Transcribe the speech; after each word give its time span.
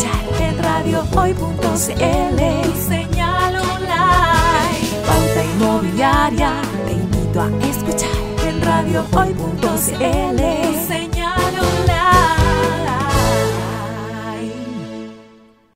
escuchar 0.00 0.42
en 0.42 0.58
radiohoy.cl. 0.58 2.40
Señal 2.88 3.54
online. 3.56 4.88
Pauta 5.06 5.44
inmobiliaria. 5.44 6.62
Te 6.86 6.92
invito 6.92 7.40
a 7.40 7.48
escuchar 7.68 8.10
en 8.48 8.62
radiohoy.cl. 8.62 10.40
Señal 10.86 11.54
online. 11.54 12.00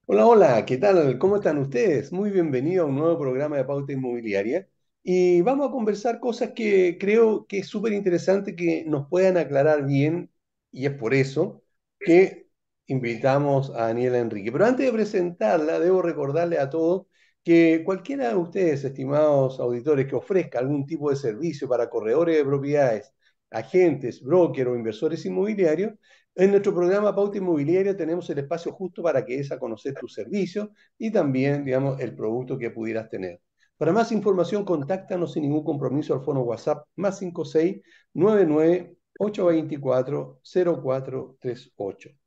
Hola, 0.06 0.26
hola, 0.26 0.64
¿qué 0.64 0.78
tal? 0.78 1.18
¿Cómo 1.18 1.36
están 1.36 1.58
ustedes? 1.58 2.10
Muy 2.12 2.30
bienvenido 2.30 2.84
a 2.84 2.86
un 2.86 2.96
nuevo 2.96 3.18
programa 3.18 3.56
de 3.58 3.64
Pauta 3.64 3.92
Inmobiliaria. 3.92 4.66
Y 5.02 5.42
vamos 5.42 5.68
a 5.68 5.70
conversar 5.70 6.18
cosas 6.18 6.52
que 6.54 6.96
creo 6.98 7.46
que 7.46 7.58
es 7.58 7.66
súper 7.66 7.92
interesante 7.92 8.56
que 8.56 8.84
nos 8.86 9.06
puedan 9.08 9.36
aclarar 9.36 9.84
bien, 9.84 10.30
y 10.72 10.86
es 10.86 10.92
por 10.92 11.12
eso 11.12 11.62
que 12.00 12.43
invitamos 12.86 13.70
a 13.70 13.88
Daniela 13.88 14.18
Enrique. 14.18 14.52
Pero 14.52 14.66
antes 14.66 14.86
de 14.86 14.92
presentarla, 14.92 15.78
debo 15.80 16.02
recordarle 16.02 16.58
a 16.58 16.70
todos 16.70 17.06
que 17.42 17.82
cualquiera 17.84 18.28
de 18.30 18.36
ustedes, 18.36 18.84
estimados 18.84 19.60
auditores, 19.60 20.06
que 20.06 20.16
ofrezca 20.16 20.58
algún 20.58 20.86
tipo 20.86 21.10
de 21.10 21.16
servicio 21.16 21.68
para 21.68 21.90
corredores 21.90 22.36
de 22.36 22.44
propiedades, 22.44 23.12
agentes, 23.50 24.22
brokers 24.22 24.70
o 24.70 24.76
inversores 24.76 25.24
inmobiliarios, 25.26 25.92
en 26.36 26.50
nuestro 26.50 26.74
programa 26.74 27.14
Pauta 27.14 27.38
Inmobiliaria 27.38 27.96
tenemos 27.96 28.28
el 28.28 28.38
espacio 28.38 28.72
justo 28.72 29.02
para 29.04 29.24
que 29.24 29.36
des 29.36 29.52
a 29.52 29.58
conocer 29.58 29.94
tu 29.94 30.08
servicio 30.08 30.72
y 30.98 31.12
también, 31.12 31.64
digamos, 31.64 32.00
el 32.00 32.16
producto 32.16 32.58
que 32.58 32.70
pudieras 32.70 33.08
tener. 33.08 33.40
Para 33.76 33.92
más 33.92 34.10
información, 34.10 34.64
contáctanos 34.64 35.32
sin 35.32 35.42
ningún 35.42 35.62
compromiso 35.62 36.12
al 36.12 36.24
fono 36.24 36.40
WhatsApp 36.42 36.86
más 36.96 37.18
5699 37.18 38.96
824 39.18 40.40
0438. 40.42 42.23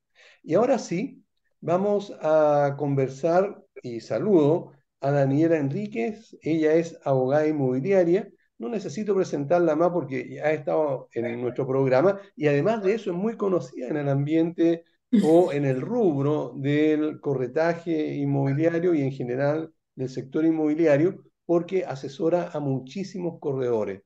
Y 0.48 0.54
ahora 0.56 0.80
sí, 0.80 1.26
vamos 1.60 2.14
a 2.22 2.76
conversar 2.78 3.62
y 3.84 4.00
saludo 4.00 4.72
a 5.02 5.12
Daniela 5.12 5.58
Enríquez. 5.58 6.38
Ella 6.42 6.74
es 6.76 6.98
abogada 7.04 7.48
inmobiliaria. 7.48 8.30
No 8.58 8.70
necesito 8.70 9.14
presentarla 9.14 9.76
más 9.76 9.92
porque 9.92 10.30
ya 10.30 10.46
ha 10.46 10.52
estado 10.54 11.10
en 11.14 11.42
nuestro 11.42 11.68
programa 11.68 12.22
y 12.38 12.48
además 12.48 12.82
de 12.82 12.94
eso 12.94 13.12
es 13.12 13.18
muy 13.18 13.36
conocida 13.36 13.90
en 13.90 13.98
el 13.98 14.08
ambiente 14.08 14.86
o 15.26 15.52
en 15.52 15.66
el 15.66 15.82
rubro 15.82 16.54
del 16.56 17.20
corretaje 17.20 18.16
inmobiliario 18.16 18.94
y 18.94 19.02
en 19.02 19.12
general 19.12 19.74
del 19.96 20.08
sector 20.10 20.46
inmobiliario 20.46 21.26
porque 21.46 21.84
asesora 21.86 22.52
a 22.54 22.62
muchísimos 22.62 23.38
corredores. 23.42 24.02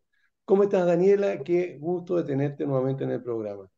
¿Cómo 0.45 0.63
estás, 0.63 0.87
Daniela? 0.87 1.43
Qué 1.43 1.77
gusto 1.79 2.15
de 2.17 2.23
tenerte 2.23 2.65
nuevamente 2.65 3.03
en 3.03 3.11
el 3.11 3.21
programa. 3.23 3.70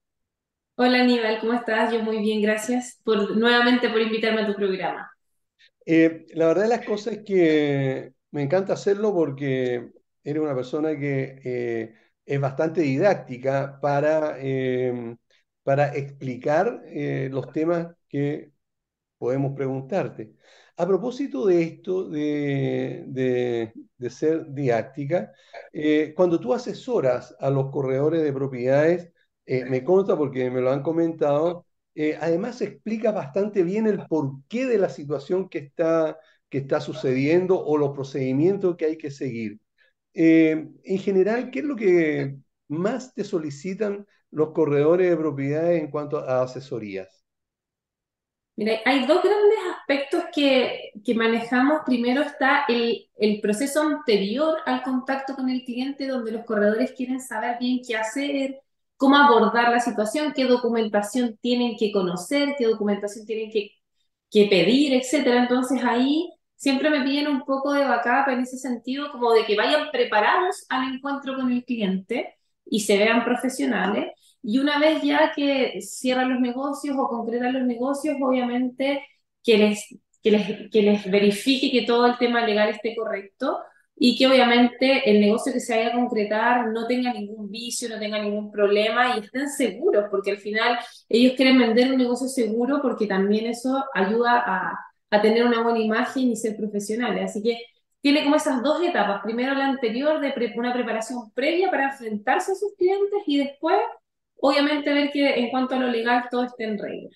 Hola 0.84 1.00
Aníbal, 1.02 1.40
¿cómo 1.40 1.54
estás? 1.54 1.92
Yo 1.94 2.02
muy 2.04 2.20
bien, 2.20 2.42
gracias 2.42 3.02
nuevamente 3.06 3.90
por 3.90 4.02
invitarme 4.02 4.42
a 4.42 4.48
tu 4.48 4.56
programa. 4.56 5.10
Eh, 5.86 6.26
la 6.34 6.48
verdad 6.48 6.64
de 6.64 6.70
las 6.70 6.86
cosas 6.86 7.16
es 7.16 7.24
que 7.26 8.14
me 8.32 8.42
encanta 8.44 8.74
hacerlo 8.74 9.14
porque 9.14 9.92
eres 10.24 10.42
una 10.42 10.56
persona 10.56 10.98
que 10.98 11.40
eh, 11.44 11.94
es 12.26 12.40
bastante 12.42 12.82
didáctica 12.82 13.80
para, 13.82 14.38
eh, 14.40 15.16
para 15.64 15.94
explicar 15.96 16.82
eh, 16.88 17.30
los 17.32 17.52
temas 17.52 17.96
que 18.08 18.52
podemos 19.20 19.56
preguntarte. 19.56 20.36
A 20.78 20.88
propósito 20.88 21.46
de 21.48 21.64
esto, 21.64 22.10
de, 22.10 23.06
de- 23.08 23.74
ser 24.12 24.48
didáctica, 24.54 25.34
cuando 26.16 26.40
tú 26.40 26.54
asesoras 26.54 27.36
a 27.40 27.50
los 27.52 27.72
corredores 27.72 28.24
de 28.24 28.34
propiedades, 28.34 29.13
eh, 29.46 29.66
me 29.66 29.84
consta 29.84 30.18
porque 30.18 30.50
me 30.52 30.62
lo 30.62 30.72
han 30.72 30.82
comentado, 30.84 31.66
eh, 31.96 32.18
además 32.20 32.62
explica 32.62 33.12
bastante 33.12 33.64
bien 33.64 33.88
el 33.88 34.06
porqué 34.08 34.66
de 34.68 34.78
la 34.78 34.90
situación 34.90 35.50
que 35.50 35.60
está, 35.60 36.18
que 36.50 36.60
está 36.60 36.82
sucediendo 36.82 37.60
o 37.64 37.78
los 37.78 37.92
procedimientos 37.92 38.76
que 38.78 38.86
hay 38.86 38.98
que 38.98 39.12
seguir. 39.12 39.60
Eh, 40.14 40.68
en 40.84 41.00
general, 41.00 41.52
¿qué 41.52 41.60
es 41.60 41.66
lo 41.66 41.76
que 41.76 42.38
más 42.70 43.14
te 43.14 43.24
solicitan 43.24 44.08
los 44.32 44.52
corredores 44.54 45.10
de 45.10 45.18
propiedades 45.18 45.82
en 45.82 45.92
cuanto 45.92 46.20
a 46.20 46.44
asesorías? 46.44 47.24
Mira, 48.56 48.74
hay 48.86 49.08
dos 49.08 49.24
grandes 49.24 49.58
aspectos 49.80 50.24
que, 50.34 50.92
que 51.04 51.16
manejamos. 51.16 51.82
Primero 51.86 52.22
está 52.22 52.66
el, 52.68 53.10
el 53.18 53.42
proceso 53.42 53.82
anterior 53.82 54.60
al 54.66 54.84
contacto 54.84 55.36
con 55.36 55.50
el 55.50 55.64
cliente, 55.64 56.08
donde 56.08 56.32
los 56.32 56.46
corredores 56.46 56.92
quieren 56.94 57.20
saber 57.20 57.58
bien 57.60 57.82
qué 57.86 57.96
hacer, 57.96 58.62
cómo 59.04 59.18
abordar 59.18 59.70
la 59.70 59.82
situación, 59.82 60.32
qué 60.34 60.46
documentación 60.46 61.38
tienen 61.42 61.76
que 61.76 61.92
conocer, 61.92 62.56
qué 62.58 62.68
documentación 62.68 63.26
tienen 63.26 63.52
que, 63.52 63.72
que 64.32 64.46
pedir, 64.46 64.94
etcétera. 64.94 65.42
Entonces 65.42 65.84
ahí 65.84 66.32
siempre 66.56 66.90
me 66.90 67.04
piden 67.04 67.28
un 67.28 67.42
poco 67.42 67.74
de 67.74 67.84
backup 67.84 68.32
en 68.32 68.40
ese 68.40 68.58
sentido, 68.58 69.12
como 69.12 69.34
de 69.34 69.44
que 69.44 69.58
vayan 69.58 69.92
preparados 69.92 70.66
al 70.70 70.94
encuentro 70.94 71.36
con 71.36 71.52
el 71.52 71.66
cliente 71.66 72.34
y 72.66 72.80
se 72.80 72.98
vean 72.98 73.26
profesionales. 73.26 74.14
Y 74.42 74.60
una 74.60 74.80
vez 74.80 75.02
ya 75.02 75.34
que 75.36 75.82
cierran 75.82 76.30
los 76.30 76.40
negocios 76.40 76.96
o 76.98 77.10
concretan 77.10 77.52
los 77.56 77.64
negocios, 77.64 78.16
obviamente 78.22 79.06
que 79.44 79.58
les, 79.58 79.86
que 80.22 80.32
les, 80.32 80.72
que 80.72 80.82
les 80.82 81.12
verifique 81.12 81.72
que 81.72 81.86
todo 81.86 82.06
el 82.06 82.18
tema 82.18 82.46
legal 82.46 82.70
esté 82.70 82.96
correcto 82.96 83.60
y 83.96 84.18
que 84.18 84.28
obviamente 84.28 85.10
el 85.10 85.22
negocio 85.22 85.54
que 85.54 85.60
se 85.60 85.76
vaya 85.78 85.90
a 85.90 85.94
concretar 85.94 86.68
no 86.72 86.88
tenga 86.88 87.14
ningún 87.14 87.50
vicio, 87.50 87.90
no 87.90 88.00
tenga 88.00 88.20
ningún 88.22 88.52
problema 88.52 89.16
y 89.18 89.22
estén 89.22 89.50
seguros, 89.50 90.06
porque 90.12 90.32
al 90.32 90.38
final 90.38 90.78
ellos 91.10 91.34
quieren 91.38 91.60
vender 91.60 91.92
un 91.92 91.98
negocio 91.98 92.28
seguro 92.28 92.80
porque 92.82 93.08
también 93.08 93.46
eso 93.48 93.84
ayuda 93.94 94.44
a, 94.46 94.80
a 95.12 95.22
tener 95.22 95.46
una 95.46 95.62
buena 95.64 95.80
imagen 95.80 96.30
y 96.32 96.36
ser 96.36 96.58
profesionales. 96.58 97.26
Así 97.32 97.42
que 97.44 97.60
tiene 98.02 98.24
como 98.24 98.36
esas 98.36 98.62
dos 98.64 98.82
etapas. 98.84 99.22
Primero 99.24 99.54
la 99.54 99.68
anterior 99.68 100.20
de 100.20 100.32
pre- 100.32 100.54
una 100.58 100.74
preparación 100.74 101.32
previa 101.34 101.70
para 101.72 101.90
enfrentarse 101.92 102.52
a 102.52 102.56
sus 102.56 102.76
clientes 102.76 103.22
y 103.28 103.38
después 103.38 103.78
obviamente 104.40 104.94
ver 104.94 105.12
que 105.12 105.36
en 105.40 105.50
cuanto 105.50 105.76
a 105.76 105.80
lo 105.80 105.88
legal 105.88 106.26
todo 106.30 106.44
esté 106.44 106.66
en 106.66 106.78
regla. 106.80 107.10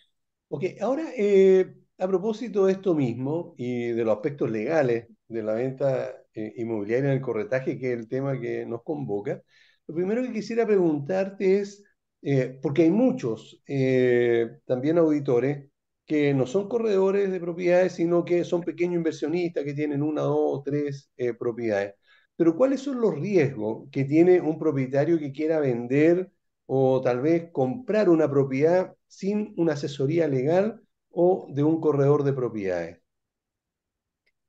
Ok, 0.49 0.63
ahora 0.81 1.03
eh, 1.17 1.75
a 1.97 2.07
propósito 2.07 2.65
de 2.65 2.73
esto 2.73 2.95
mismo 2.95 3.53
y 3.57 3.87
de 3.89 4.03
los 4.05 4.15
aspectos 4.15 4.49
legales 4.49 5.07
de 5.27 5.43
la 5.43 5.53
venta 5.53 6.13
eh, 6.33 6.53
inmobiliaria 6.57 7.09
en 7.11 7.17
el 7.17 7.21
corretaje, 7.21 7.77
que 7.79 7.93
es 7.93 7.99
el 7.99 8.07
tema 8.07 8.39
que 8.39 8.65
nos 8.65 8.83
convoca, 8.83 9.41
lo 9.87 9.95
primero 9.95 10.21
que 10.21 10.33
quisiera 10.33 10.65
preguntarte 10.65 11.59
es, 11.59 11.83
eh, 12.21 12.59
porque 12.61 12.83
hay 12.83 12.91
muchos 12.91 13.61
eh, 13.67 14.59
también 14.65 14.97
auditores 14.97 15.69
que 16.05 16.33
no 16.33 16.45
son 16.47 16.67
corredores 16.69 17.31
de 17.31 17.39
propiedades, 17.39 17.93
sino 17.93 18.23
que 18.25 18.43
son 18.43 18.61
pequeños 18.63 18.95
inversionistas 18.97 19.63
que 19.63 19.73
tienen 19.73 20.01
una, 20.01 20.21
dos 20.21 20.63
tres 20.63 21.09
eh, 21.17 21.33
propiedades. 21.33 21.95
Pero 22.35 22.55
¿cuáles 22.55 22.81
son 22.81 23.01
los 23.01 23.15
riesgos 23.19 23.89
que 23.91 24.05
tiene 24.05 24.39
un 24.41 24.57
propietario 24.59 25.19
que 25.19 25.31
quiera 25.31 25.59
vender? 25.59 26.31
o 26.69 27.01
tal 27.01 27.21
vez 27.21 27.49
comprar 27.51 28.09
una 28.09 28.29
propiedad 28.29 28.93
sin 29.07 29.53
una 29.57 29.73
asesoría 29.73 30.27
legal 30.27 30.81
o 31.11 31.47
de 31.49 31.63
un 31.63 31.79
corredor 31.79 32.23
de 32.23 32.33
propiedades. 32.33 32.99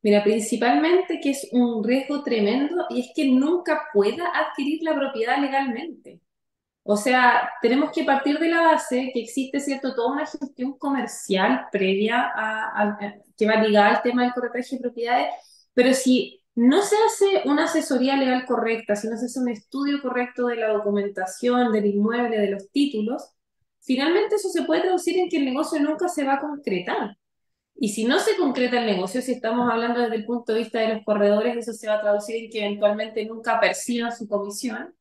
Mira, 0.02 0.22
principalmente 0.22 1.20
que 1.20 1.30
es 1.30 1.48
un 1.52 1.82
riesgo 1.84 2.22
tremendo 2.22 2.86
y 2.90 3.00
es 3.00 3.08
que 3.14 3.26
nunca 3.26 3.88
pueda 3.92 4.24
adquirir 4.32 4.80
la 4.82 4.94
propiedad 4.94 5.38
legalmente. 5.40 6.20
O 6.84 6.96
sea, 6.96 7.50
tenemos 7.62 7.92
que 7.92 8.04
partir 8.04 8.38
de 8.38 8.48
la 8.48 8.62
base 8.62 9.10
que 9.12 9.20
existe, 9.20 9.60
¿cierto?, 9.60 9.94
toda 9.94 10.14
una 10.14 10.26
gestión 10.26 10.78
comercial 10.78 11.66
previa 11.70 12.32
a, 12.34 12.98
que 13.36 13.46
va 13.46 13.56
ligada 13.56 13.96
al 13.96 14.02
tema 14.02 14.24
del 14.24 14.32
corretaje 14.32 14.76
de 14.76 14.82
propiedades, 14.82 15.28
pero 15.74 15.92
si 15.94 16.42
no 16.54 16.82
se 16.82 16.96
hace 17.06 17.42
una 17.46 17.64
asesoría 17.64 18.16
legal 18.16 18.46
correcta, 18.46 18.96
si 18.96 19.08
no 19.08 19.18
se 19.18 19.26
hace 19.26 19.40
un 19.40 19.50
estudio 19.50 20.00
correcto 20.02 20.46
de 20.46 20.56
la 20.56 20.68
documentación, 20.68 21.72
del 21.72 21.86
inmueble, 21.86 22.38
de 22.38 22.52
los 22.52 22.70
títulos, 22.70 23.22
finalmente 23.82 24.36
eso 24.36 24.48
se 24.48 24.62
puede 24.62 24.82
traducir 24.82 25.18
en 25.18 25.28
que 25.28 25.38
el 25.38 25.44
negocio 25.44 25.80
nunca 25.80 26.08
se 26.08 26.24
va 26.24 26.36
a 26.36 26.40
concretar. 26.40 27.17
Y 27.80 27.90
si 27.90 28.04
no 28.04 28.18
se 28.18 28.36
concreta 28.36 28.80
el 28.80 28.86
negocio, 28.86 29.22
si 29.22 29.32
estamos 29.32 29.70
hablando 29.70 30.00
desde 30.00 30.16
el 30.16 30.26
punto 30.26 30.52
de 30.52 30.58
vista 30.58 30.80
de 30.80 30.94
los 30.94 31.04
corredores, 31.04 31.56
eso 31.56 31.72
se 31.72 31.86
va 31.86 31.94
a 31.94 32.00
traducir 32.00 32.44
en 32.44 32.50
que 32.50 32.64
eventualmente 32.64 33.24
nunca 33.24 33.60
perciban 33.60 34.10
su 34.10 34.26
comisión 34.26 34.94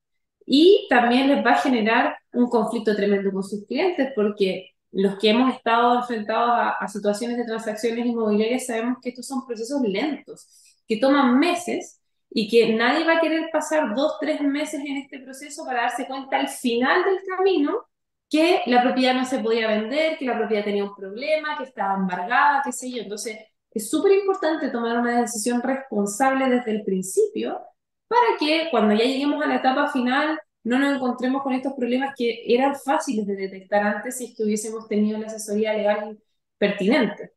y 0.45 0.85
también 0.87 1.27
les 1.27 1.43
va 1.43 1.53
a 1.53 1.61
generar 1.61 2.15
un 2.33 2.47
conflicto 2.49 2.95
tremendo 2.95 3.31
con 3.31 3.43
sus 3.43 3.65
clientes 3.65 4.11
porque 4.15 4.75
los 4.91 5.17
que 5.17 5.31
hemos 5.31 5.55
estado 5.55 5.95
enfrentados 5.99 6.51
a, 6.79 6.87
situaciones 6.87 7.37
de 7.37 7.45
transacciones 7.45 8.05
inmobiliarias 8.05 8.67
sabemos 8.67 8.99
que 9.01 9.09
estos 9.09 9.25
son 9.25 9.45
procesos 9.47 9.81
lentos, 9.81 10.47
que 10.87 10.97
toman 10.97 11.39
meses 11.39 11.99
y 12.29 12.47
que 12.47 12.73
nadie 12.75 13.05
va 13.05 13.17
a 13.17 13.21
querer 13.21 13.49
pasar 13.51 13.95
dos, 13.95 14.17
tres 14.21 14.39
meses 14.41 14.81
en 14.85 14.97
este 14.97 15.19
proceso 15.19 15.65
para 15.65 15.81
darse 15.81 16.05
cuenta 16.05 16.39
al 16.39 16.47
final 16.47 17.03
del 17.05 17.17
camino 17.27 17.87
que 18.29 18.61
la 18.65 18.83
propiedad 18.83 19.13
no 19.13 19.25
se 19.25 19.39
podía 19.39 19.67
vender, 19.67 20.17
que 20.17 20.25
la 20.25 20.37
propiedad 20.37 20.63
tenía 20.63 20.83
un 20.83 20.95
problema, 20.95 21.57
que 21.57 21.63
estaba 21.63 21.95
embargada, 21.95 22.61
qué 22.63 22.71
sé 22.71 22.91
yo. 22.91 23.01
Entonces, 23.03 23.37
es 23.71 23.89
súper 23.89 24.13
importante 24.13 24.69
tomar 24.69 24.97
una 24.99 25.21
decisión 25.21 25.61
responsable 25.61 26.49
desde 26.49 26.71
el 26.71 26.83
principio 26.83 27.59
para 28.07 28.37
que 28.39 28.67
cuando 28.71 28.95
ya 28.95 29.03
lleguemos 29.03 29.43
a 29.43 29.47
la 29.47 29.57
etapa 29.57 29.91
final 29.91 30.39
no 30.63 30.79
nos 30.79 30.95
encontremos 30.95 31.43
con 31.43 31.53
estos 31.53 31.73
problemas 31.73 32.13
que 32.17 32.43
eran 32.45 32.75
fáciles 32.75 33.25
de 33.25 33.35
detectar 33.35 33.83
antes 33.83 34.17
si 34.17 34.25
es 34.25 34.35
que 34.35 34.43
hubiésemos 34.43 34.87
tenido 34.87 35.17
la 35.17 35.27
asesoría 35.27 35.73
legal 35.73 36.17
pertinente. 36.57 37.31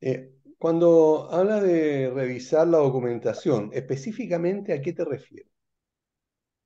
Eh, 0.00 0.32
cuando 0.58 1.28
habla 1.30 1.60
de 1.60 2.10
revisar 2.14 2.68
la 2.68 2.78
documentación, 2.78 3.70
específicamente 3.72 4.72
¿a 4.72 4.80
qué 4.80 4.92
te 4.92 5.04
refieres? 5.04 5.50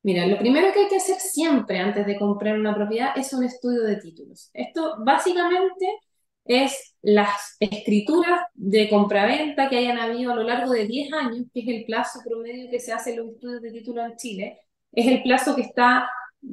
Mira, 0.04 0.26
lo 0.26 0.38
primero 0.38 0.70
que 0.72 0.80
hay 0.80 0.88
que 0.88 0.96
hacer 0.96 1.16
siempre 1.18 1.78
antes 1.78 2.04
de 2.04 2.18
comprar 2.18 2.58
una 2.58 2.74
propiedad 2.74 3.16
es 3.16 3.32
un 3.32 3.42
estudio 3.42 3.84
de 3.84 3.96
títulos. 3.96 4.50
Esto 4.52 4.96
básicamente 4.98 5.86
es 6.44 6.94
las 7.00 7.56
escrituras 7.58 8.42
de 8.52 8.90
compraventa 8.90 9.70
que 9.70 9.78
hayan 9.78 9.96
habido 9.96 10.32
a 10.32 10.36
lo 10.36 10.42
largo 10.42 10.72
de 10.72 10.86
10 10.86 11.10
años, 11.14 11.46
que 11.54 11.60
es 11.60 11.68
el 11.68 11.84
plazo 11.86 12.20
promedio 12.22 12.70
que 12.70 12.80
se 12.80 12.92
hace 12.92 13.16
los 13.16 13.30
estudios 13.30 13.62
de 13.62 13.72
título 13.72 14.04
en 14.04 14.14
Chile. 14.16 14.60
Es 14.92 15.06
el 15.06 15.22
plazo 15.22 15.56
que 15.56 15.62
está 15.62 16.06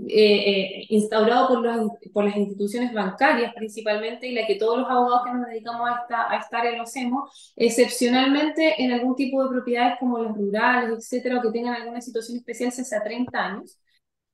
eh, 0.07 0.79
eh, 0.79 0.85
instaurado 0.89 1.49
por, 1.49 1.61
los, 1.61 1.91
por 2.13 2.23
las 2.23 2.35
instituciones 2.38 2.93
bancarias 2.93 3.53
principalmente 3.53 4.27
y 4.27 4.33
la 4.33 4.47
que 4.47 4.55
todos 4.55 4.79
los 4.79 4.89
abogados 4.89 5.23
que 5.25 5.33
nos 5.33 5.47
dedicamos 5.47 5.89
a 5.89 6.01
esta, 6.01 6.57
a 6.57 6.59
área 6.59 6.77
lo 6.77 6.83
hacemos, 6.83 7.53
excepcionalmente 7.55 8.81
en 8.81 8.93
algún 8.93 9.15
tipo 9.15 9.43
de 9.43 9.49
propiedades 9.49 9.97
como 9.99 10.19
las 10.19 10.35
rurales, 10.35 10.97
etcétera, 10.97 11.39
o 11.39 11.41
que 11.41 11.51
tengan 11.51 11.75
alguna 11.75 12.01
situación 12.01 12.38
especial, 12.38 12.71
se 12.71 12.81
hace 12.81 12.95
a 12.95 13.03
30 13.03 13.38
años. 13.38 13.79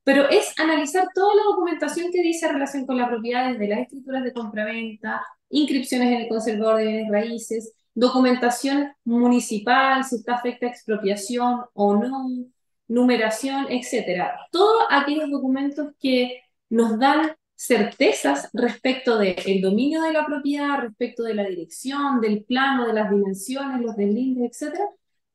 Pero 0.04 0.30
es 0.30 0.54
analizar 0.60 1.08
toda 1.14 1.36
la 1.36 1.44
documentación 1.44 2.12
que 2.12 2.22
dice 2.22 2.48
relación 2.48 2.86
con 2.86 2.98
la 2.98 3.10
propiedad, 3.10 3.52
desde 3.52 3.68
las 3.68 3.80
escrituras 3.80 4.24
de 4.24 4.34
compraventa, 4.34 5.22
inscripciones 5.50 6.10
en 6.10 6.22
el 6.22 6.28
conservador 6.30 6.78
de 6.78 6.86
bienes 6.86 7.12
raíces, 7.12 7.74
documentación 7.94 8.94
municipal, 9.06 10.04
si 10.04 10.18
está 10.18 10.36
afecta 10.36 10.68
a 10.68 10.70
expropiación 10.70 11.62
o 11.74 11.96
no, 11.96 12.48
numeración, 12.88 13.68
etcétera. 13.70 14.48
Todos 14.52 14.84
aquellos 14.90 15.30
documentos 15.30 15.94
que 16.00 16.42
nos 16.70 17.00
dan 17.00 17.36
certezas 17.56 18.50
respecto 18.54 19.18
del 19.18 19.62
dominio 19.62 20.02
de 20.04 20.14
la 20.14 20.26
propiedad, 20.26 20.80
respecto 20.80 21.24
de 21.24 21.34
la 21.34 21.44
dirección, 21.44 22.22
del 22.22 22.44
plano, 22.44 22.86
de 22.88 22.94
las 22.94 23.10
dimensiones, 23.10 23.82
los 23.82 23.96
deslindes, 23.96 24.52
etcétera. 24.52 24.86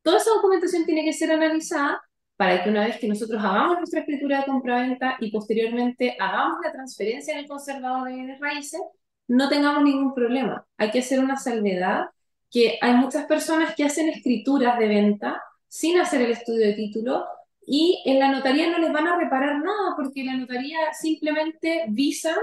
Toda 0.02 0.18
esa 0.18 0.30
documentación 0.30 0.84
tiene 0.84 1.04
que 1.04 1.12
ser 1.12 1.32
analizada 1.32 2.00
para 2.36 2.62
que 2.62 2.70
una 2.70 2.86
vez 2.86 2.98
que 2.98 3.08
nosotros 3.08 3.42
hagamos 3.42 3.78
nuestra 3.78 4.00
escritura 4.00 4.38
de 4.38 4.46
compraventa 4.46 5.16
y 5.20 5.30
posteriormente 5.30 6.16
hagamos 6.18 6.58
la 6.64 6.72
transferencia 6.72 7.34
en 7.34 7.40
el 7.40 7.48
conservador 7.48 8.08
de 8.08 8.14
bienes 8.14 8.40
raíces, 8.40 8.80
no 9.28 9.48
tengamos 9.48 9.82
ningún 9.82 10.14
problema. 10.14 10.66
Hay 10.76 10.90
que 10.90 11.00
hacer 11.00 11.20
una 11.20 11.36
salvedad 11.36 12.06
que 12.50 12.78
hay 12.80 12.94
muchas 12.94 13.26
personas 13.26 13.74
que 13.74 13.84
hacen 13.84 14.08
escrituras 14.08 14.78
de 14.78 14.88
venta 14.88 15.42
sin 15.68 15.98
hacer 15.98 16.22
el 16.22 16.32
estudio 16.32 16.66
de 16.66 16.74
título 16.74 17.26
y 17.66 18.02
en 18.06 18.18
la 18.18 18.30
notaría 18.30 18.70
no 18.70 18.78
les 18.78 18.92
van 18.92 19.06
a 19.06 19.16
reparar 19.16 19.58
nada 19.58 19.94
porque 19.96 20.24
la 20.24 20.36
notaría 20.36 20.78
simplemente 20.92 21.84
visa 21.88 22.34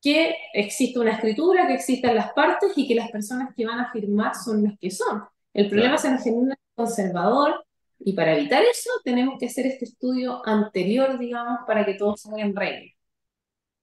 que 0.00 0.34
existe 0.52 0.98
una 0.98 1.12
escritura, 1.12 1.66
que 1.66 1.74
existan 1.74 2.14
las 2.14 2.32
partes 2.32 2.72
y 2.76 2.86
que 2.86 2.94
las 2.94 3.10
personas 3.10 3.54
que 3.56 3.66
van 3.66 3.80
a 3.80 3.92
firmar 3.92 4.34
son 4.34 4.62
las 4.62 4.78
que 4.78 4.90
son. 4.90 5.24
El 5.52 5.68
problema 5.68 5.98
se 5.98 6.10
nos 6.10 6.22
genera 6.22 6.42
un 6.42 6.54
conservador 6.74 7.64
y 7.98 8.12
para 8.12 8.36
evitar 8.36 8.62
eso 8.62 8.90
tenemos 9.04 9.38
que 9.38 9.46
hacer 9.46 9.66
este 9.66 9.86
estudio 9.86 10.46
anterior, 10.46 11.18
digamos, 11.18 11.60
para 11.66 11.84
que 11.84 11.94
todo 11.94 12.16
salga 12.16 12.42
en 12.42 12.54
regla. 12.54 12.90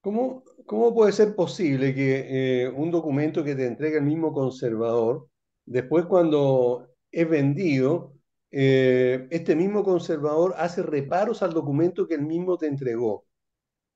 ¿Cómo, 0.01 0.43
¿Cómo 0.65 0.93
puede 0.93 1.11
ser 1.11 1.35
posible 1.35 1.93
que 1.93 2.63
eh, 2.63 2.69
un 2.69 2.91
documento 2.91 3.43
que 3.43 3.55
te 3.55 3.65
entrega 3.65 3.97
el 3.97 4.05
mismo 4.05 4.31
conservador, 4.31 5.27
después 5.65 6.05
cuando 6.05 6.89
es 7.11 7.29
vendido, 7.29 8.14
eh, 8.51 9.27
este 9.31 9.55
mismo 9.55 9.83
conservador 9.83 10.55
hace 10.57 10.83
reparos 10.83 11.43
al 11.43 11.53
documento 11.53 12.07
que 12.07 12.15
él 12.15 12.23
mismo 12.23 12.57
te 12.57 12.67
entregó. 12.67 13.25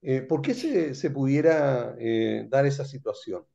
Eh, 0.01 0.22
¿por 0.22 0.42
qué 0.42 0.54
se, 0.54 0.96
se 0.96 1.12
pudiera 1.12 1.96
eh, 2.00 2.46
dar 2.50 2.66
esa 2.66 2.86
situación? 2.86 3.46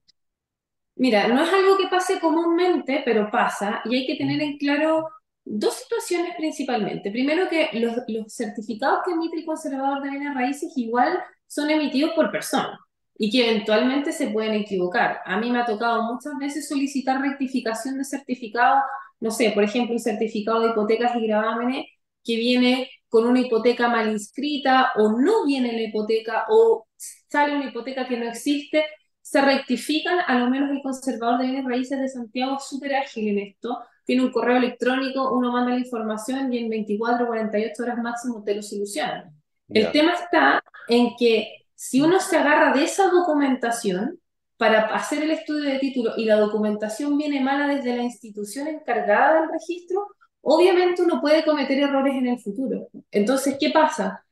Mira, 0.97 1.27
no 1.29 1.43
es 1.43 1.53
algo 1.53 1.77
que 1.77 1.89
pase 1.89 2.21
comúnmente, 2.21 3.03
pero 3.05 3.31
pasa 3.31 3.81
y 3.85 3.97
hay 3.97 4.07
que 4.07 4.17
tener 4.17 4.41
en 4.41 4.59
claro 4.59 5.09
dos 5.45 5.75
situaciones 5.75 6.35
principalmente. 6.37 7.11
Primero 7.11 7.49
que 7.49 7.69
los, 7.75 7.97
los 8.09 8.33
certificados 8.33 9.01
que 9.05 9.13
emite 9.13 9.39
el 9.39 9.45
conservador 9.45 10.03
de 10.03 10.11
bienes 10.11 10.35
raíces 10.35 10.73
igual 10.77 11.19
son 11.47 11.71
emitidos 11.71 12.13
por 12.15 12.31
persona 12.31 12.79
y 13.19 13.31
que 13.31 13.51
eventualmente 13.51 14.13
se 14.13 14.29
pueden 14.29 14.55
equivocar. 14.55 15.19
A 15.25 15.37
mí 15.39 15.51
me 15.51 15.61
ha 15.61 15.67
tocado 15.67 16.03
muchas 16.05 16.35
veces 16.39 16.69
solicitar 16.69 17.21
rectificación 17.21 17.99
de 17.99 18.05
certificado 18.05 18.81
no 19.21 19.31
sé, 19.31 19.51
por 19.51 19.65
ejemplo, 19.65 19.95
un 19.95 20.01
certificado 20.01 20.61
de 20.61 20.71
hipotecas 20.71 21.17
y 21.17 21.27
gravámenes 21.27 21.87
que 22.23 22.37
viene 22.37 22.91
con 23.09 23.27
una 23.27 23.41
hipoteca 23.41 23.89
mal 23.89 24.11
inscrita 24.11 24.93
o 24.97 25.21
no 25.21 25.45
viene 25.47 25.73
la 25.73 25.83
hipoteca 25.83 26.47
o 26.49 26.87
sale 26.97 27.55
una 27.55 27.67
hipoteca 27.67 28.09
que 28.09 28.17
no 28.17 28.29
existe, 28.29 28.85
se 29.21 29.41
rectifican, 29.41 30.19
a 30.27 30.39
lo 30.39 30.51
menos 30.51 30.71
el 30.71 30.83
conservador 30.83 31.39
de 31.39 31.47
bienes 31.47 31.65
raíces 31.65 31.99
de 31.99 32.09
Santiago 32.09 32.57
es 32.59 32.65
súper 32.65 32.95
ágil 32.95 33.29
en 33.29 33.39
esto, 33.39 33.79
tiene 34.05 34.23
un 34.23 34.33
correo 34.33 34.57
electrónico, 34.57 35.33
uno 35.33 35.53
manda 35.53 35.73
la 35.73 35.79
información 35.79 36.53
y 36.53 36.59
en 36.59 36.69
24 36.69 37.25
o 37.25 37.29
48 37.29 37.83
horas 37.83 37.99
máximo 37.99 38.43
te 38.45 38.55
lo 38.55 38.63
solucionan. 38.63 39.33
El 39.69 39.91
tema 39.93 40.13
está 40.13 40.63
en 40.89 41.17
que 41.19 41.65
si 41.75 42.01
uno 42.01 42.21
se 42.21 42.37
agarra 42.37 42.75
de 42.75 42.85
esa 42.85 43.09
documentación, 43.09 44.19
para 44.57 44.87
hacer 44.95 45.23
el 45.23 45.31
estudio 45.33 45.71
de 45.71 45.79
título 45.79 46.13
y 46.17 46.25
la 46.25 46.37
documentación 46.37 47.19
viene 47.19 47.41
mala 47.41 47.67
desde 47.69 47.97
la 47.97 48.03
institución 48.03 48.69
encargada 48.69 49.41
del 49.41 49.51
registro, 49.51 50.07
obviamente 50.43 51.03
uno 51.03 51.21
puede 51.21 51.45
cometer 51.45 51.79
errores 51.79 52.15
en 52.15 52.29
el 52.29 52.39
futuro. 52.39 52.89
Entonces, 53.11 53.57
¿qué 53.59 53.71
pasa? 53.71 54.25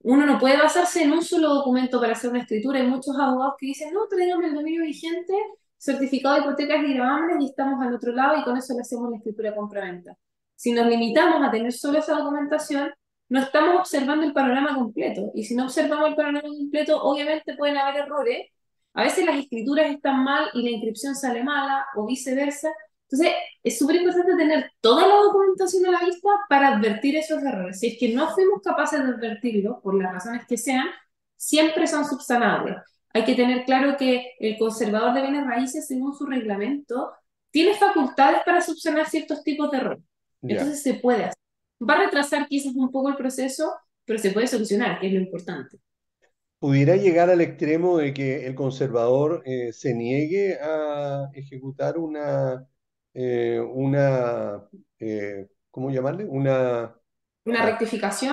Uno 0.00 0.26
no 0.26 0.38
puede 0.38 0.56
basarse 0.56 1.02
en 1.02 1.12
un 1.12 1.22
solo 1.22 1.54
documento 1.54 2.00
para 2.00 2.12
hacer 2.12 2.30
una 2.30 2.40
escritura. 2.40 2.80
Hay 2.80 2.86
muchos 2.86 3.18
abogados 3.18 3.54
que 3.58 3.66
dicen, 3.66 3.92
no, 3.92 4.06
traigame 4.06 4.46
el 4.46 4.54
dominio 4.54 4.82
vigente, 4.82 5.34
certificado 5.76 6.36
de 6.36 6.40
hipotecas 6.42 6.84
y 6.84 6.94
gravámenes 6.94 7.42
y 7.42 7.46
estamos 7.46 7.84
al 7.84 7.94
otro 7.94 8.12
lado 8.12 8.40
y 8.40 8.44
con 8.44 8.56
eso 8.56 8.74
le 8.74 8.80
hacemos 8.80 9.10
la 9.10 9.16
escritura 9.16 9.54
compraventa. 9.54 10.16
Si 10.54 10.72
nos 10.72 10.86
limitamos 10.86 11.46
a 11.46 11.50
tener 11.50 11.72
solo 11.72 11.98
esa 11.98 12.16
documentación, 12.16 12.90
no 13.28 13.40
estamos 13.40 13.76
observando 13.76 14.24
el 14.24 14.32
panorama 14.32 14.74
completo. 14.74 15.30
Y 15.34 15.44
si 15.44 15.54
no 15.54 15.64
observamos 15.64 16.08
el 16.08 16.16
panorama 16.16 16.48
completo, 16.48 17.02
obviamente 17.02 17.56
pueden 17.56 17.76
haber 17.76 18.02
errores 18.04 18.46
a 18.98 19.04
veces 19.04 19.24
las 19.24 19.36
escrituras 19.36 19.86
están 19.94 20.24
mal 20.24 20.50
y 20.54 20.62
la 20.62 20.70
inscripción 20.70 21.14
sale 21.14 21.44
mala 21.44 21.86
o 21.94 22.04
viceversa. 22.04 22.68
Entonces, 23.08 23.32
es 23.62 23.78
súper 23.78 23.94
importante 23.94 24.34
tener 24.34 24.72
toda 24.80 25.06
la 25.06 25.14
documentación 25.14 25.86
a 25.86 25.92
la 25.92 26.04
vista 26.04 26.28
para 26.48 26.74
advertir 26.74 27.14
esos 27.14 27.40
errores. 27.44 27.78
Si 27.78 27.86
es 27.86 27.96
que 27.96 28.12
no 28.12 28.34
fuimos 28.34 28.60
capaces 28.60 28.98
de 28.98 29.10
advertirlo, 29.10 29.80
por 29.82 29.94
las 29.94 30.12
razones 30.12 30.46
que 30.48 30.56
sean, 30.56 30.88
siempre 31.36 31.86
son 31.86 32.04
subsanables. 32.06 32.74
Hay 33.14 33.24
que 33.24 33.36
tener 33.36 33.64
claro 33.64 33.96
que 33.96 34.32
el 34.40 34.58
conservador 34.58 35.14
de 35.14 35.22
bienes 35.22 35.46
raíces, 35.46 35.86
según 35.86 36.12
su 36.12 36.26
reglamento, 36.26 37.12
tiene 37.52 37.74
facultades 37.74 38.40
para 38.44 38.60
subsanar 38.60 39.08
ciertos 39.08 39.44
tipos 39.44 39.70
de 39.70 39.76
errores. 39.78 40.04
Entonces 40.42 40.82
se 40.82 40.94
puede 40.94 41.22
hacer. 41.22 41.38
Va 41.88 41.94
a 41.94 42.04
retrasar 42.06 42.48
quizás 42.48 42.74
un 42.74 42.90
poco 42.90 43.10
el 43.10 43.16
proceso, 43.16 43.76
pero 44.04 44.18
se 44.18 44.32
puede 44.32 44.48
solucionar, 44.48 44.98
que 44.98 45.06
es 45.06 45.12
lo 45.12 45.20
importante 45.20 45.78
pudiera 46.58 46.96
llegar 46.96 47.30
al 47.30 47.40
extremo 47.40 47.98
de 47.98 48.12
que 48.12 48.46
el 48.46 48.54
conservador 48.54 49.42
eh, 49.44 49.72
se 49.72 49.94
niegue 49.94 50.58
a 50.60 51.30
ejecutar 51.34 51.98
una, 51.98 52.66
eh, 53.14 53.60
una 53.60 54.64
eh, 54.98 55.46
¿cómo 55.70 55.90
llamarle? 55.90 56.24
Una, 56.24 56.94
¿Una 57.44 57.64
rectificación? 57.64 58.32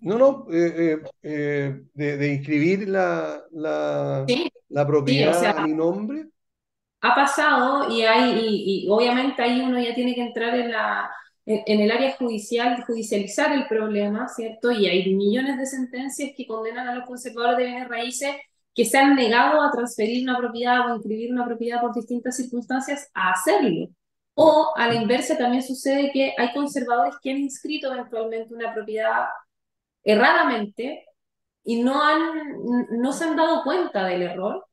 No, 0.00 0.18
no, 0.18 0.46
de, 0.50 2.34
inscribir 2.34 2.88
la, 2.88 3.42
la, 3.52 4.26
la 4.68 4.86
propiedad 4.86 5.58
a 5.58 5.66
mi 5.66 5.72
nombre. 5.72 6.26
Ha 7.00 7.14
pasado 7.14 7.90
y, 7.90 8.02
hay, 8.02 8.84
y 8.84 8.88
obviamente 8.88 9.42
ahí 9.42 9.60
uno 9.60 9.80
ya 9.80 9.94
tiene 9.94 10.14
que 10.14 10.22
entrar 10.22 10.54
en 10.54 10.72
la 10.72 11.10
en, 11.46 11.80
el 11.80 11.90
área 11.90 12.16
judicial, 12.16 12.82
judicializar 12.86 13.52
el 13.52 13.66
problema, 13.66 14.28
¿cierto? 14.28 14.70
Y 14.72 14.86
hay 14.86 15.14
millones 15.14 15.58
de 15.58 15.66
sentencias 15.66 16.30
que 16.36 16.46
condenan 16.46 16.88
a 16.88 16.94
los 16.94 17.06
conservadores 17.06 17.58
de 17.58 17.64
bienes 17.66 17.88
raíces 17.88 18.36
que 18.74 18.84
se 18.84 18.98
han 18.98 19.14
negado 19.14 19.60
a 19.62 19.70
transferir 19.70 20.28
una 20.28 20.38
propiedad 20.38 20.90
o 20.90 20.96
inscribir 20.96 21.32
una 21.32 21.44
propiedad 21.44 21.80
por 21.80 21.94
distintas 21.94 22.36
circunstancias 22.36 23.10
a 23.14 23.32
hacerlo. 23.32 23.88
O 24.34 24.72
a 24.76 24.88
la 24.88 24.94
inversa 24.94 25.38
también 25.38 25.62
sucede 25.62 26.10
que 26.12 26.34
hay 26.36 26.52
conservadores 26.52 27.14
que 27.22 27.30
han 27.30 27.38
inscrito 27.38 27.92
eventualmente 27.92 28.52
una 28.52 28.74
propiedad 28.74 29.26
erradamente 30.02 31.06
y 31.64 31.82
no, 31.82 32.02
han, 32.02 32.20
no 32.90 33.12
se 33.12 33.24
han 33.24 33.36
dado 33.36 33.62
cuenta 33.62 34.04
del 34.06 34.22
error 34.22 34.66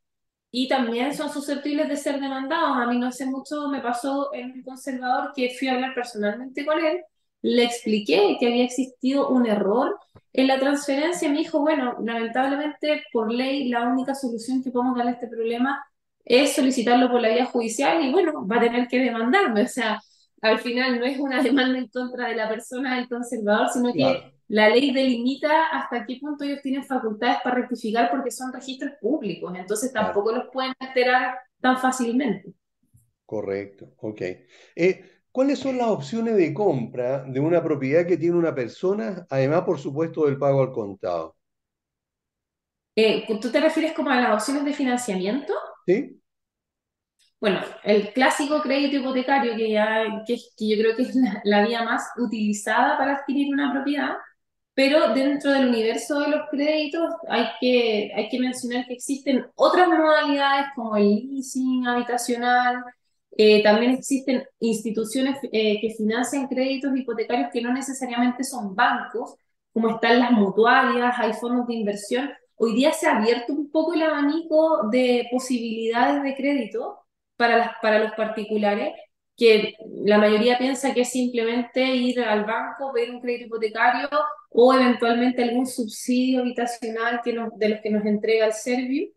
y 0.51 0.67
también 0.67 1.13
son 1.15 1.31
susceptibles 1.31 1.87
de 1.89 1.97
ser 1.97 2.19
demandados. 2.19 2.77
A 2.77 2.87
mí 2.87 2.97
no 2.97 3.07
hace 3.07 3.25
mucho 3.25 3.69
me 3.69 3.79
pasó 3.79 4.33
en 4.33 4.51
un 4.51 4.63
conservador 4.63 5.31
que 5.33 5.55
fui 5.57 5.67
a 5.69 5.73
hablar 5.73 5.95
personalmente 5.95 6.65
con 6.65 6.83
él, 6.83 7.01
le 7.41 7.63
expliqué 7.63 8.37
que 8.39 8.47
había 8.47 8.65
existido 8.65 9.29
un 9.29 9.47
error 9.47 9.97
en 10.33 10.47
la 10.47 10.59
transferencia 10.59 11.29
me 11.29 11.39
dijo, 11.39 11.59
bueno, 11.59 11.97
lamentablemente 12.03 13.03
por 13.11 13.31
ley 13.31 13.67
la 13.67 13.83
única 13.87 14.15
solución 14.15 14.63
que 14.63 14.71
podemos 14.71 14.95
darle 14.95 15.11
a 15.11 15.13
este 15.15 15.27
problema 15.27 15.83
es 16.23 16.55
solicitarlo 16.55 17.09
por 17.09 17.21
la 17.21 17.29
vía 17.29 17.45
judicial 17.45 18.03
y 18.03 18.11
bueno, 18.11 18.47
va 18.47 18.57
a 18.57 18.61
tener 18.61 18.87
que 18.87 18.99
demandarme. 18.99 19.63
O 19.63 19.67
sea, 19.67 19.99
al 20.41 20.59
final 20.59 20.99
no 20.99 21.05
es 21.05 21.19
una 21.19 21.41
demanda 21.43 21.77
en 21.77 21.87
contra 21.87 22.29
de 22.29 22.35
la 22.35 22.47
persona 22.47 22.95
del 22.95 23.09
conservador, 23.09 23.69
sino 23.69 23.91
que 23.91 24.31
la 24.51 24.67
ley 24.67 24.91
delimita 24.91 25.67
hasta 25.67 26.05
qué 26.05 26.17
punto 26.19 26.43
ellos 26.43 26.61
tienen 26.61 26.83
facultades 26.83 27.37
para 27.41 27.55
rectificar 27.55 28.11
porque 28.11 28.31
son 28.31 28.51
registros 28.51 28.91
públicos, 28.99 29.53
entonces 29.55 29.93
tampoco 29.93 30.33
los 30.33 30.49
pueden 30.51 30.73
alterar 30.77 31.37
tan 31.61 31.77
fácilmente. 31.77 32.53
Correcto, 33.25 33.93
ok. 33.99 34.21
Eh, 34.75 35.05
¿cuáles 35.31 35.57
son 35.59 35.77
las 35.77 35.87
opciones 35.87 36.35
de 36.35 36.53
compra 36.53 37.23
de 37.23 37.39
una 37.39 37.63
propiedad 37.63 38.05
que 38.05 38.17
tiene 38.17 38.35
una 38.35 38.53
persona, 38.53 39.25
además, 39.29 39.61
por 39.61 39.79
supuesto, 39.79 40.25
del 40.25 40.37
pago 40.37 40.61
al 40.61 40.73
contado? 40.73 41.37
Eh, 42.95 43.25
¿tú 43.41 43.51
te 43.51 43.59
refieres 43.59 43.93
como 43.93 44.09
a 44.11 44.19
las 44.21 44.33
opciones 44.33 44.65
de 44.65 44.73
financiamiento? 44.73 45.53
¿Sí? 45.85 46.21
Bueno, 47.39 47.59
el 47.83 48.13
clásico 48.13 48.61
crédito 48.61 48.97
hipotecario, 48.97 49.55
que, 49.55 49.71
ya, 49.71 50.23
que, 50.27 50.35
que 50.57 50.69
yo 50.69 50.77
creo 50.81 50.95
que 50.95 51.03
es 51.03 51.15
la, 51.15 51.41
la 51.43 51.65
vía 51.67 51.83
más 51.83 52.03
utilizada 52.17 52.97
para 52.97 53.15
adquirir 53.15 53.51
una 53.51 53.71
propiedad, 53.73 54.15
pero 54.73 55.13
dentro 55.13 55.51
del 55.51 55.69
universo 55.69 56.19
de 56.21 56.29
los 56.29 56.49
créditos 56.49 57.03
hay 57.27 57.45
que, 57.59 58.11
hay 58.15 58.29
que 58.29 58.39
mencionar 58.39 58.85
que 58.87 58.93
existen 58.93 59.45
otras 59.55 59.87
modalidades 59.87 60.67
como 60.75 60.95
el 60.95 61.27
leasing 61.29 61.85
habitacional, 61.87 62.83
eh, 63.37 63.63
también 63.63 63.91
existen 63.91 64.43
instituciones 64.59 65.37
eh, 65.51 65.79
que 65.81 65.93
financian 65.95 66.47
créditos 66.47 66.95
hipotecarios 66.95 67.49
que 67.51 67.61
no 67.61 67.73
necesariamente 67.73 68.43
son 68.43 68.75
bancos, 68.75 69.35
como 69.73 69.89
están 69.89 70.19
las 70.19 70.31
mutuarias, 70.31 71.15
hay 71.17 71.33
fondos 71.33 71.67
de 71.67 71.75
inversión. 71.75 72.29
Hoy 72.55 72.73
día 72.75 72.91
se 72.93 73.07
ha 73.07 73.17
abierto 73.17 73.53
un 73.53 73.71
poco 73.71 73.93
el 73.93 74.03
abanico 74.03 74.89
de 74.89 75.27
posibilidades 75.31 76.23
de 76.23 76.35
crédito 76.35 76.99
para, 77.37 77.57
las, 77.57 77.71
para 77.81 77.99
los 77.99 78.11
particulares, 78.13 78.93
que 79.41 79.73
la 80.03 80.19
mayoría 80.19 80.59
piensa 80.59 80.93
que 80.93 81.01
es 81.01 81.09
simplemente 81.09 81.83
ir 81.83 82.21
al 82.21 82.45
banco, 82.45 82.93
ver 82.93 83.09
un 83.09 83.19
crédito 83.19 83.47
hipotecario 83.47 84.07
o 84.51 84.71
eventualmente 84.71 85.41
algún 85.41 85.65
subsidio 85.65 86.41
habitacional 86.41 87.21
que 87.23 87.33
nos, 87.33 87.57
de 87.57 87.69
los 87.69 87.81
que 87.81 87.89
nos 87.89 88.05
entrega 88.05 88.45
el 88.45 88.53
Servio, 88.53 89.07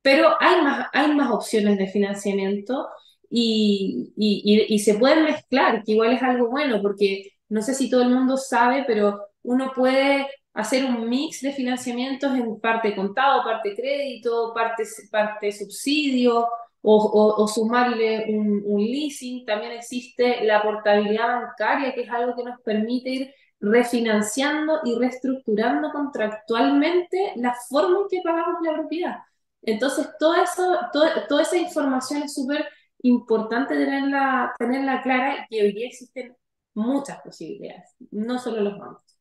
pero 0.00 0.30
hay 0.40 0.62
más, 0.62 0.88
hay 0.90 1.14
más 1.14 1.30
opciones 1.30 1.76
de 1.76 1.86
financiamiento 1.88 2.88
y, 3.28 4.14
y, 4.16 4.64
y, 4.74 4.78
se 4.78 4.94
pueden 4.94 5.24
mezclar, 5.24 5.84
que 5.84 5.92
igual 5.92 6.14
es 6.14 6.22
algo 6.22 6.48
bueno, 6.48 6.80
porque 6.80 7.32
no 7.50 7.60
sé 7.60 7.74
si 7.74 7.90
todo 7.90 8.04
el 8.04 8.10
mundo 8.10 8.38
sabe, 8.38 8.84
pero 8.86 9.20
uno 9.42 9.72
puede 9.76 10.28
hacer 10.54 10.86
un 10.86 11.10
mix 11.10 11.42
de 11.42 11.52
financiamientos 11.52 12.32
en 12.34 12.58
parte 12.58 12.96
contado, 12.96 13.44
parte 13.44 13.74
crédito, 13.76 14.52
parte, 14.54 14.84
parte 15.10 15.52
subsidio, 15.52 16.48
o, 16.86 17.48
sumarle 17.48 18.26
un, 18.28 18.62
un, 18.64 18.80
leasing. 18.80 19.46
También 19.46 19.72
existe 19.72 20.44
la 20.44 20.62
portabilidad 20.62 21.40
bancaria, 21.40 21.94
que 21.94 22.02
es 22.02 22.10
algo 22.10 22.36
que 22.36 22.44
nos 22.44 22.60
permite 22.60 23.10
ir 23.10 23.34
refinanciando 23.60 24.80
y 24.84 24.98
reestructurando 24.98 25.90
contractualmente 25.90 27.32
la 27.36 27.54
forma 27.68 28.00
en 28.00 28.08
que 28.10 28.20
pagamos 28.22 28.60
la 28.62 28.74
propiedad. 28.74 29.16
Entonces, 29.62 30.08
todo 30.18 30.34
eso, 30.34 30.78
todo, 30.92 31.06
toda 31.26 31.42
esa 31.42 31.56
información 31.56 32.22
es 32.22 32.34
súper 32.34 32.66
importante 33.02 33.74
tenerla, 33.76 34.52
tenerla 34.58 35.02
clara 35.02 35.46
y 35.48 35.60
hoy 35.60 35.72
día 35.72 35.86
existen 35.86 36.36
muchas 36.74 37.20
posibilidades, 37.22 37.94
no 38.10 38.38
solo 38.38 38.60
los 38.60 38.78
bancos. 38.78 39.18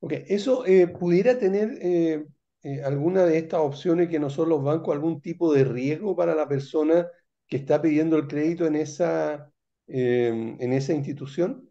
Ok, 0.00 0.12
eso 0.26 0.66
eh, 0.66 0.88
pudiera 0.88 1.38
tener 1.38 1.78
eh, 1.80 2.26
eh, 2.62 2.82
alguna 2.84 3.24
de 3.24 3.38
estas 3.38 3.60
opciones 3.60 4.08
que 4.08 4.18
no 4.18 4.30
son 4.30 4.48
los 4.48 4.62
bancos, 4.62 4.94
algún 4.94 5.20
tipo 5.20 5.52
de 5.52 5.64
riesgo 5.64 6.16
para 6.16 6.34
la 6.34 6.48
persona 6.48 7.08
que 7.46 7.56
está 7.56 7.82
pidiendo 7.82 8.16
el 8.16 8.26
crédito 8.26 8.66
en 8.66 8.76
esa, 8.76 9.50
en 9.86 10.72
esa 10.72 10.92
institución? 10.94 11.68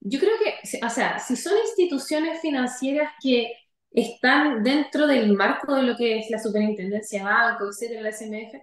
Yo 0.00 0.18
creo 0.18 0.32
que, 0.42 0.84
o 0.84 0.90
sea, 0.90 1.18
si 1.18 1.36
son 1.36 1.54
instituciones 1.64 2.40
financieras 2.40 3.12
que 3.22 3.52
están 3.92 4.62
dentro 4.62 5.06
del 5.06 5.32
marco 5.34 5.74
de 5.74 5.82
lo 5.82 5.96
que 5.96 6.18
es 6.18 6.30
la 6.30 6.38
superintendencia 6.38 7.20
de 7.20 7.24
banco, 7.24 7.68
etcétera, 7.68 8.02
la 8.02 8.12
SMF, 8.12 8.54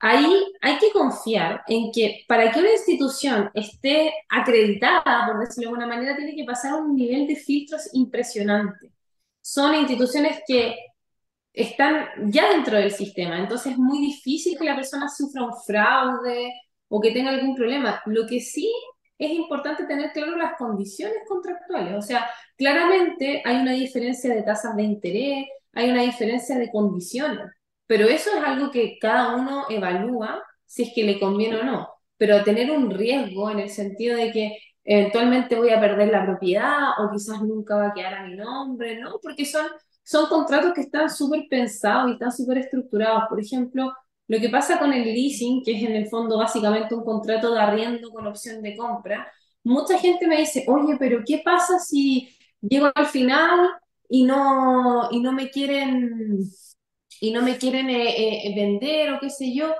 ahí 0.00 0.26
hay 0.62 0.78
que 0.78 0.90
confiar 0.92 1.62
en 1.68 1.92
que 1.92 2.24
para 2.26 2.50
que 2.50 2.60
una 2.60 2.72
institución 2.72 3.50
esté 3.54 4.12
acreditada, 4.28 5.26
por 5.26 5.40
decirlo 5.40 5.70
de 5.70 5.74
alguna 5.74 5.86
manera, 5.86 6.16
tiene 6.16 6.34
que 6.34 6.44
pasar 6.44 6.74
un 6.74 6.96
nivel 6.96 7.26
de 7.26 7.36
filtros 7.36 7.90
impresionante. 7.92 8.90
Son 9.52 9.74
instituciones 9.74 10.42
que 10.46 10.76
están 11.52 12.06
ya 12.30 12.52
dentro 12.52 12.76
del 12.76 12.92
sistema, 12.92 13.36
entonces 13.36 13.72
es 13.72 13.78
muy 13.78 13.98
difícil 13.98 14.56
que 14.56 14.64
la 14.64 14.76
persona 14.76 15.08
sufra 15.08 15.42
un 15.42 15.52
fraude 15.66 16.52
o 16.86 17.00
que 17.00 17.10
tenga 17.10 17.30
algún 17.30 17.56
problema. 17.56 18.00
Lo 18.06 18.28
que 18.28 18.38
sí 18.38 18.72
es 19.18 19.32
importante 19.32 19.86
tener 19.86 20.12
claro 20.12 20.36
las 20.36 20.56
condiciones 20.56 21.18
contractuales. 21.26 21.94
O 21.98 22.00
sea, 22.00 22.30
claramente 22.56 23.42
hay 23.44 23.56
una 23.56 23.72
diferencia 23.72 24.32
de 24.32 24.44
tasas 24.44 24.76
de 24.76 24.84
interés, 24.84 25.46
hay 25.72 25.90
una 25.90 26.02
diferencia 26.02 26.56
de 26.56 26.70
condiciones, 26.70 27.50
pero 27.88 28.06
eso 28.06 28.30
es 28.36 28.44
algo 28.44 28.70
que 28.70 28.98
cada 29.00 29.34
uno 29.34 29.64
evalúa 29.68 30.44
si 30.64 30.84
es 30.84 30.92
que 30.94 31.02
le 31.02 31.18
conviene 31.18 31.56
o 31.56 31.64
no. 31.64 31.88
Pero 32.16 32.44
tener 32.44 32.70
un 32.70 32.88
riesgo 32.88 33.50
en 33.50 33.58
el 33.58 33.70
sentido 33.70 34.16
de 34.16 34.30
que 34.30 34.58
eventualmente 34.90 35.56
voy 35.56 35.70
a 35.70 35.80
perder 35.80 36.08
la 36.10 36.24
propiedad 36.26 36.90
o 36.98 37.10
quizás 37.12 37.40
nunca 37.42 37.76
va 37.76 37.88
a 37.88 37.94
quedar 37.94 38.14
a 38.14 38.26
mi 38.26 38.34
nombre, 38.34 38.98
¿no? 39.00 39.20
Porque 39.22 39.44
son, 39.46 39.66
son 40.02 40.26
contratos 40.28 40.72
que 40.74 40.80
están 40.82 41.08
súper 41.08 41.44
pensados 41.48 42.10
y 42.10 42.12
están 42.14 42.32
súper 42.32 42.58
estructurados. 42.58 43.24
Por 43.28 43.40
ejemplo, 43.40 43.92
lo 44.26 44.40
que 44.40 44.48
pasa 44.48 44.78
con 44.80 44.92
el 44.92 45.04
leasing, 45.04 45.62
que 45.64 45.76
es 45.76 45.82
en 45.84 45.92
el 45.94 46.08
fondo 46.08 46.38
básicamente 46.38 46.94
un 46.96 47.04
contrato 47.04 47.54
de 47.54 47.60
arriendo 47.60 48.10
con 48.10 48.26
opción 48.26 48.62
de 48.62 48.76
compra, 48.76 49.30
mucha 49.62 49.96
gente 49.98 50.26
me 50.26 50.38
dice, 50.38 50.64
oye, 50.66 50.96
pero 50.98 51.22
¿qué 51.24 51.40
pasa 51.44 51.78
si 51.78 52.28
llego 52.60 52.90
al 52.94 53.06
final 53.06 53.70
y 54.08 54.24
no, 54.24 55.08
y 55.12 55.20
no 55.20 55.32
me 55.32 55.50
quieren, 55.50 56.40
y 57.20 57.32
no 57.32 57.42
me 57.42 57.58
quieren 57.58 57.90
eh, 57.90 58.48
eh, 58.48 58.54
vender 58.56 59.12
o 59.12 59.20
qué 59.20 59.30
sé 59.30 59.54
yo? 59.54 59.72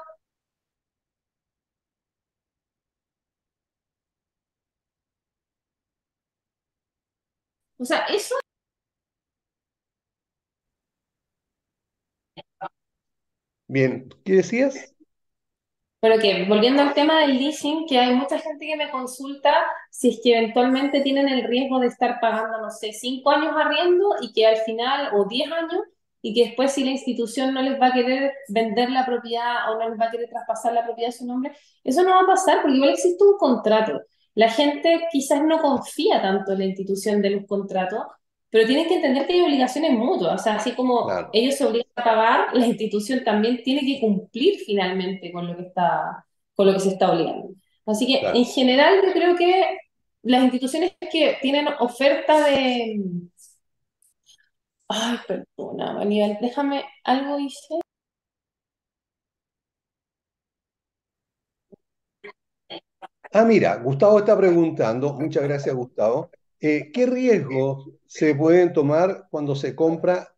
O 7.80 7.84
sea, 7.84 8.04
eso 8.06 8.34
Bien, 13.68 14.10
¿qué 14.25 14.34
decías? 14.34 14.94
Pero 16.00 16.18
que, 16.18 16.46
volviendo 16.49 16.80
al 16.82 16.94
tema 16.94 17.20
del 17.20 17.37
leasing, 17.38 17.87
que 17.87 17.99
hay 17.99 18.14
mucha 18.14 18.38
gente 18.38 18.66
que 18.66 18.76
me 18.76 18.90
consulta 18.90 19.52
si 19.90 20.08
es 20.10 20.20
que 20.22 20.37
eventualmente 20.38 21.02
tienen 21.02 21.28
el 21.28 21.44
riesgo 21.44 21.78
de 21.78 21.88
estar 21.88 22.18
pagando, 22.20 22.58
no 22.58 22.70
sé, 22.70 22.92
cinco 22.92 23.30
años 23.30 23.54
arriendo 23.54 24.14
y 24.22 24.32
que 24.32 24.46
al 24.46 24.56
final, 24.58 25.10
o 25.14 25.26
diez 25.26 25.52
años, 25.52 25.82
y 26.22 26.32
que 26.34 26.46
después 26.49 26.72
si 26.72 26.84
la 26.84 26.90
institución 26.90 27.52
no 27.52 27.60
les 27.62 27.78
va 27.80 27.88
a 27.88 27.92
querer 27.92 28.32
vender 28.49 28.90
la 28.90 29.04
propiedad 29.06 29.70
o 29.72 29.78
no 29.78 29.88
les 29.90 30.00
va 30.00 30.06
a 30.06 30.10
querer 30.10 30.28
traspasar 30.30 30.72
la 30.72 30.84
propiedad 30.84 31.10
a 31.10 31.18
su 31.18 31.26
nombre, 31.26 31.52
eso 31.84 32.02
no 32.02 32.10
va 32.14 32.20
a 32.22 32.26
pasar 32.26 32.62
porque 32.62 32.76
igual 32.76 32.90
existe 32.92 33.22
un 33.25 33.37
contrato. 33.38 34.00
La 34.34 34.50
gente 34.50 35.08
quizás 35.10 35.42
no 35.42 35.60
confía 35.60 36.22
tanto 36.22 36.52
en 36.52 36.58
la 36.58 36.64
institución 36.66 37.20
de 37.22 37.30
los 37.30 37.46
contratos 37.46 38.02
pero 38.50 38.66
tienen 38.66 38.88
que 38.88 38.96
entender 38.96 39.26
que 39.26 39.34
hay 39.34 39.40
obligaciones 39.42 39.92
mutuas, 39.92 40.40
o 40.40 40.42
sea, 40.42 40.56
así 40.56 40.72
como 40.72 41.06
Claro, 41.06 41.30
ellos 41.32 41.54
se 41.54 41.64
obligan 41.64 41.87
a 41.94 42.04
pagar, 42.04 42.56
la 42.56 42.66
institución 42.66 43.22
también 43.25 43.62
tiene 43.62 43.82
que 43.82 44.00
cumplir 44.00 44.58
finalmente 44.66 45.30
con 45.32 45.46
lo 45.46 45.56
que 45.56 45.62
está, 45.62 46.26
con 46.54 46.66
lo 46.66 46.72
que 46.72 46.80
se 46.80 46.90
está 46.90 47.12
obligando. 47.12 47.50
Así 47.87 48.06
que 48.06 48.26
en 48.26 48.44
general 48.44 49.00
yo 49.06 49.12
creo 49.12 49.37
que 49.37 49.78
las 50.22 50.42
instituciones 50.42 50.92
que 51.12 51.38
tienen 51.40 51.68
oferta 51.78 52.44
de... 52.46 53.00
Ay, 54.88 55.18
perdona, 55.28 56.00
Aníbal, 56.00 56.38
déjame, 56.40 56.84
algo 57.04 57.38
hice. 57.38 57.78
Ah, 63.32 63.44
mira, 63.44 63.76
Gustavo 63.76 64.18
está 64.18 64.37
preguntando, 64.37 65.14
muchas 65.14 65.44
gracias, 65.44 65.75
Gustavo. 65.75 66.30
Eh, 66.60 66.90
¿qué 66.92 67.06
riesgos 67.06 67.88
se 68.06 68.34
pueden 68.34 68.72
tomar 68.72 69.28
cuando 69.30 69.54
se 69.54 69.75
compra 69.75 70.34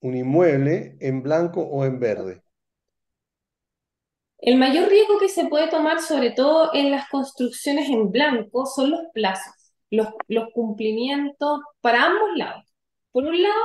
un 0.00 0.16
inmueble 0.16 0.96
en 1.00 1.22
blanco 1.22 1.62
o 1.62 1.84
en 1.84 2.00
verde? 2.00 2.42
El 4.38 4.56
mayor 4.56 4.88
riesgo 4.88 5.18
que 5.20 5.28
se 5.28 5.46
puede 5.46 5.68
tomar, 5.68 6.00
sobre 6.00 6.32
todo 6.32 6.74
en 6.74 6.90
las 6.90 7.08
construcciones 7.08 7.88
en 7.88 8.10
blanco, 8.10 8.66
son 8.66 8.90
los 8.90 9.02
plazos, 9.14 9.54
los, 9.90 10.08
los 10.26 10.48
cumplimientos 10.52 11.60
para 11.80 12.04
ambos 12.06 12.30
lados. 12.34 12.64
Por 13.12 13.24
un 13.24 13.40
lado, 13.40 13.62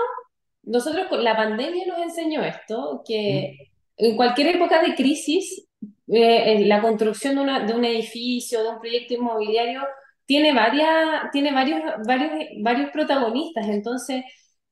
nosotros 0.62 1.08
con 1.08 1.24
la 1.24 1.36
pandemia 1.36 1.88
nos 1.88 2.00
enseñó 2.00 2.44
esto, 2.44 3.02
¿Mm? 3.02 3.08
que 3.08 3.72
en 3.98 4.16
cualquier 4.16 4.56
época 4.56 4.82
de 4.84 4.94
crisis, 4.94 5.67
eh, 6.08 6.54
en 6.54 6.70
la 6.70 6.82
construcción 6.82 7.36
de, 7.36 7.42
una- 7.42 7.60
de 7.66 7.74
un 7.74 7.86
edificio, 7.86 8.64
de 8.64 8.70
un 8.70 8.80
proyecto 8.80 9.14
inmobiliario, 9.16 9.82
tiene 10.26 10.54
varias, 10.54 11.32
tiene 11.32 11.54
varios, 11.54 11.82
varios, 12.06 12.32
varios 12.62 12.92
protagonistas. 12.92 13.68
Entonces, 13.68 14.24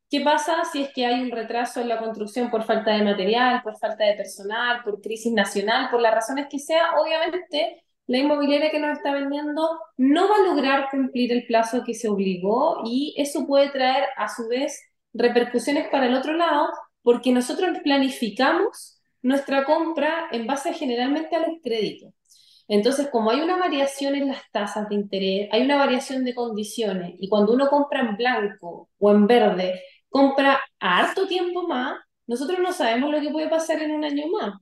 ¿qué 0.09 0.21
pasa 0.21 0.63
si 0.71 0.81
es 0.83 0.93
que 0.93 1.05
hay 1.05 1.21
un 1.21 1.31
retraso 1.31 1.81
en 1.81 1.89
la 1.89 1.97
construcción 1.99 2.49
por 2.51 2.63
falta 2.63 2.91
de 2.91 3.03
material, 3.03 3.61
por 3.63 3.77
falta 3.77 4.05
de 4.05 4.13
personal, 4.15 4.83
por 4.83 5.01
crisis 5.01 5.31
nacional, 5.33 5.89
por 5.91 6.01
las 6.01 6.13
razones 6.13 6.47
que 6.49 6.59
sea? 6.59 6.95
Obviamente, 6.99 7.81
la 8.07 8.17
inmobiliaria 8.19 8.69
que 8.71 8.79
nos 8.79 8.97
está 8.97 9.11
vendiendo 9.13 9.61
no 9.97 10.29
va 10.29 10.35
a 10.35 10.53
lograr 10.53 10.89
cumplir 10.91 11.31
el 11.31 11.45
plazo 11.47 11.83
que 11.83 11.93
se 11.95 12.07
obligó 12.09 12.81
y 12.85 13.13
eso 13.17 13.47
puede 13.47 13.69
traer 13.69 14.05
a 14.17 14.27
su 14.29 14.47
vez 14.47 14.79
repercusiones 15.13 15.87
para 15.89 16.05
el 16.07 16.13
otro 16.15 16.33
lado 16.33 16.67
porque 17.01 17.31
nosotros 17.31 17.77
planificamos 17.83 18.94
nuestra 19.25 19.65
compra 19.65 20.27
en 20.31 20.45
base 20.45 20.71
generalmente 20.73 21.35
a 21.35 21.39
los 21.39 21.57
créditos. 21.63 22.13
Entonces, 22.67 23.09
como 23.11 23.31
hay 23.31 23.41
una 23.41 23.57
variación 23.57 24.13
en 24.13 24.27
las 24.27 24.41
tasas 24.51 24.87
de 24.87 24.95
interés, 24.95 25.49
hay 25.51 25.63
una 25.63 25.77
variación 25.77 26.23
de 26.23 26.35
condiciones, 26.35 27.15
y 27.19 27.27
cuando 27.27 27.53
uno 27.53 27.67
compra 27.67 28.01
en 28.01 28.15
blanco 28.17 28.89
o 28.99 29.11
en 29.11 29.25
verde, 29.25 29.81
compra 30.09 30.61
a 30.79 30.99
harto 30.99 31.27
tiempo 31.27 31.67
más, 31.67 31.97
nosotros 32.27 32.59
no 32.59 32.71
sabemos 32.71 33.11
lo 33.11 33.19
que 33.19 33.31
puede 33.31 33.49
pasar 33.49 33.81
en 33.81 33.91
un 33.91 34.05
año 34.05 34.27
más. 34.27 34.53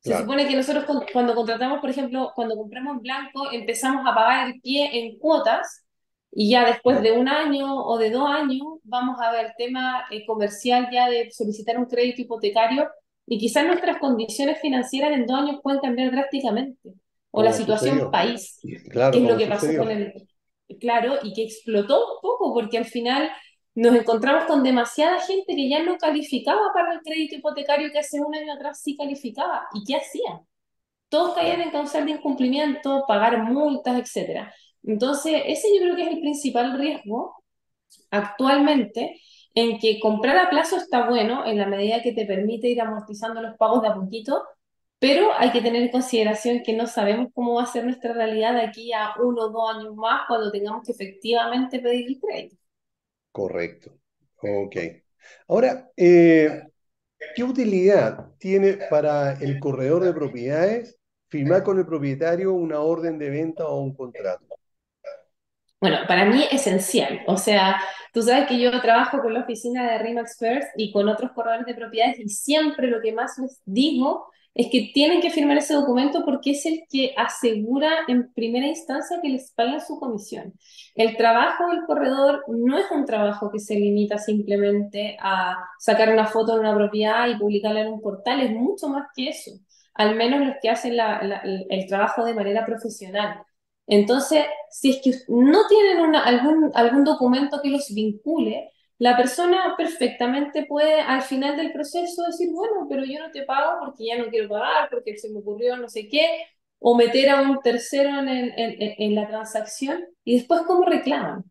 Se 0.00 0.16
supone 0.16 0.48
que 0.48 0.56
nosotros 0.56 0.86
cuando 1.12 1.34
contratamos, 1.34 1.78
por 1.80 1.90
ejemplo, 1.90 2.32
cuando 2.34 2.56
compramos 2.56 2.96
en 2.96 3.02
blanco, 3.02 3.52
empezamos 3.52 4.04
a 4.08 4.14
pagar 4.14 4.48
el 4.48 4.60
pie 4.60 4.90
en 4.98 5.18
cuotas 5.18 5.84
y 6.32 6.50
ya 6.50 6.64
después 6.64 7.00
de 7.02 7.12
un 7.12 7.28
año 7.28 7.76
o 7.84 7.98
de 7.98 8.10
dos 8.10 8.28
años 8.28 8.62
vamos 8.82 9.20
a 9.20 9.30
ver 9.30 9.46
el 9.46 9.52
tema 9.58 10.04
eh, 10.10 10.24
comercial 10.26 10.88
ya 10.90 11.08
de 11.08 11.30
solicitar 11.30 11.78
un 11.78 11.84
crédito 11.84 12.22
hipotecario 12.22 12.88
y 13.32 13.38
quizás 13.38 13.64
nuestras 13.64 13.98
condiciones 13.98 14.60
financieras 14.60 15.12
en 15.12 15.24
dos 15.24 15.38
años 15.38 15.60
pueden 15.62 15.80
cambiar 15.80 16.10
drásticamente. 16.10 16.94
O 17.30 17.44
la 17.44 17.52
situación 17.52 18.10
país, 18.10 18.58
claro, 18.90 19.12
que 19.12 19.22
es 19.22 19.30
lo 19.30 19.38
que 19.38 19.46
pasó 19.46 19.68
con 19.78 19.88
el... 19.88 20.28
Claro, 20.80 21.14
y 21.22 21.32
que 21.32 21.44
explotó 21.44 22.14
un 22.14 22.20
poco 22.20 22.52
porque 22.52 22.76
al 22.76 22.86
final 22.86 23.30
nos 23.76 23.94
encontramos 23.94 24.46
con 24.46 24.64
demasiada 24.64 25.20
gente 25.20 25.54
que 25.54 25.68
ya 25.68 25.80
no 25.84 25.96
calificaba 25.96 26.72
para 26.74 26.94
el 26.94 27.00
crédito 27.02 27.36
hipotecario 27.36 27.92
que 27.92 28.00
hace 28.00 28.20
un 28.20 28.34
año 28.34 28.52
atrás 28.52 28.82
sí 28.82 28.96
calificaba. 28.96 29.68
¿Y 29.74 29.84
qué 29.84 29.94
hacían? 29.94 30.40
Todos 31.08 31.36
caían 31.36 31.60
en 31.60 31.70
causal 31.70 32.06
de 32.06 32.12
incumplimiento, 32.12 33.04
pagar 33.06 33.44
multas, 33.44 33.96
etc. 33.96 34.48
Entonces, 34.82 35.40
ese 35.46 35.68
yo 35.72 35.82
creo 35.82 35.94
que 35.94 36.02
es 36.02 36.08
el 36.08 36.20
principal 36.20 36.76
riesgo 36.76 37.36
actualmente 38.10 39.20
en 39.54 39.78
que 39.78 39.98
comprar 40.00 40.36
a 40.36 40.50
plazo 40.50 40.76
está 40.76 41.08
bueno 41.08 41.44
en 41.46 41.58
la 41.58 41.66
medida 41.66 42.02
que 42.02 42.12
te 42.12 42.26
permite 42.26 42.68
ir 42.68 42.80
amortizando 42.80 43.42
los 43.42 43.56
pagos 43.56 43.82
de 43.82 43.88
a 43.88 43.94
poquito, 43.94 44.44
pero 44.98 45.32
hay 45.36 45.50
que 45.50 45.62
tener 45.62 45.82
en 45.82 45.90
consideración 45.90 46.62
que 46.62 46.74
no 46.74 46.86
sabemos 46.86 47.28
cómo 47.34 47.54
va 47.54 47.62
a 47.62 47.66
ser 47.66 47.84
nuestra 47.84 48.12
realidad 48.12 48.54
de 48.54 48.62
aquí 48.62 48.92
a 48.92 49.14
uno 49.22 49.46
o 49.46 49.48
dos 49.48 49.76
años 49.76 49.96
más 49.96 50.22
cuando 50.28 50.52
tengamos 50.52 50.84
que 50.84 50.92
efectivamente 50.92 51.80
pedir 51.80 52.06
el 52.06 52.20
crédito. 52.20 52.56
Correcto. 53.32 53.92
Ok. 54.42 54.76
Ahora, 55.48 55.90
eh, 55.96 56.64
¿qué 57.34 57.42
utilidad 57.44 58.30
tiene 58.38 58.74
para 58.90 59.34
el 59.34 59.58
corredor 59.58 60.04
de 60.04 60.12
propiedades 60.12 60.98
firmar 61.28 61.62
con 61.62 61.78
el 61.78 61.86
propietario 61.86 62.52
una 62.52 62.80
orden 62.80 63.18
de 63.18 63.30
venta 63.30 63.66
o 63.66 63.80
un 63.80 63.94
contrato? 63.94 64.59
Bueno, 65.80 65.98
para 66.06 66.26
mí 66.26 66.42
es 66.50 66.66
esencial. 66.66 67.22
O 67.26 67.36
sea, 67.36 67.80
tú 68.12 68.22
sabes 68.22 68.46
que 68.46 68.60
yo 68.60 68.80
trabajo 68.82 69.20
con 69.20 69.32
la 69.32 69.40
oficina 69.40 69.90
de 69.90 69.98
Remax 69.98 70.36
First 70.38 70.68
y 70.76 70.92
con 70.92 71.08
otros 71.08 71.32
corredores 71.32 71.66
de 71.66 71.74
propiedades 71.74 72.18
y 72.20 72.28
siempre 72.28 72.88
lo 72.88 73.00
que 73.00 73.12
más 73.12 73.38
les 73.38 73.62
digo 73.64 74.26
es 74.52 74.66
que 74.70 74.90
tienen 74.92 75.20
que 75.22 75.30
firmar 75.30 75.56
ese 75.56 75.74
documento 75.74 76.24
porque 76.24 76.50
es 76.50 76.66
el 76.66 76.82
que 76.90 77.14
asegura 77.16 77.90
en 78.08 78.32
primera 78.32 78.66
instancia 78.66 79.20
que 79.22 79.28
les 79.30 79.52
paguen 79.52 79.80
su 79.80 79.98
comisión. 79.98 80.52
El 80.94 81.16
trabajo 81.16 81.68
del 81.68 81.84
corredor 81.86 82.44
no 82.48 82.76
es 82.76 82.90
un 82.90 83.06
trabajo 83.06 83.50
que 83.50 83.60
se 83.60 83.76
limita 83.76 84.18
simplemente 84.18 85.16
a 85.20 85.56
sacar 85.78 86.12
una 86.12 86.26
foto 86.26 86.54
de 86.54 86.60
una 86.60 86.74
propiedad 86.74 87.28
y 87.28 87.38
publicarla 87.38 87.82
en 87.82 87.88
un 87.92 88.00
portal, 88.02 88.40
es 88.40 88.50
mucho 88.50 88.88
más 88.88 89.06
que 89.14 89.28
eso, 89.28 89.52
al 89.94 90.16
menos 90.16 90.40
los 90.46 90.56
que 90.60 90.68
hacen 90.68 90.94
el 91.70 91.86
trabajo 91.86 92.24
de 92.24 92.34
manera 92.34 92.66
profesional. 92.66 93.42
Entonces, 93.90 94.44
si 94.70 94.90
es 94.90 95.00
que 95.02 95.10
no 95.28 95.66
tienen 95.66 96.14
algún, 96.14 96.70
algún 96.74 97.02
documento 97.02 97.60
que 97.60 97.70
los 97.70 97.92
vincule, 97.92 98.70
la 98.98 99.16
persona 99.16 99.74
perfectamente 99.76 100.64
puede 100.64 101.00
al 101.00 101.22
final 101.22 101.56
del 101.56 101.72
proceso 101.72 102.22
decir, 102.22 102.50
bueno, 102.52 102.86
pero 102.88 103.04
yo 103.04 103.18
no 103.18 103.32
te 103.32 103.42
pago 103.42 103.80
porque 103.80 104.06
ya 104.06 104.16
no 104.16 104.28
quiero 104.28 104.48
pagar, 104.48 104.88
porque 104.90 105.18
se 105.18 105.28
me 105.30 105.40
ocurrió 105.40 105.76
no 105.76 105.88
sé 105.88 106.06
qué, 106.06 106.24
o 106.78 106.96
meter 106.96 107.30
a 107.30 107.42
un 107.42 107.60
tercero 107.62 108.10
en, 108.10 108.28
en, 108.56 109.14
la 109.16 109.26
transacción 109.26 110.04
y 110.22 110.36
después 110.36 110.62
cómo 110.68 110.84
reclaman, 110.84 111.44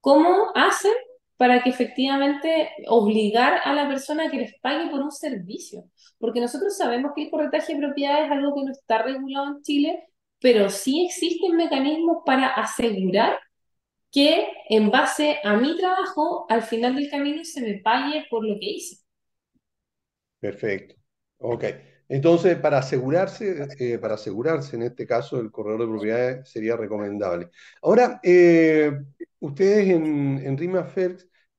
cómo 0.00 0.52
hacen 0.54 0.92
para 1.36 1.60
que 1.64 1.70
efectivamente 1.70 2.70
obligar 2.86 3.60
a 3.64 3.72
la 3.72 3.88
persona 3.88 4.26
a 4.26 4.30
que 4.30 4.38
les 4.38 4.54
pague 4.60 4.90
por 4.90 5.02
un 5.02 5.10
servicio. 5.10 5.84
Porque 6.18 6.40
nosotros 6.40 6.76
sabemos 6.76 7.12
que 7.16 7.24
el 7.24 7.30
corretaje 7.30 7.74
de 7.74 7.80
propiedades 7.80 8.26
es 8.26 8.30
algo 8.30 8.54
que 8.54 8.64
no 8.64 8.70
está 8.70 9.02
regulado 9.02 9.56
en 9.56 9.62
Chile, 9.62 10.04
pero 10.44 10.68
sí 10.68 11.06
existen 11.06 11.56
mecanismos 11.56 12.18
para 12.26 12.48
asegurar 12.48 13.38
que 14.12 14.46
en 14.68 14.90
base 14.90 15.38
a 15.42 15.56
mi 15.56 15.74
trabajo, 15.74 16.44
al 16.50 16.62
final 16.62 16.96
del 16.96 17.08
camino 17.08 17.42
se 17.46 17.62
me 17.62 17.78
pague 17.78 18.26
por 18.28 18.46
lo 18.46 18.60
que 18.60 18.72
hice. 18.72 18.98
Perfecto. 20.38 20.96
Ok. 21.38 21.64
Entonces, 22.10 22.58
para 22.58 22.76
asegurarse, 22.76 23.66
eh, 23.78 23.98
para 23.98 24.16
asegurarse 24.16 24.76
en 24.76 24.82
este 24.82 25.06
caso, 25.06 25.40
el 25.40 25.50
corredor 25.50 25.80
de 25.80 25.86
propiedades 25.86 26.50
sería 26.50 26.76
recomendable. 26.76 27.48
Ahora, 27.80 28.20
eh, 28.22 28.92
ustedes 29.40 29.88
en, 29.88 30.42
en 30.44 30.56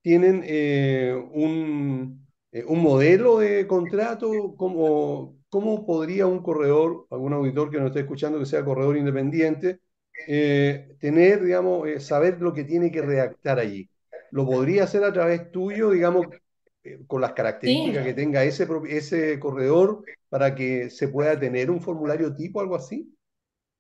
tienen 0.03 0.43
eh, 0.45 1.11
un, 1.31 2.23
un, 2.67 2.83
modelo 2.83 3.39
de 3.39 3.65
contrato, 3.65 4.53
¿cómo, 4.55 5.39
¿cómo 5.55 5.85
podría 5.85 6.27
un 6.27 6.43
corredor, 6.43 7.07
algún 7.09 7.31
auditor 7.31 7.71
que 7.71 7.77
nos 7.77 7.87
esté 7.87 8.01
escuchando 8.01 8.37
que 8.37 8.45
sea 8.45 8.65
corredor 8.65 8.97
independiente, 8.97 9.79
eh, 10.27 10.97
tener, 10.99 11.41
digamos, 11.41 11.87
eh, 11.87 12.01
saber 12.01 12.41
lo 12.41 12.51
que 12.51 12.65
tiene 12.65 12.91
que 12.91 13.01
redactar 13.01 13.57
allí. 13.57 13.89
¿Lo 14.31 14.45
podría 14.45 14.83
hacer 14.83 15.05
a 15.05 15.13
través 15.13 15.53
tuyo, 15.53 15.91
digamos, 15.91 16.27
eh, 16.83 16.99
con 17.07 17.21
las 17.21 17.31
características 17.31 18.03
que 18.03 18.13
tenga 18.13 18.43
ese, 18.43 18.67
ese 18.89 19.39
corredor 19.39 20.03
para 20.27 20.53
que 20.55 20.89
se 20.89 21.07
pueda 21.07 21.39
tener 21.39 21.71
un 21.71 21.79
formulario 21.79 22.35
tipo, 22.35 22.59
algo 22.59 22.75
así? 22.75 23.15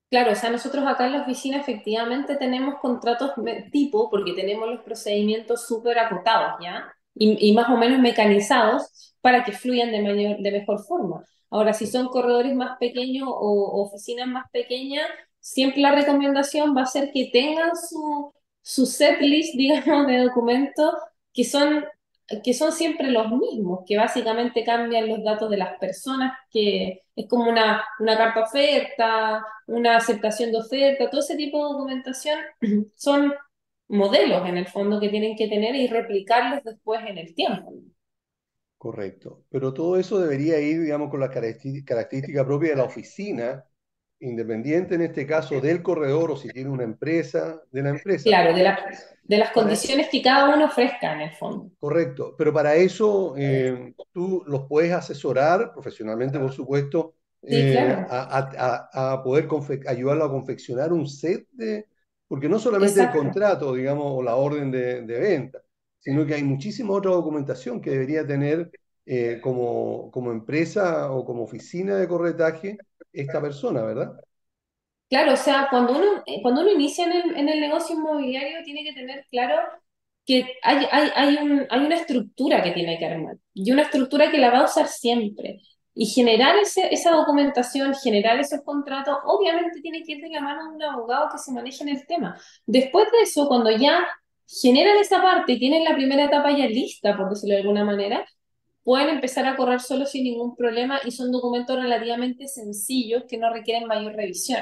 Claro, 0.09 0.31
o 0.31 0.35
sea, 0.35 0.51
nosotros 0.51 0.85
acá 0.87 1.07
en 1.07 1.11
la 1.11 1.23
oficina 1.23 1.57
efectivamente 1.57 2.37
tenemos 2.37 2.75
contratos 2.75 3.31
tipo 3.69 4.09
porque 4.09 4.31
tenemos 4.31 4.69
los 4.69 4.79
procedimientos 4.79 5.67
súper 5.67 5.99
acotados, 5.99 6.53
¿ya? 6.63 6.95
Y, 7.13 7.49
y, 7.49 7.53
más 7.53 7.67
o 7.67 7.75
menos 7.75 7.99
mecanizados 7.99 9.13
para 9.19 9.43
que 9.43 9.51
fluyan 9.51 9.91
de, 9.91 10.01
mayor, 10.01 10.37
de 10.37 10.51
mejor 10.53 10.81
forma. 10.85 11.25
Ahora, 11.49 11.73
si 11.73 11.87
son 11.87 12.07
corredores 12.07 12.55
más 12.55 12.77
pequeños 12.79 13.27
o 13.29 13.81
oficinas 13.83 14.27
más 14.27 14.45
pequeñas, 14.51 15.07
siempre 15.39 15.81
la 15.81 15.91
recomendación 15.93 16.75
va 16.75 16.81
a 16.83 16.85
ser 16.85 17.11
que 17.13 17.29
tengan 17.31 17.71
su, 17.75 18.33
su 18.61 18.85
set 18.85 19.19
list, 19.21 19.55
digamos, 19.57 20.07
de 20.07 20.17
documentos 20.19 20.93
que 21.33 21.43
son, 21.43 21.85
que 22.43 22.53
son 22.53 22.71
siempre 22.71 23.11
los 23.11 23.29
mismos, 23.31 23.81
que 23.85 23.97
básicamente 23.97 24.63
cambian 24.63 25.07
los 25.09 25.23
datos 25.23 25.49
de 25.49 25.57
las 25.57 25.77
personas, 25.79 26.33
que 26.51 27.03
es 27.15 27.27
como 27.29 27.49
una, 27.49 27.83
una 27.99 28.17
carta 28.17 28.41
oferta, 28.43 29.45
una 29.67 29.97
aceptación 29.97 30.51
de 30.51 30.57
oferta, 30.59 31.09
todo 31.09 31.21
ese 31.21 31.35
tipo 31.35 31.57
de 31.57 31.73
documentación 31.73 32.39
son 32.95 33.33
modelos 33.87 34.47
en 34.47 34.57
el 34.57 34.67
fondo 34.67 34.99
que 34.99 35.09
tienen 35.09 35.35
que 35.35 35.47
tener 35.47 35.75
y 35.75 35.87
replicarlos 35.87 36.63
después 36.63 37.01
en 37.05 37.17
el 37.17 37.33
tiempo. 37.35 37.73
Correcto. 38.77 39.43
Pero 39.49 39.73
todo 39.73 39.97
eso 39.97 40.19
debería 40.19 40.59
ir, 40.59 40.81
digamos, 40.81 41.09
con 41.09 41.19
la 41.19 41.29
característica 41.29 42.45
propia 42.45 42.71
de 42.71 42.75
la 42.75 42.83
oficina 42.83 43.65
independiente 44.19 44.95
en 44.95 45.01
este 45.01 45.25
caso 45.25 45.59
del 45.59 45.83
corredor 45.83 46.31
o 46.31 46.37
si 46.37 46.49
tiene 46.49 46.69
una 46.69 46.83
empresa, 46.83 47.61
de 47.71 47.83
la 47.83 47.89
empresa. 47.89 48.23
Claro, 48.23 48.55
de, 48.55 48.75
de 49.23 49.37
las 49.37 49.51
condiciones 49.51 50.07
que 50.09 50.21
cada 50.21 50.55
uno 50.55 50.65
ofrezca 50.65 51.13
en 51.13 51.21
el 51.21 51.31
fondo. 51.33 51.71
Correcto, 51.79 52.35
pero 52.37 52.53
para 52.53 52.75
eso 52.75 53.35
eh, 53.37 53.93
tú 54.13 54.43
los 54.47 54.67
puedes 54.67 54.93
asesorar 54.93 55.73
profesionalmente, 55.73 56.39
por 56.39 56.53
supuesto, 56.53 57.15
eh, 57.41 57.77
a, 58.09 58.89
a, 58.93 59.23
poder 59.23 59.47
ayudarlo 59.87 60.25
a 60.25 60.31
confeccionar 60.31 60.91
un 60.91 61.07
set 61.07 61.47
de, 61.51 61.85
porque 62.27 62.49
no 62.49 62.57
solamente 62.57 63.01
el 63.01 63.11
contrato, 63.11 63.75
digamos, 63.75 64.05
o 64.07 64.23
la 64.23 64.35
orden 64.35 64.71
de, 64.71 65.01
de, 65.03 65.19
venta, 65.19 65.61
sino 66.05 66.25
que 66.27 66.35
hay 66.35 66.43
muchísima 66.43 66.93
otra 66.93 67.11
documentación 67.11 67.81
que 67.81 67.91
debería 67.91 68.27
tener 68.27 68.71
eh, 69.07 69.39
como, 69.43 70.11
como 70.11 70.31
empresa 70.31 71.11
o 71.11 71.25
como 71.25 71.43
oficina 71.43 71.97
de 71.97 72.07
corretaje 72.07 72.77
esta 73.13 73.41
persona, 73.41 73.83
¿verdad? 73.83 74.15
Claro, 75.09 75.33
o 75.33 75.37
sea, 75.37 75.67
cuando 75.69 75.93
uno, 75.97 76.23
eh, 76.25 76.41
cuando 76.41 76.61
uno 76.61 76.71
inicia 76.71 77.05
en 77.05 77.11
el, 77.13 77.37
en 77.37 77.49
el 77.49 77.59
negocio 77.59 77.95
inmobiliario 77.95 78.63
tiene 78.63 78.83
que 78.83 78.93
tener 78.93 79.25
claro 79.29 79.55
que 80.25 80.45
hay, 80.63 80.87
hay, 80.91 81.09
hay, 81.15 81.37
un, 81.37 81.67
hay 81.69 81.79
una 81.85 81.95
estructura 81.95 82.63
que 82.63 82.71
tiene 82.71 82.97
que 82.97 83.05
armar 83.05 83.37
y 83.53 83.71
una 83.71 83.83
estructura 83.83 84.31
que 84.31 84.39
la 84.39 84.49
va 84.51 84.59
a 84.59 84.65
usar 84.65 84.87
siempre. 84.87 85.61
Y 85.97 86.07
generar 86.07 86.57
ese, 86.57 86.93
esa 86.93 87.11
documentación, 87.11 87.95
generar 87.95 88.37
esos 88.39 88.61
contratos, 88.63 89.17
obviamente 89.25 89.79
tiene 89.81 90.03
que 90.03 90.13
ir 90.13 90.21
de 90.23 90.29
la 90.29 90.41
mano 90.41 90.69
de 90.69 90.75
un 90.75 90.83
abogado 90.83 91.29
que 91.31 91.37
se 91.37 91.53
maneje 91.53 91.83
en 91.83 91.89
el 91.89 92.05
tema. 92.05 92.37
Después 92.65 93.09
de 93.11 93.21
eso, 93.21 93.47
cuando 93.47 93.71
ya 93.71 94.05
generan 94.47 94.97
esa 94.97 95.21
parte 95.21 95.53
y 95.53 95.59
tienen 95.59 95.83
la 95.83 95.95
primera 95.95 96.25
etapa 96.25 96.51
ya 96.51 96.67
lista, 96.67 97.15
por 97.17 97.29
decirlo 97.29 97.55
de 97.55 97.61
alguna 97.61 97.83
manera, 97.83 98.25
pueden 98.83 99.09
empezar 99.09 99.45
a 99.45 99.55
correr 99.55 99.81
solo 99.81 100.05
sin 100.05 100.23
ningún 100.23 100.55
problema 100.55 100.99
y 101.03 101.11
son 101.11 101.31
documentos 101.31 101.75
relativamente 101.75 102.47
sencillos 102.47 103.23
que 103.27 103.37
no 103.37 103.51
requieren 103.51 103.87
mayor 103.87 104.13
revisión. 104.13 104.61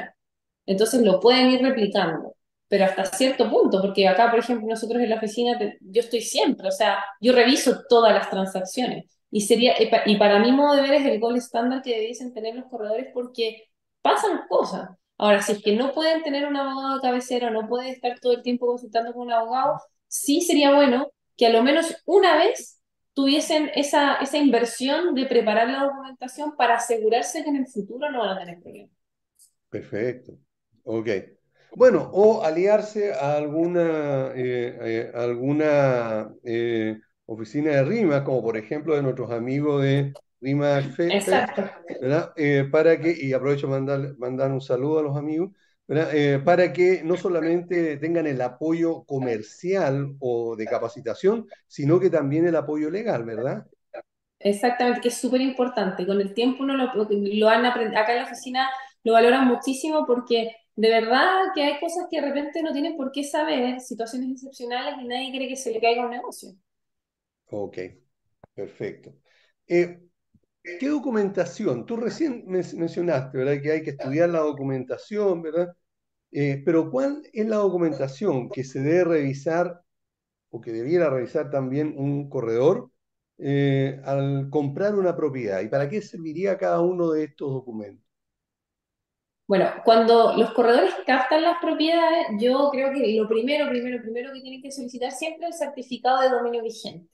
Entonces 0.66 1.02
lo 1.02 1.20
pueden 1.20 1.52
ir 1.52 1.62
replicando, 1.62 2.36
pero 2.68 2.86
hasta 2.86 3.06
cierto 3.06 3.50
punto, 3.50 3.82
porque 3.82 4.08
acá, 4.08 4.32
por 4.32 4.40
ejemplo, 4.40 4.68
nosotros 4.68 5.02
en 5.02 5.10
la 5.10 5.18
oficina, 5.18 5.60
yo 5.82 6.02
estoy 6.02 6.22
siempre, 6.22 6.68
o 6.68 6.72
sea, 6.72 7.04
yo 7.20 7.34
reviso 7.34 7.82
todas 7.90 8.14
las 8.14 8.30
transacciones 8.30 9.06
y 9.30 9.42
sería 9.42 9.74
y 10.06 10.16
para 10.18 10.40
mi 10.40 10.52
modo 10.52 10.76
de 10.76 10.84
ver 10.84 10.94
es 10.94 11.06
el 11.06 11.20
gol 11.20 11.36
estándar 11.36 11.82
que 11.82 11.96
debiesen 11.96 12.34
tener 12.34 12.56
los 12.56 12.66
corredores 12.66 13.08
porque 13.14 13.70
pasan 14.02 14.42
cosas. 14.48 14.90
Ahora, 15.18 15.42
si 15.42 15.54
es 15.54 15.64
que 15.64 15.76
no 15.76 15.94
pueden 15.94 16.24
tener 16.24 16.46
un 16.46 16.56
abogado 16.58 16.96
de 16.96 17.02
cabecera, 17.02 17.50
no 17.50 17.68
pueden 17.68 17.92
estar 17.92 18.20
todo 18.20 18.34
el 18.34 18.42
tiempo 18.44 18.68
consultando 18.68 19.14
con 19.14 19.24
un 19.28 19.34
abogado, 19.34 19.80
sí 20.08 20.42
sería 20.42 20.74
bueno 20.76 21.12
que 21.38 21.48
a 21.48 21.50
lo 21.50 21.64
menos 21.64 21.96
una 22.06 22.36
vez 22.36 22.80
tuviesen 23.14 23.70
esa, 23.76 24.16
esa 24.16 24.38
inversión 24.38 25.14
de 25.16 25.26
preparar 25.26 25.70
la 25.70 25.84
documentación 25.84 26.56
para 26.56 26.76
asegurarse 26.76 27.44
que 27.44 27.50
en 27.50 27.58
el 27.58 27.68
futuro 27.68 28.12
no 28.12 28.20
van 28.20 28.38
a 28.38 28.40
tener 28.40 28.60
problemas. 28.62 28.92
Perfecto. 29.70 30.34
Ok. 30.84 31.10
Bueno, 31.76 32.10
o 32.14 32.44
aliarse 32.44 33.14
a 33.14 33.36
alguna, 33.36 34.32
eh, 34.36 34.78
eh, 34.82 35.12
alguna 35.16 36.32
eh, 36.44 37.00
oficina 37.26 37.72
de 37.72 37.84
RIMA, 37.84 38.24
como 38.24 38.44
por 38.44 38.58
ejemplo 38.58 38.96
de 38.96 39.02
nuestros 39.02 39.32
amigos 39.32 39.82
de 39.82 40.14
RIMA 40.44 40.80
Exacto. 40.80 41.64
¿verdad? 42.02 42.34
para 42.72 43.00
que, 43.00 43.16
y 43.18 43.34
aprovecho 43.34 43.68
mandar, 43.68 44.18
mandar 44.18 44.52
un 44.52 44.62
saludo 44.62 45.00
a 45.00 45.04
los 45.04 45.18
amigos, 45.18 45.52
para 46.46 46.74
que 46.74 47.02
no 47.04 47.18
solamente 47.18 47.98
tengan 47.98 48.28
el 48.28 48.42
apoyo 48.42 49.04
comercial 49.04 50.16
o 50.20 50.56
de 50.56 50.66
capacitación, 50.66 51.48
sino 51.68 52.00
que 52.00 52.10
también 52.10 52.48
el 52.48 52.56
apoyo 52.56 52.90
legal, 52.90 53.24
¿verdad? 53.26 53.66
Exactamente, 54.40 55.02
que 55.02 55.08
es 55.08 55.18
súper 55.18 55.42
importante. 55.42 56.06
Con 56.06 56.20
el 56.20 56.34
tiempo 56.34 56.64
uno 56.64 56.76
lo, 56.76 56.92
lo 57.10 57.50
han 57.50 57.66
aprendido, 57.66 58.02
acá 58.02 58.12
en 58.14 58.20
la 58.20 58.26
oficina 58.26 58.70
lo 59.04 59.14
valoran 59.14 59.48
muchísimo 59.48 60.06
porque 60.06 60.52
de 60.76 60.90
verdad 60.90 61.28
que 61.54 61.64
hay 61.64 61.80
cosas 61.80 62.08
que 62.10 62.20
de 62.20 62.28
repente 62.28 62.62
no 62.64 62.74
tienen 62.74 62.98
por 62.98 63.12
qué 63.12 63.24
saber, 63.24 63.80
situaciones 63.80 64.32
excepcionales 64.32 64.96
y 65.02 65.08
nadie 65.08 65.32
quiere 65.32 65.48
que 65.48 65.56
se 65.56 65.72
le 65.72 65.80
caiga 65.80 66.04
un 66.06 66.12
negocio. 66.12 66.50
Ok, 67.52 67.78
perfecto. 68.54 69.14
Eh, 69.68 70.02
¿qué 70.64 70.90
documentación? 70.90 71.86
Tú 71.86 71.98
recién 71.98 72.46
mencionaste, 72.48 73.38
¿verdad? 73.38 73.62
Que 73.62 73.72
hay 73.72 73.84
que 73.84 73.92
estudiar 73.92 74.30
la 74.30 74.40
documentación, 74.40 75.42
¿verdad? 75.42 75.76
Eh, 76.32 76.62
pero 76.66 76.92
¿cuál 76.92 77.24
es 77.34 77.48
la 77.48 77.58
documentación 77.58 78.50
que 78.50 78.64
se 78.64 78.82
debe 78.82 79.04
revisar 79.06 79.82
o 80.52 80.62
que 80.62 80.72
debiera 80.72 81.10
revisar 81.10 81.52
también 81.52 81.96
un 81.98 82.30
corredor 82.30 82.92
eh, 83.38 84.02
al 84.06 84.50
comprar 84.50 84.96
una 84.96 85.16
propiedad? 85.16 85.62
¿Y 85.62 85.70
para 85.70 85.90
qué 85.90 86.02
serviría 86.02 86.58
cada 86.58 86.82
uno 86.82 87.12
de 87.12 87.26
estos 87.26 87.52
documentos? 87.54 88.06
Bueno, 89.48 89.70
cuando 89.84 90.36
los 90.38 90.52
corredores 90.54 90.94
captan 91.06 91.44
las 91.44 91.60
propiedades, 91.62 92.28
yo 92.40 92.70
creo 92.72 92.92
que 92.94 93.14
lo 93.16 93.28
primero, 93.28 93.70
primero, 93.70 94.02
primero 94.02 94.34
que 94.34 94.42
tienen 94.42 94.62
que 94.62 94.72
solicitar 94.72 95.12
siempre 95.12 95.48
es 95.48 95.56
el 95.56 95.68
certificado 95.68 96.22
de 96.22 96.30
dominio 96.30 96.64
vigente. 96.64 97.13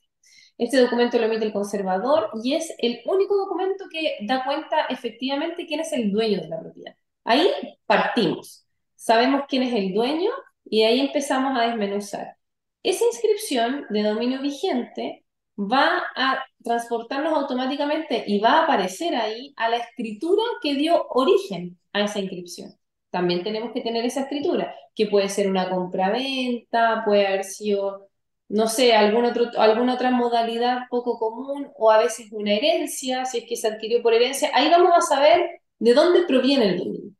Este 0.60 0.78
documento 0.78 1.16
lo 1.16 1.24
emite 1.24 1.46
el 1.46 1.54
conservador 1.54 2.28
y 2.44 2.52
es 2.52 2.74
el 2.76 3.00
único 3.06 3.34
documento 3.34 3.86
que 3.90 4.18
da 4.26 4.44
cuenta 4.44 4.84
efectivamente 4.90 5.66
quién 5.66 5.80
es 5.80 5.90
el 5.94 6.12
dueño 6.12 6.38
de 6.42 6.48
la 6.48 6.60
propiedad. 6.60 6.94
Ahí 7.24 7.50
partimos. 7.86 8.66
Sabemos 8.94 9.44
quién 9.48 9.62
es 9.62 9.72
el 9.72 9.94
dueño 9.94 10.30
y 10.66 10.82
ahí 10.82 11.00
empezamos 11.00 11.58
a 11.58 11.62
desmenuzar. 11.62 12.36
Esa 12.82 13.06
inscripción 13.06 13.86
de 13.88 14.02
dominio 14.02 14.42
vigente 14.42 15.24
va 15.56 16.02
a 16.14 16.44
transportarnos 16.62 17.32
automáticamente 17.32 18.24
y 18.26 18.38
va 18.38 18.58
a 18.58 18.64
aparecer 18.64 19.16
ahí 19.16 19.54
a 19.56 19.70
la 19.70 19.78
escritura 19.78 20.42
que 20.62 20.74
dio 20.74 21.06
origen 21.08 21.78
a 21.94 22.02
esa 22.02 22.20
inscripción. 22.20 22.74
También 23.08 23.42
tenemos 23.42 23.72
que 23.72 23.80
tener 23.80 24.04
esa 24.04 24.20
escritura, 24.20 24.74
que 24.94 25.06
puede 25.06 25.30
ser 25.30 25.48
una 25.48 25.70
compra-venta, 25.70 27.02
puede 27.06 27.26
haber 27.26 27.44
sido, 27.44 28.09
no 28.50 28.68
sé, 28.68 28.92
algún 28.94 29.24
otro, 29.24 29.50
alguna 29.56 29.94
otra 29.94 30.10
modalidad 30.10 30.80
poco 30.90 31.18
común 31.18 31.70
o 31.76 31.90
a 31.90 31.98
veces 31.98 32.28
una 32.32 32.52
herencia, 32.52 33.24
si 33.24 33.38
es 33.38 33.44
que 33.48 33.56
se 33.56 33.68
adquirió 33.68 34.02
por 34.02 34.12
herencia. 34.14 34.50
Ahí 34.54 34.70
vamos 34.70 34.92
a 34.94 35.00
saber 35.00 35.62
de 35.78 35.94
dónde 35.94 36.22
proviene 36.26 36.70
el 36.70 36.78
dominio. 36.78 37.12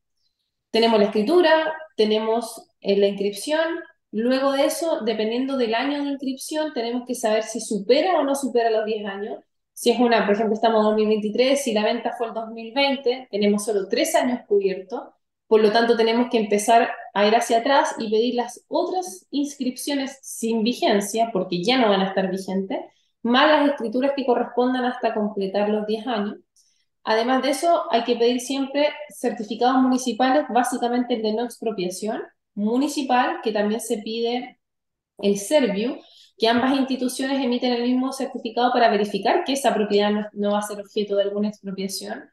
Tenemos 0.70 0.98
la 1.00 1.06
escritura, 1.06 1.74
tenemos 1.96 2.68
eh, 2.80 2.96
la 2.96 3.08
inscripción, 3.08 3.80
Luego 4.12 4.52
de 4.52 4.64
eso, 4.64 5.02
dependiendo 5.04 5.56
del 5.56 5.74
año 5.74 6.02
de 6.02 6.10
inscripción, 6.10 6.72
tenemos 6.74 7.06
que 7.06 7.14
saber 7.14 7.44
si 7.44 7.60
supera 7.60 8.18
o 8.18 8.24
no 8.24 8.34
supera 8.34 8.70
los 8.70 8.84
10 8.84 9.06
años. 9.06 9.38
Si 9.72 9.90
es 9.90 10.00
una, 10.00 10.26
por 10.26 10.34
ejemplo, 10.34 10.54
estamos 10.54 10.80
en 10.80 10.84
2023, 10.90 11.62
si 11.62 11.72
la 11.72 11.84
venta 11.84 12.14
fue 12.18 12.26
el 12.28 12.34
2020, 12.34 13.28
tenemos 13.30 13.64
solo 13.64 13.88
3 13.88 14.14
años 14.16 14.40
cubiertos. 14.48 15.02
Por 15.50 15.62
lo 15.62 15.72
tanto, 15.72 15.96
tenemos 15.96 16.30
que 16.30 16.38
empezar 16.38 16.92
a 17.12 17.26
ir 17.26 17.34
hacia 17.34 17.58
atrás 17.58 17.96
y 17.98 18.08
pedir 18.08 18.36
las 18.36 18.64
otras 18.68 19.26
inscripciones 19.32 20.16
sin 20.22 20.62
vigencia, 20.62 21.30
porque 21.32 21.60
ya 21.64 21.76
no 21.76 21.88
van 21.88 22.02
a 22.02 22.10
estar 22.10 22.30
vigentes, 22.30 22.78
más 23.24 23.50
las 23.50 23.70
escrituras 23.70 24.12
que 24.14 24.24
correspondan 24.24 24.84
hasta 24.84 25.12
completar 25.12 25.68
los 25.68 25.88
10 25.88 26.06
años. 26.06 26.36
Además 27.02 27.42
de 27.42 27.50
eso, 27.50 27.82
hay 27.90 28.04
que 28.04 28.14
pedir 28.14 28.38
siempre 28.38 28.90
certificados 29.08 29.82
municipales, 29.82 30.44
básicamente 30.50 31.14
el 31.14 31.22
de 31.22 31.32
no 31.32 31.44
expropiación, 31.46 32.22
municipal, 32.54 33.40
que 33.42 33.50
también 33.50 33.80
se 33.80 33.98
pide 33.98 34.60
el 35.18 35.36
Serviu, 35.36 35.98
que 36.38 36.46
ambas 36.46 36.78
instituciones 36.78 37.44
emiten 37.44 37.72
el 37.72 37.82
mismo 37.82 38.12
certificado 38.12 38.72
para 38.72 38.88
verificar 38.88 39.42
que 39.42 39.54
esa 39.54 39.74
propiedad 39.74 40.30
no, 40.32 40.52
va 40.52 40.60
a 40.60 40.62
ser 40.62 40.80
objeto 40.80 41.16
de 41.16 41.24
alguna 41.24 41.48
expropiación. 41.48 42.30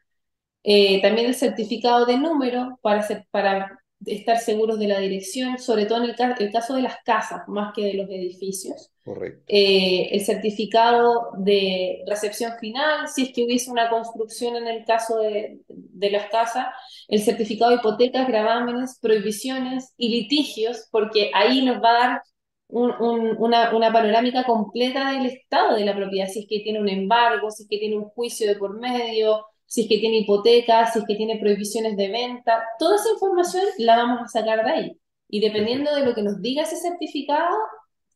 Eh, 0.62 1.00
también 1.02 1.28
el 1.28 1.34
certificado 1.34 2.04
de 2.04 2.18
número 2.18 2.78
para, 2.82 3.06
para 3.30 3.78
estar 4.04 4.38
seguros 4.38 4.78
de 4.78 4.88
la 4.88 4.98
dirección, 4.98 5.58
sobre 5.58 5.86
todo 5.86 6.02
en 6.02 6.10
el, 6.10 6.52
caso 6.52 6.74
de 6.74 6.82
las 6.82 6.96
casas, 7.04 7.42
más 7.48 7.72
que 7.74 7.84
de 7.84 7.94
los 7.94 8.08
edificios. 8.08 8.90
Correcto. 9.04 9.42
Eh, 9.48 10.08
el 10.12 10.20
certificado 10.20 11.30
de 11.38 12.04
recepción 12.06 12.52
final, 12.60 13.08
si 13.08 13.22
es 13.22 13.32
que 13.32 13.44
hubiese 13.44 13.70
una 13.70 13.88
construcción 13.88 14.56
en 14.56 14.66
el 14.68 14.84
caso 14.84 15.18
de, 15.18 15.60
de 15.68 16.10
las 16.10 16.26
casas, 16.26 16.66
el 17.08 17.20
certificado 17.20 17.70
de 17.70 17.78
hipotecas, 17.78 18.28
gravámenes, 18.28 18.98
prohibiciones 19.00 19.94
y 19.96 20.10
litigios, 20.10 20.88
porque 20.90 21.30
ahí 21.34 21.64
nos 21.64 21.82
va 21.82 21.90
a 21.90 22.08
dar 22.08 22.22
una, 22.68 23.72
una, 23.72 23.92
panorámica 23.92 24.44
completa 24.44 25.12
del 25.12 25.26
estado 25.26 25.74
de 25.74 25.86
la 25.86 25.96
propiedad, 25.96 26.28
si 26.28 26.40
es 26.40 26.46
que 26.48 26.60
tiene 26.60 26.80
un 26.80 26.88
embargo, 26.88 27.50
si 27.50 27.62
es 27.62 27.68
que 27.68 27.78
tiene 27.78 27.96
un 27.96 28.04
juicio 28.10 28.46
de 28.46 28.56
por 28.56 28.78
medio, 28.78 29.46
si 29.68 29.82
es 29.82 29.88
que 29.88 29.98
tiene 29.98 30.18
hipotecas, 30.18 30.92
si 30.92 30.98
es 31.00 31.04
que 31.06 31.14
tiene 31.14 31.38
prohibiciones 31.38 31.96
de 31.96 32.08
venta, 32.08 32.64
toda 32.78 32.96
esa 32.96 33.10
información 33.12 33.64
la 33.78 33.96
vamos 33.96 34.22
a 34.22 34.28
sacar 34.28 34.64
de 34.64 34.70
ahí. 34.70 35.00
Y 35.28 35.40
dependiendo 35.40 35.94
de 35.94 36.04
lo 36.04 36.14
que 36.14 36.22
nos 36.22 36.40
diga 36.40 36.62
ese 36.62 36.76
certificado, 36.76 37.54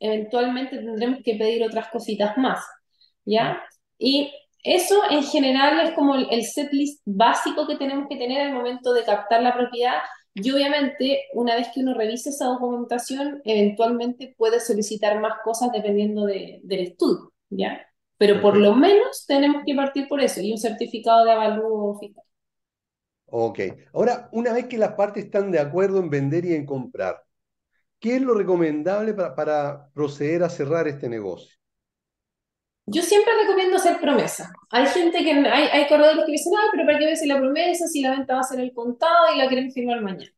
eventualmente 0.01 0.79
tendremos 0.79 1.21
que 1.25 1.37
pedir 1.37 1.62
otras 1.62 1.88
cositas 1.88 2.37
más, 2.38 2.65
¿ya? 3.25 3.62
Y 3.99 4.33
eso 4.65 5.03
en 5.11 5.23
general 5.23 5.81
es 5.81 5.95
como 5.95 6.15
el 6.15 6.45
setlist 6.45 7.03
básico 7.05 7.67
que 7.67 7.77
tenemos 7.77 8.07
que 8.09 8.17
tener 8.17 8.41
al 8.41 8.55
momento 8.55 8.93
de 8.93 9.05
captar 9.05 9.43
la 9.43 9.55
propiedad 9.55 9.99
y 10.35 10.51
obviamente 10.51 11.25
una 11.35 11.55
vez 11.57 11.69
que 11.75 11.81
uno 11.81 11.95
revise 11.95 12.31
esa 12.31 12.47
documentación, 12.47 13.43
eventualmente 13.45 14.35
puede 14.38 14.61
solicitar 14.61 15.21
más 15.21 15.35
cosas 15.45 15.71
dependiendo 15.73 16.25
del 16.25 16.62
estudio, 16.65 17.33
¿ya? 17.51 17.87
Pero 18.23 18.41
por 18.41 18.57
lo 18.57 18.77
menos 18.77 19.27
tenemos 19.27 19.65
que 19.67 19.75
partir 19.75 20.07
por 20.07 20.21
eso 20.21 20.41
y 20.41 20.53
un 20.53 20.59
certificado 20.59 21.25
de 21.25 21.33
avalúo 21.33 21.99
fiscal. 21.99 22.23
Ok. 23.27 23.59
Ahora, 23.93 24.29
una 24.31 24.53
vez 24.53 24.67
que 24.67 24.79
las 24.79 24.93
partes 24.93 25.25
están 25.25 25.51
de 25.51 25.59
acuerdo 25.59 25.99
en 25.99 26.09
vender 26.09 26.45
y 26.45 26.55
en 26.55 26.65
comprar, 26.65 27.21
¿qué 27.99 28.15
es 28.15 28.23
lo 28.23 28.35
recomendable 28.35 29.13
para, 29.13 29.91
proceder 29.93 30.45
a 30.45 30.51
cerrar 30.51 30.87
este 30.87 31.09
negocio? 31.09 31.53
Yo 32.87 33.03
siempre 33.03 33.33
recomiendo 33.41 33.75
hacer 33.75 33.99
promesa. 33.99 34.53
Hay 34.71 34.87
gente 34.87 35.19
que, 35.25 35.33
hay, 35.33 35.65
hay 35.73 35.89
corredores 35.89 36.25
que 36.25 36.31
dicen, 36.31 36.53
ah, 36.57 36.69
pero 36.71 36.87
¿para 36.87 37.01
qué 37.01 37.07
ves 37.07 37.27
la 37.27 37.41
promesa 37.41 37.89
si 37.89 38.03
la 38.03 38.13
venta 38.13 38.35
va 38.35 38.41
a 38.43 38.45
ser 38.45 38.61
el 38.61 38.73
contado 38.73 39.35
y 39.35 39.39
la 39.39 39.49
quieren 39.49 39.73
firmar 39.73 40.01
mañana? 40.01 40.31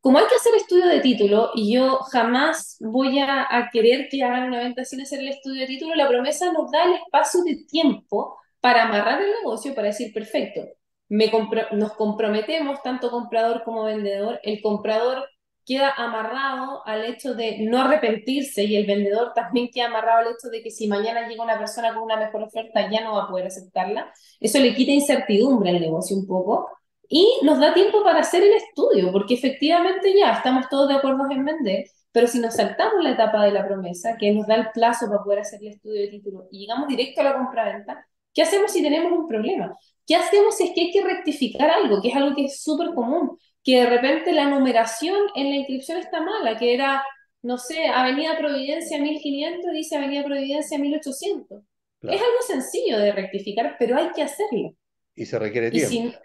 Como 0.00 0.18
hay 0.18 0.26
que 0.28 0.36
hacer 0.36 0.54
estudio 0.54 0.86
de 0.86 1.00
título 1.00 1.50
y 1.54 1.74
yo 1.74 1.98
jamás 2.10 2.76
voy 2.80 3.18
a, 3.18 3.68
querer 3.72 4.08
que 4.08 4.22
hagan 4.22 4.44
una 4.44 4.60
venta 4.60 4.84
sin 4.84 5.00
hacer 5.02 5.20
el 5.20 5.28
estudio 5.28 5.60
de 5.62 5.66
título, 5.66 5.94
la 5.94 6.08
promesa 6.08 6.52
nos 6.52 6.70
da 6.70 6.84
el 6.84 6.94
espacio 6.94 7.42
de 7.44 7.64
tiempo 7.68 8.38
para 8.60 8.84
amarrar 8.84 9.20
el 9.22 9.30
negocio, 9.42 9.74
para 9.74 9.88
decir, 9.88 10.12
perfecto, 10.12 10.62
me 11.08 11.30
nos 11.72 11.92
comprometemos, 11.94 12.82
tanto 12.82 13.10
comprador 13.10 13.62
como 13.64 13.84
vendedor, 13.84 14.40
el 14.42 14.62
comprador 14.62 15.28
queda 15.66 15.92
amarrado 15.96 16.86
al 16.86 17.04
hecho 17.04 17.34
de 17.34 17.58
no 17.60 17.80
arrepentirse 17.80 18.64
y 18.64 18.76
el 18.76 18.86
vendedor 18.86 19.32
también 19.34 19.68
queda 19.72 19.86
amarrado 19.86 20.20
al 20.20 20.34
hecho 20.34 20.48
de 20.48 20.62
que 20.62 20.70
si 20.70 20.88
mañana 20.88 21.28
llega 21.28 21.44
una 21.44 21.58
persona 21.58 21.94
con 21.94 22.04
una 22.04 22.16
mejor 22.16 22.42
oferta 22.42 22.90
ya 22.90 23.02
no 23.02 23.14
va 23.14 23.24
a 23.24 23.28
poder 23.28 23.46
aceptarla. 23.46 24.12
Eso 24.40 24.58
le 24.58 24.74
quita 24.74 24.92
incertidumbre 24.92 25.70
al 25.70 25.80
negocio 25.80 26.16
un 26.16 26.26
poco 26.26 26.68
y 27.12 27.40
nos 27.42 27.58
da 27.58 27.74
tiempo 27.74 28.04
para 28.04 28.20
hacer 28.20 28.44
el 28.44 28.52
estudio, 28.52 29.10
porque 29.10 29.34
efectivamente 29.34 30.14
ya 30.16 30.32
estamos 30.32 30.68
todos 30.68 30.88
de 30.88 30.94
acuerdo 30.94 31.28
en 31.28 31.44
vender, 31.44 31.84
pero 32.12 32.28
si 32.28 32.38
nos 32.38 32.54
saltamos 32.54 33.02
la 33.02 33.10
etapa 33.10 33.44
de 33.44 33.50
la 33.50 33.66
promesa, 33.66 34.16
que 34.16 34.30
nos 34.30 34.46
da 34.46 34.54
el 34.54 34.70
plazo 34.72 35.08
para 35.08 35.22
poder 35.24 35.40
hacer 35.40 35.58
el 35.60 35.70
estudio 35.70 36.02
de 36.02 36.08
título 36.08 36.46
y 36.52 36.60
llegamos 36.60 36.86
directo 36.86 37.20
a 37.20 37.24
la 37.24 37.36
compra-venta, 37.36 38.06
¿qué 38.32 38.42
hacemos 38.42 38.70
si 38.70 38.80
tenemos 38.80 39.10
un 39.10 39.26
problema? 39.26 39.76
¿Qué 40.06 40.14
hacemos 40.14 40.56
si 40.56 40.68
es 40.68 40.70
que 40.72 40.82
hay 40.82 40.90
que 40.92 41.02
rectificar 41.02 41.68
algo, 41.68 42.00
que 42.00 42.08
es 42.08 42.16
algo 42.16 42.36
que 42.36 42.44
es 42.44 42.62
súper 42.62 42.94
común? 42.94 43.36
Que 43.64 43.80
de 43.80 43.86
repente 43.86 44.32
la 44.32 44.48
numeración 44.48 45.18
en 45.34 45.50
la 45.50 45.56
inscripción 45.56 45.98
está 45.98 46.22
mala, 46.22 46.56
que 46.56 46.74
era, 46.74 47.04
no 47.42 47.58
sé, 47.58 47.86
Avenida 47.88 48.38
Providencia 48.38 49.00
1500 49.00 49.72
dice 49.72 49.96
Avenida 49.96 50.22
Providencia 50.24 50.78
1800. 50.78 51.60
Es 52.02 52.20
algo 52.20 52.42
sencillo 52.46 52.98
de 52.98 53.10
rectificar, 53.10 53.74
pero 53.80 53.98
hay 53.98 54.10
que 54.12 54.22
hacerlo. 54.22 54.74
Y 55.16 55.26
se 55.26 55.38
requiere 55.40 55.72
tiempo. 55.72 56.16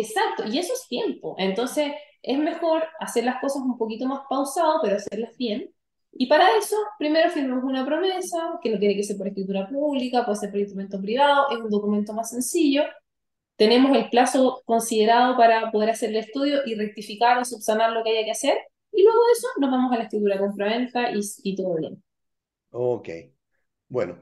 Exacto, 0.00 0.44
y 0.46 0.58
eso 0.58 0.72
es 0.74 0.86
tiempo. 0.88 1.34
Entonces, 1.38 1.92
es 2.22 2.38
mejor 2.38 2.84
hacer 3.00 3.24
las 3.24 3.40
cosas 3.40 3.62
un 3.62 3.78
poquito 3.78 4.06
más 4.06 4.20
pausado, 4.28 4.80
pero 4.82 4.96
hacerlas 4.96 5.36
bien. 5.36 5.70
Y 6.12 6.26
para 6.26 6.56
eso, 6.56 6.76
primero 6.98 7.30
firmamos 7.30 7.64
una 7.64 7.84
promesa, 7.84 8.58
que 8.62 8.70
no 8.70 8.78
tiene 8.78 8.96
que 8.96 9.04
ser 9.04 9.16
por 9.16 9.28
escritura 9.28 9.68
pública, 9.68 10.24
puede 10.24 10.38
ser 10.38 10.50
por 10.50 10.60
instrumento 10.60 11.00
privado, 11.00 11.50
es 11.50 11.58
un 11.58 11.70
documento 11.70 12.12
más 12.12 12.30
sencillo. 12.30 12.82
Tenemos 13.56 13.96
el 13.96 14.08
plazo 14.10 14.62
considerado 14.64 15.36
para 15.36 15.70
poder 15.70 15.90
hacer 15.90 16.10
el 16.10 16.16
estudio 16.16 16.60
y 16.66 16.74
rectificar 16.74 17.38
o 17.38 17.44
subsanar 17.44 17.92
lo 17.92 18.04
que 18.04 18.10
haya 18.10 18.24
que 18.24 18.30
hacer. 18.32 18.58
Y 18.92 19.02
luego 19.02 19.18
de 19.26 19.32
eso 19.32 19.48
nos 19.60 19.70
vamos 19.70 19.92
a 19.92 19.96
la 19.96 20.04
escritura 20.04 20.38
compraventa 20.38 21.10
y, 21.12 21.20
y 21.42 21.56
todo 21.56 21.76
bien. 21.76 22.02
Ok. 22.70 23.08
Bueno, 23.88 24.18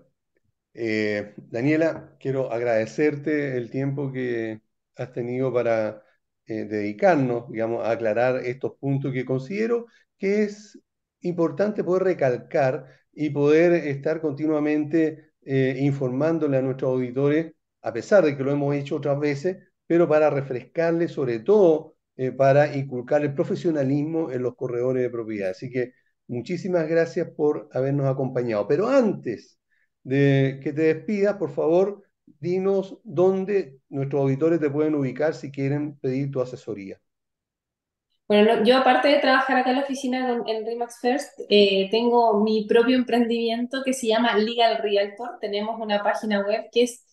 eh, 0.75 1.35
Daniela, 1.37 2.17
quiero 2.21 2.53
agradecerte 2.53 3.57
el 3.57 3.71
tiempo 3.71 4.13
que 4.13 4.61
has 4.97 5.13
tenido 5.13 5.53
para 5.53 6.03
eh, 6.47 6.65
dedicarnos, 6.65 7.51
digamos, 7.51 7.85
a 7.85 7.91
aclarar 7.93 8.37
estos 8.45 8.75
puntos 8.79 9.13
que 9.13 9.25
considero 9.25 9.87
que 10.19 10.45
es 10.45 10.79
importante 11.21 11.85
poder 11.85 12.05
recalcar 12.05 12.87
y 13.13 13.31
poder 13.31 13.73
estar 13.73 14.21
continuamente 14.21 15.33
eh, 15.43 15.77
informándole 15.81 16.57
a 16.59 16.63
nuestros 16.63 16.93
auditores, 16.93 17.53
a 17.83 17.93
pesar 17.93 18.25
de 18.25 18.37
que 18.37 18.43
lo 18.45 18.53
hemos 18.53 18.75
hecho 18.75 18.97
otras 18.97 19.19
veces, 19.19 19.59
pero 19.87 20.09
para 20.09 20.31
refrescarles, 20.31 21.13
sobre 21.13 21.41
todo 21.41 21.95
para 22.39 22.75
inculcar 22.75 23.23
el 23.23 23.35
profesionalismo 23.35 24.31
en 24.33 24.43
los 24.43 24.57
corredores 24.57 25.03
de 25.03 25.11
propiedad. 25.11 25.51
Así 25.51 25.71
que 25.71 25.93
muchísimas 26.29 26.89
gracias 26.89 27.29
por 27.31 27.69
habernos 27.73 28.07
acompañado. 28.07 28.67
Pero 28.67 28.89
antes 28.89 29.59
de 30.03 30.61
que 30.63 30.73
te 30.73 30.95
despidas, 30.95 31.37
por 31.37 31.51
favor, 31.51 32.06
dinos 32.41 32.99
dónde 33.05 33.79
nuestros 33.89 34.23
auditores 34.23 34.61
te 34.61 34.71
pueden 34.71 34.95
ubicar 34.95 35.35
si 35.35 35.51
quieren 35.51 35.99
pedir 35.99 36.31
tu 36.31 36.41
asesoría. 36.41 37.01
Bueno, 38.29 38.65
yo 38.65 38.79
aparte 38.79 39.09
de 39.09 39.21
trabajar 39.21 39.59
acá 39.59 39.71
en 39.71 39.77
la 39.77 39.83
oficina 39.83 40.43
en 40.47 40.67
Remax 40.67 40.99
First, 41.01 41.41
eh, 41.49 41.89
tengo 41.93 42.43
mi 42.43 42.67
propio 42.67 42.97
emprendimiento 42.97 43.83
que 43.85 43.93
se 43.93 44.09
llama 44.09 44.37
Legal 44.37 44.79
Realtor. 44.79 45.39
Tenemos 45.41 45.81
una 45.81 46.03
página 46.03 46.45
web 46.45 46.65
que 46.73 46.83
es 46.83 47.05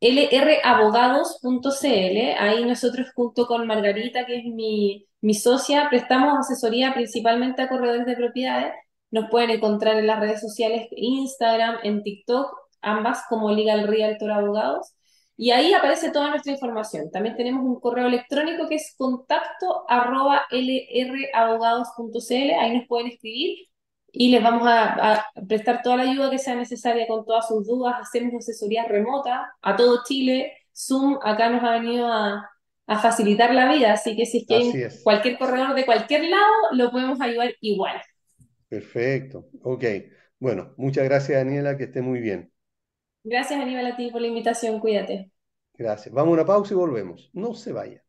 lrabogados.cl. 0.00 2.18
Ahí 2.38 2.64
nosotros 2.64 3.08
junto 3.14 3.46
con 3.46 3.66
Margarita, 3.66 4.26
que 4.26 4.38
es 4.38 4.44
mi, 4.44 5.08
mi 5.20 5.34
socia, 5.34 5.88
prestamos 5.90 6.38
asesoría 6.38 6.94
principalmente 6.94 7.62
a 7.62 7.68
corredores 7.68 8.06
de 8.06 8.14
propiedades 8.14 8.74
nos 9.14 9.30
pueden 9.30 9.50
encontrar 9.50 9.96
en 9.96 10.08
las 10.08 10.18
redes 10.18 10.40
sociales, 10.40 10.88
Instagram, 10.90 11.76
en 11.84 12.02
TikTok, 12.02 12.48
ambas 12.84 13.24
como 13.28 13.50
Legal 13.50 13.88
Realtor 13.88 14.30
Abogados. 14.30 14.94
Y 15.36 15.50
ahí 15.50 15.74
aparece 15.74 16.12
toda 16.12 16.30
nuestra 16.30 16.52
información. 16.52 17.10
También 17.10 17.36
tenemos 17.36 17.64
un 17.64 17.80
correo 17.80 18.06
electrónico 18.06 18.68
que 18.68 18.76
es 18.76 18.94
contacto 18.96 19.84
arroba 19.88 20.44
lrabogados.cl. 20.50 22.50
Ahí 22.60 22.78
nos 22.78 22.86
pueden 22.86 23.08
escribir 23.08 23.68
y 24.16 24.30
les 24.30 24.42
vamos 24.42 24.62
a, 24.66 25.26
prestar 25.48 25.82
toda 25.82 25.96
la 25.96 26.02
ayuda 26.04 26.30
que 26.30 26.38
sea 26.38 26.54
necesaria 26.54 27.06
con 27.08 27.24
todas 27.24 27.48
sus 27.48 27.66
dudas. 27.66 27.96
Hacemos 28.00 28.34
asesoría 28.34 28.84
remota 28.84 29.52
a 29.60 29.74
todo 29.74 30.02
Chile. 30.04 30.52
Zoom 30.72 31.18
acá 31.22 31.50
nos 31.50 31.64
ha 31.64 31.72
venido 31.72 32.06
a, 32.06 32.48
facilitar 33.00 33.54
la 33.54 33.72
vida, 33.72 33.94
así 33.94 34.14
que 34.14 34.26
si 34.26 34.38
es 34.38 34.46
que 34.46 34.54
hay 34.54 34.88
cualquier 35.02 35.38
corredor 35.38 35.74
de 35.74 35.86
cualquier 35.86 36.24
lado, 36.24 36.52
lo 36.72 36.90
podemos 36.90 37.18
ayudar 37.20 37.54
igual. 37.62 37.96
Perfecto, 38.68 39.46
ok. 39.62 39.84
Bueno, 40.38 40.74
muchas 40.76 41.04
gracias 41.04 41.38
Daniela, 41.38 41.78
que 41.78 41.84
esté 41.84 42.02
muy 42.02 42.20
bien. 42.20 42.52
Gracias 43.24 43.58
Aníbal 43.58 43.86
a 43.86 43.96
ti 43.96 44.10
por 44.10 44.20
la 44.20 44.26
invitación, 44.26 44.78
cuídate. 44.80 45.30
Gracias. 45.76 46.14
Vamos 46.14 46.32
a 46.32 46.34
una 46.34 46.44
pausa 46.44 46.74
y 46.74 46.76
volvemos. 46.76 47.30
No 47.32 47.54
se 47.54 47.72
vaya. 47.72 48.04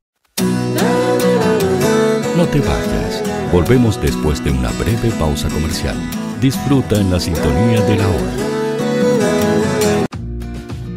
No 2.38 2.46
te 2.48 2.60
vayas. 2.60 3.24
Volvemos 3.52 4.00
después 4.02 4.44
de 4.44 4.52
una 4.52 4.70
breve 4.74 5.10
pausa 5.18 5.48
comercial. 5.50 5.96
Disfruta 6.42 7.00
en 7.00 7.10
la 7.10 7.20
sintonía 7.20 7.82
de 7.82 7.96
la 7.96 8.08
hora. 8.08 8.34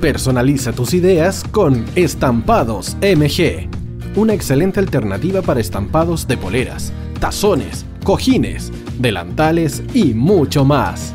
Personaliza 0.00 0.72
tus 0.72 0.94
ideas 0.94 1.44
con 1.44 1.84
Estampados 1.94 2.96
MG. 3.00 3.68
Una 4.16 4.34
excelente 4.34 4.80
alternativa 4.80 5.42
para 5.42 5.60
estampados 5.60 6.26
de 6.26 6.36
poleras, 6.36 6.92
tazones, 7.20 7.86
cojines 8.04 8.72
delantales 8.98 9.82
y 9.94 10.12
mucho 10.12 10.64
más. 10.64 11.14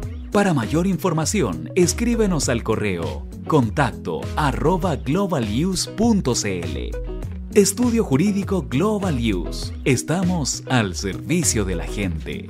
Para 0.31 0.53
mayor 0.53 0.87
información, 0.87 1.71
escríbenos 1.75 2.47
al 2.47 2.63
correo 2.63 3.27
contacto 3.47 4.21
arroba. 4.37 4.97
Estudio 7.53 8.05
Jurídico 8.05 8.65
Global 8.69 9.17
News. 9.17 9.73
Estamos 9.83 10.63
al 10.69 10.95
servicio 10.95 11.65
de 11.65 11.75
la 11.75 11.83
gente. 11.83 12.49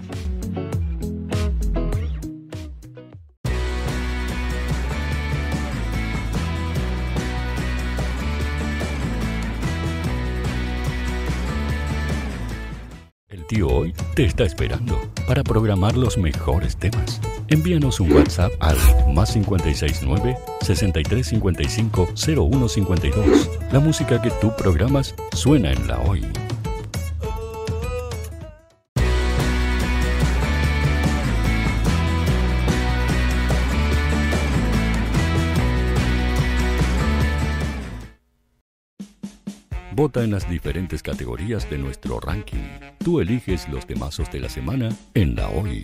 El 13.28 13.48
tío 13.48 13.70
hoy 13.70 13.94
te 14.14 14.26
está 14.26 14.44
esperando 14.44 15.02
para 15.26 15.44
programar 15.44 15.98
los 15.98 16.20
mejores 16.20 16.78
temas 16.78 17.20
Envíanos 17.52 18.00
un 18.00 18.14
WhatsApp 18.14 18.54
al 18.62 18.78
más 19.14 19.34
569 19.34 20.38
6355 20.62 22.08
0152. 22.16 23.50
La 23.74 23.82
música 23.82 24.22
que 24.22 24.32
tú 24.40 24.54
programas 24.56 25.14
suena 25.36 25.74
en 25.74 25.86
la 25.86 26.00
hoy. 26.00 26.26
Vota 39.94 40.24
en 40.24 40.32
las 40.32 40.50
diferentes 40.50 41.04
categorías 41.04 41.70
de 41.70 41.78
nuestro 41.78 42.22
ranking. 42.22 42.64
Tú 43.04 43.20
eliges 43.20 43.68
los 43.68 43.86
temazos 43.86 44.32
de 44.32 44.40
la 44.40 44.48
semana 44.48 44.90
en 45.14 45.36
la 45.36 45.50
hoy. 45.50 45.84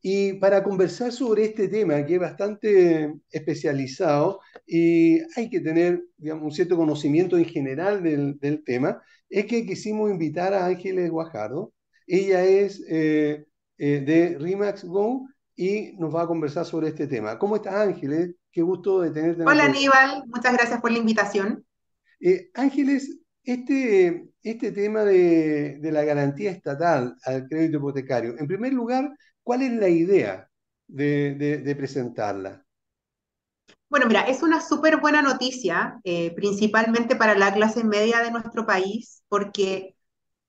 Y 0.06 0.34
para 0.34 0.62
conversar 0.62 1.14
sobre 1.14 1.46
este 1.46 1.70
tema, 1.70 2.06
que 2.06 2.16
es 2.16 2.20
bastante 2.20 3.16
especializado 3.32 4.42
y 4.68 5.22
hay 5.38 5.50
que 5.50 5.62
tener 5.62 6.04
digamos, 6.18 6.44
un 6.44 6.52
cierto 6.52 6.76
conocimiento 6.76 7.38
en 7.38 7.46
general 7.46 8.04
del, 8.04 8.38
del, 8.38 8.66
tema, 8.66 9.02
es 9.30 9.46
que 9.46 9.66
quisimos 9.66 10.12
invitar 10.12 10.54
a 10.54 10.66
Ángeles 10.66 11.10
Guajardo. 11.10 11.72
Ella 12.06 12.44
es 12.44 12.84
eh, 12.90 13.46
eh, 13.78 14.04
de 14.06 14.38
Remax 14.38 14.84
Go 14.84 15.26
y 15.56 15.94
nos 15.94 16.14
va 16.14 16.24
a 16.24 16.28
conversar 16.28 16.66
sobre 16.66 16.90
este 16.90 17.08
tema. 17.08 17.40
¿Cómo 17.40 17.56
estás, 17.56 17.76
Ángeles? 17.76 18.36
Qué 18.52 18.62
gusto 18.62 19.00
de 19.00 19.12
tenerte. 19.12 19.44
Hola, 19.44 19.64
Aníbal. 19.64 20.26
Muchas 20.28 20.52
gracias 20.52 20.82
por 20.82 20.92
la 20.92 20.98
invitación. 20.98 21.66
Eh, 22.20 22.50
Ángeles, 22.56 23.20
este, 23.42 24.28
este 24.42 24.74
tema 24.74 25.06
de, 25.06 25.78
de, 25.80 25.92
la 25.94 26.04
garantía 26.04 26.52
estatal 26.52 27.16
al 27.24 27.48
crédito 27.48 27.78
hipotecario, 27.78 28.38
en 28.38 28.48
primer 28.48 28.74
lugar, 28.74 29.10
¿cuál 29.44 29.62
es 29.62 29.72
la 29.74 29.90
idea 29.90 30.50
de, 30.88 31.76
presentarla? 31.78 32.66
Bueno, 33.90 34.08
mira, 34.08 34.22
es 34.22 34.42
una 34.42 34.62
súper 34.62 34.98
buena 34.98 35.22
noticia, 35.22 36.00
eh, 36.04 36.34
principalmente 36.36 37.16
para 37.16 37.36
la 37.36 37.54
clase 37.54 37.84
media 37.84 38.22
de 38.22 38.32
nuestro 38.32 38.66
país, 38.66 39.24
porque 39.28 39.96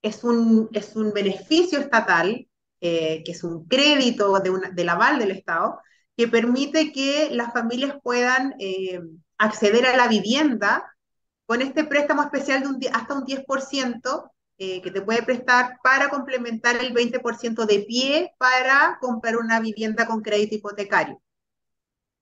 es 0.03 0.25
un, 0.25 0.69
es 0.73 0.97
un 0.97 1.13
beneficio 1.13 1.79
estatal, 1.79 2.49
eh, 2.81 3.23
que 3.25 3.33
es 3.33 3.45
un 3.45 3.67
crédito 3.67 4.39
de 4.41 4.51
una, 4.51 4.71
del 4.71 4.89
aval 4.89 5.19
del 5.19 5.31
Estado, 5.31 5.79
que 6.17 6.29
permite 6.29 6.93
que 6.93 7.31
las 7.33 7.53
familias 7.53 7.97
puedan 8.03 8.55
eh, 8.59 9.01
acceder 9.39 9.87
a 9.87 9.97
la 9.97 10.09
vivienda 10.09 10.85
con 11.47 11.61
este 11.61 11.85
préstamo 11.85 12.23
especial 12.23 12.63
de 12.63 12.69
un, 12.69 12.81
hasta 12.93 13.15
un 13.15 13.25
10% 13.25 14.31
eh, 14.59 14.81
que 14.83 14.91
te 14.91 15.03
puede 15.03 15.23
prestar 15.23 15.79
para 15.83 16.09
complementar 16.09 16.77
el 16.77 16.95
20% 16.95 17.67
de 17.67 17.81
pie 17.81 18.35
para 18.39 18.99
comprar 19.01 19.37
una 19.37 19.61
vivienda 19.61 20.07
con 20.07 20.23
crédito 20.23 20.55
hipotecario. 20.55 21.21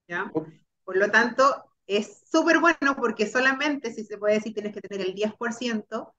¿ya? 0.07 0.31
Por 0.83 0.97
lo 0.97 1.11
tanto, 1.11 1.65
es 1.87 2.23
súper 2.29 2.59
bueno 2.59 2.95
porque 2.97 3.27
solamente, 3.27 3.93
si 3.93 4.03
se 4.03 4.17
puede 4.17 4.35
decir, 4.35 4.53
tienes 4.53 4.73
que 4.73 4.81
tener 4.81 5.05
el 5.05 5.13
10% 5.13 6.13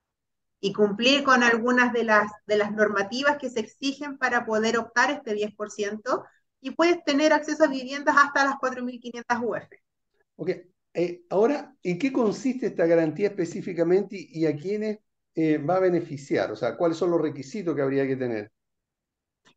y 0.59 0.73
cumplir 0.73 1.23
con 1.23 1.43
algunas 1.43 1.93
de 1.93 2.03
las, 2.03 2.31
de 2.47 2.57
las 2.57 2.71
normativas 2.71 3.37
que 3.37 3.49
se 3.49 3.59
exigen 3.59 4.17
para 4.17 4.45
poder 4.45 4.77
optar 4.77 5.11
este 5.11 5.33
10% 5.33 6.25
y 6.61 6.71
puedes 6.71 7.03
tener 7.03 7.33
acceso 7.33 7.63
a 7.63 7.67
viviendas 7.67 8.15
hasta 8.17 8.45
las 8.45 8.55
4.500 8.55 9.41
UF. 9.43 9.67
Ok, 10.37 10.49
eh, 10.93 11.23
ahora, 11.29 11.75
¿en 11.83 11.99
qué 11.99 12.11
consiste 12.11 12.67
esta 12.67 12.85
garantía 12.85 13.27
específicamente 13.27 14.15
y, 14.17 14.45
a 14.45 14.55
quiénes 14.55 14.99
eh, 15.35 15.57
va 15.57 15.75
a 15.75 15.81
beneficiar? 15.81 16.51
O 16.51 16.55
sea, 16.55 16.77
¿cuáles 16.77 16.97
son 16.97 17.11
los 17.11 17.21
requisitos 17.21 17.75
que 17.75 17.81
habría 17.81 18.07
que 18.07 18.15
tener? 18.15 18.51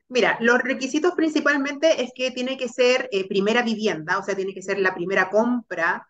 Mira, 0.08 0.38
los 0.40 0.58
requisitos 0.62 1.12
principalmente 1.14 2.02
es 2.02 2.10
que 2.14 2.30
tiene 2.30 2.56
que 2.56 2.68
ser 2.68 3.08
eh, 3.12 3.28
primera 3.28 3.62
vivienda, 3.62 4.18
o 4.18 4.22
sea, 4.22 4.34
tiene 4.34 4.54
que 4.54 4.62
ser 4.62 4.78
la 4.78 4.94
primera 4.94 5.30
compra 5.30 6.08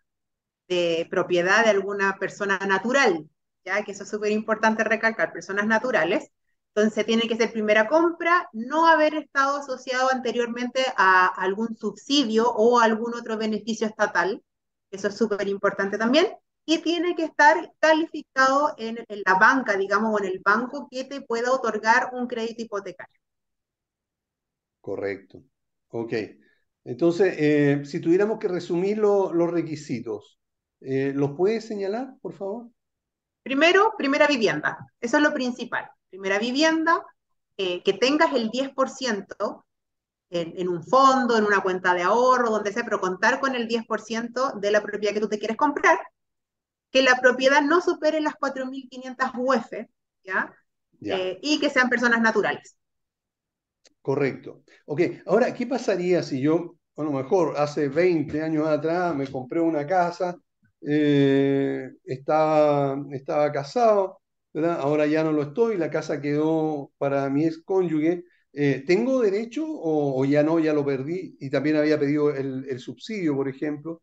de 0.67 1.07
propiedad 1.09 1.63
de 1.65 1.71
alguna 1.71 2.17
persona 2.17 2.57
natural, 2.59 3.29
ya 3.65 3.83
que 3.83 3.91
eso 3.91 4.03
es 4.03 4.09
súper 4.09 4.31
importante 4.31 4.83
recalcar, 4.83 5.33
personas 5.33 5.67
naturales. 5.67 6.31
Entonces 6.75 7.05
tiene 7.05 7.27
que 7.27 7.35
ser 7.35 7.51
primera 7.51 7.87
compra, 7.87 8.47
no 8.53 8.87
haber 8.87 9.15
estado 9.15 9.57
asociado 9.57 10.09
anteriormente 10.11 10.83
a 10.97 11.25
algún 11.25 11.75
subsidio 11.75 12.49
o 12.51 12.79
algún 12.79 13.15
otro 13.15 13.37
beneficio 13.37 13.87
estatal, 13.87 14.41
eso 14.91 15.07
es 15.09 15.17
súper 15.17 15.47
importante 15.47 15.97
también, 15.97 16.27
y 16.69 16.77
tiene 16.83 17.15
que 17.15 17.23
estar 17.23 17.73
calificado 17.79 18.75
en, 18.77 19.03
la 19.25 19.33
banca, 19.39 19.75
digamos, 19.75 20.13
o 20.13 20.23
en 20.23 20.29
el 20.29 20.39
banco 20.45 20.87
que 20.91 21.03
te 21.03 21.21
pueda 21.21 21.51
otorgar 21.51 22.11
un 22.13 22.27
crédito 22.27 22.61
hipotecario. 22.61 23.19
Correcto. 24.79 25.41
Ok. 25.87 26.13
Entonces, 26.83 27.35
eh, 27.39 27.81
si 27.85 27.99
tuviéramos 27.99 28.37
que 28.37 28.49
resumir 28.49 28.99
los 28.99 29.51
requisitos, 29.51 30.39
eh, 30.81 31.11
¿los 31.15 31.31
puedes 31.31 31.65
señalar, 31.65 32.13
por 32.21 32.33
favor? 32.33 32.67
Primero, 33.41 33.95
primera 33.97 34.27
vivienda. 34.27 34.77
Eso 35.01 35.17
es 35.17 35.23
lo 35.23 35.33
principal. 35.33 35.89
Primera 36.11 36.37
vivienda, 36.37 37.03
eh, 37.57 37.81
que 37.81 37.93
tengas 37.93 38.31
el 38.33 38.51
10% 38.51 39.65
en, 40.29 40.67
un 40.69 40.83
fondo, 40.83 41.35
en 41.35 41.45
una 41.45 41.61
cuenta 41.61 41.95
de 41.95 42.03
ahorro, 42.03 42.51
donde 42.51 42.71
sea, 42.71 42.83
pero 42.83 43.01
contar 43.01 43.39
con 43.39 43.55
el 43.55 43.67
10% 43.67 44.59
de 44.59 44.69
la 44.69 44.83
propiedad 44.83 45.15
que 45.15 45.19
tú 45.19 45.29
te 45.29 45.39
quieres 45.39 45.57
comprar, 45.57 45.97
que 46.91 47.01
la 47.01 47.19
propiedad 47.21 47.61
no 47.61 47.81
supere 47.81 48.21
las 48.21 48.35
4.500 48.35 49.31
UF, 49.37 49.87
¿ya? 50.23 50.53
Eh, 51.01 51.39
y 51.41 51.59
que 51.59 51.69
sean 51.69 51.89
personas 51.89 52.21
naturales. 52.21 52.77
Correcto. 54.01 54.63
Ok, 54.85 55.01
ahora, 55.25 55.53
¿qué 55.53 55.67
pasaría 55.67 56.23
si 56.23 56.41
yo, 56.41 56.75
a 56.97 57.03
lo 57.03 57.11
mejor 57.11 57.55
hace 57.57 57.89
20 57.89 58.41
años 58.41 58.67
atrás 58.67 59.15
me 59.15 59.27
compré 59.27 59.61
una 59.61 59.85
casa, 59.85 60.37
eh, 60.81 61.91
estaba, 62.05 63.03
estaba 63.11 63.51
casado, 63.51 64.21
¿verdad? 64.53 64.79
Ahora 64.79 65.05
ya 65.05 65.23
no 65.23 65.31
lo 65.31 65.43
estoy, 65.43 65.77
la 65.77 65.89
casa 65.89 66.21
quedó 66.21 66.91
para 66.97 67.29
mi 67.29 67.45
ex 67.45 67.61
cónyuge, 67.63 68.23
eh, 68.53 68.83
¿tengo 68.85 69.21
derecho 69.21 69.65
o, 69.67 70.25
ya 70.25 70.41
no, 70.41 70.59
ya 70.59 70.73
lo 70.73 70.85
perdí 70.85 71.37
y 71.39 71.49
también 71.49 71.75
había 71.75 71.99
pedido 71.99 72.33
el, 72.33 72.79
subsidio, 72.79 73.35
por 73.35 73.47
ejemplo, 73.47 74.01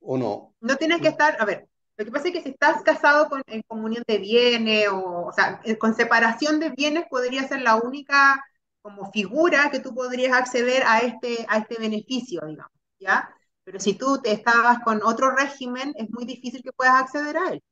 o 0.00 0.18
no? 0.18 0.54
No 0.60 0.76
tienes 0.76 1.00
que 1.00 1.08
estar, 1.08 1.36
a 1.38 1.44
ver, 1.44 1.68
lo 1.96 2.04
que 2.04 2.10
pasa 2.10 2.28
es 2.28 2.34
que 2.34 2.42
si 2.42 2.50
estás 2.50 2.82
casado 2.82 3.28
con, 3.28 3.42
en 3.46 3.62
comunión 3.62 4.04
de 4.06 4.18
bienes 4.18 4.88
o, 4.88 5.26
o 5.26 5.32
sea, 5.32 5.60
con 5.78 5.94
separación 5.94 6.60
de 6.60 6.70
bienes 6.70 7.04
podría 7.10 7.46
ser 7.46 7.62
la 7.62 7.76
única 7.76 8.42
como 8.80 9.10
figura 9.12 9.70
que 9.70 9.80
tú 9.80 9.94
podrías 9.94 10.32
acceder 10.32 10.82
a 10.84 10.98
este, 11.00 11.46
a 11.48 11.58
este 11.58 11.76
beneficio, 11.78 12.40
digamos, 12.46 12.72
¿ya? 12.98 13.28
Pero 13.64 13.78
si 13.78 13.94
tú 13.94 14.20
te 14.20 14.32
estabas 14.32 14.80
con 14.80 15.02
otro 15.04 15.30
régimen, 15.36 15.94
es 15.96 16.10
muy 16.10 16.24
difícil 16.24 16.62
que 16.62 16.72
puedas 16.72 17.00
acceder 17.00 17.36
a 17.36 17.50
él. 17.52 17.62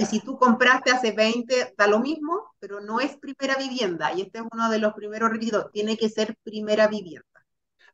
Y 0.00 0.06
si 0.06 0.20
tú 0.20 0.38
compraste 0.38 0.90
hace 0.90 1.12
20, 1.12 1.74
da 1.76 1.86
lo 1.86 2.00
mismo, 2.00 2.54
pero 2.58 2.80
no 2.80 3.00
es 3.00 3.16
primera 3.18 3.56
vivienda. 3.58 4.12
Y 4.14 4.22
este 4.22 4.38
es 4.38 4.44
uno 4.50 4.70
de 4.70 4.78
los 4.78 4.94
primeros 4.94 5.30
requisitos. 5.30 5.70
Tiene 5.72 5.96
que 5.96 6.08
ser 6.08 6.36
primera 6.42 6.86
vivienda. 6.86 7.26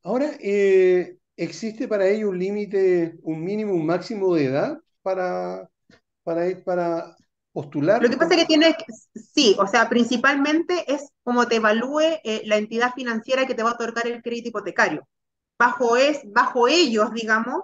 Ahora, 0.03 0.31
eh, 0.41 1.17
¿existe 1.37 1.89
para 1.89 2.07
ello 2.07 2.29
un 2.29 2.39
límite, 2.39 3.17
un 3.23 3.43
mínimo, 3.43 3.75
un 3.75 3.87
máximo 3.87 4.35
de 4.35 4.45
edad 4.45 4.79
para, 5.03 5.69
para, 6.23 6.65
para 6.65 7.17
postular? 7.53 8.03
Lo 8.03 8.09
que 8.09 8.17
pasa 8.17 8.35
es 8.35 8.41
que 8.41 8.47
tiene, 8.47 8.77
sí, 9.15 9.57
o 9.59 9.67
sea, 9.67 9.89
principalmente 9.89 10.93
es 10.93 11.11
como 11.23 11.47
te 11.47 11.57
evalúe 11.57 12.21
eh, 12.25 12.43
la 12.47 12.57
entidad 12.57 12.95
financiera 12.95 13.47
que 13.47 13.55
te 13.55 13.63
va 13.63 13.71
a 13.71 13.75
otorgar 13.75 14.07
el 14.07 14.23
crédito 14.23 14.49
hipotecario. 14.49 15.07
Bajo, 15.59 15.97
es, 15.97 16.21
bajo 16.33 16.67
ellos, 16.67 17.13
digamos, 17.13 17.63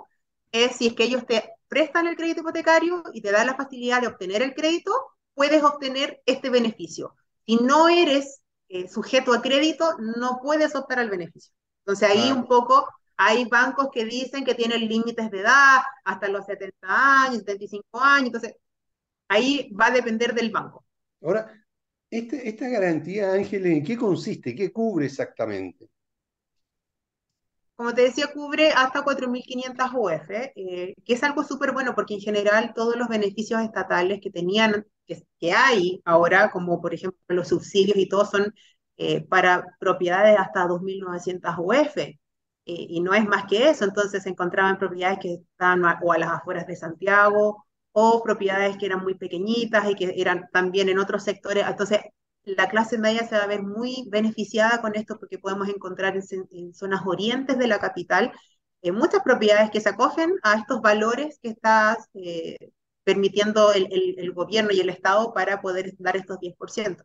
es 0.52 0.76
si 0.76 0.88
es 0.88 0.94
que 0.94 1.04
ellos 1.04 1.26
te 1.26 1.52
prestan 1.68 2.06
el 2.06 2.16
crédito 2.16 2.40
hipotecario 2.40 3.02
y 3.12 3.20
te 3.20 3.30
dan 3.30 3.46
la 3.46 3.56
facilidad 3.56 4.00
de 4.00 4.08
obtener 4.08 4.42
el 4.42 4.54
crédito, 4.54 4.92
puedes 5.34 5.62
obtener 5.62 6.22
este 6.26 6.50
beneficio. 6.50 7.14
Si 7.46 7.56
no 7.56 7.88
eres 7.88 8.40
eh, 8.68 8.88
sujeto 8.88 9.32
a 9.32 9.42
crédito, 9.42 9.96
no 9.98 10.40
puedes 10.42 10.74
optar 10.74 10.98
al 10.98 11.10
beneficio. 11.10 11.52
Entonces 11.84 12.10
ahí 12.10 12.32
un 12.32 12.46
poco 12.46 12.88
hay 13.18 13.44
bancos 13.44 13.88
que 13.92 14.06
dicen 14.06 14.44
que 14.44 14.54
tienen 14.54 14.88
límites 14.88 15.30
de 15.30 15.40
edad 15.40 15.80
hasta 16.04 16.28
los 16.28 16.46
70 16.46 16.76
años, 17.24 17.38
75 17.38 18.00
años, 18.00 18.26
entonces 18.28 18.54
ahí 19.28 19.70
va 19.78 19.86
a 19.86 19.90
depender 19.90 20.34
del 20.34 20.50
banco. 20.50 20.84
Ahora, 21.20 21.52
este, 22.10 22.48
esta 22.48 22.68
garantía, 22.68 23.32
Ángel, 23.32 23.66
¿en 23.66 23.84
qué 23.84 23.96
consiste? 23.96 24.54
¿Qué 24.54 24.72
cubre 24.72 25.06
exactamente? 25.06 25.90
como 27.78 27.94
te 27.94 28.02
decía, 28.02 28.26
cubre 28.34 28.72
hasta 28.72 29.04
4.500 29.04 29.92
UF, 29.94 30.30
eh, 30.30 30.94
que 31.04 31.12
es 31.14 31.22
algo 31.22 31.44
súper 31.44 31.70
bueno 31.72 31.94
porque 31.94 32.14
en 32.14 32.20
general 32.20 32.72
todos 32.74 32.96
los 32.96 33.06
beneficios 33.06 33.62
estatales 33.62 34.18
que 34.20 34.32
tenían, 34.32 34.84
que, 35.06 35.52
hay 35.52 36.02
ahora, 36.04 36.50
como 36.50 36.80
por 36.80 36.92
ejemplo 36.92 37.20
los 37.28 37.46
subsidios 37.46 37.96
y 37.96 38.08
todo, 38.08 38.24
son 38.24 38.52
eh, 38.96 39.20
para 39.28 39.64
propiedades 39.78 40.36
hasta 40.40 40.66
2.900 40.66 41.54
UF. 41.56 42.18
Eh, 42.68 42.86
y 42.90 43.00
no 43.00 43.14
es 43.14 43.26
más 43.26 43.46
que 43.46 43.70
eso, 43.70 43.84
entonces 43.84 44.22
se 44.22 44.28
encontraban 44.28 44.78
propiedades 44.78 45.18
que 45.20 45.34
estaban 45.52 45.82
o 46.02 46.12
a 46.12 46.18
las 46.18 46.30
afueras 46.32 46.66
de 46.66 46.76
Santiago 46.76 47.64
o 47.92 48.22
propiedades 48.22 48.76
que 48.76 48.86
eran 48.86 49.02
muy 49.02 49.14
pequeñitas 49.14 49.90
y 49.90 49.94
que 49.94 50.14
eran 50.16 50.48
también 50.52 50.88
en 50.90 50.98
otros 50.98 51.24
sectores. 51.24 51.64
Entonces, 51.66 52.00
la 52.44 52.68
clase 52.68 52.98
media 52.98 53.26
se 53.26 53.36
va 53.36 53.44
a 53.44 53.46
ver 53.46 53.62
muy 53.62 54.06
beneficiada 54.10 54.80
con 54.82 54.94
esto 54.96 55.18
porque 55.18 55.38
podemos 55.38 55.68
encontrar 55.68 56.14
en, 56.16 56.74
zonas 56.74 57.02
orientes 57.06 57.58
de 57.58 57.66
la 57.68 57.78
capital 57.78 58.32
eh, 58.82 58.92
muchas 58.92 59.22
propiedades 59.22 59.70
que 59.70 59.80
se 59.80 59.88
acogen 59.90 60.34
a 60.42 60.54
estos 60.56 60.80
valores 60.82 61.38
que 61.42 61.48
está 61.50 61.96
eh, 62.14 62.70
permitiendo 63.04 63.72
el, 63.72 64.32
gobierno 64.34 64.70
y 64.72 64.80
el 64.80 64.90
Estado 64.90 65.32
para 65.32 65.60
poder 65.62 65.94
dar 65.98 66.16
estos 66.16 66.38
10%. 66.38 67.02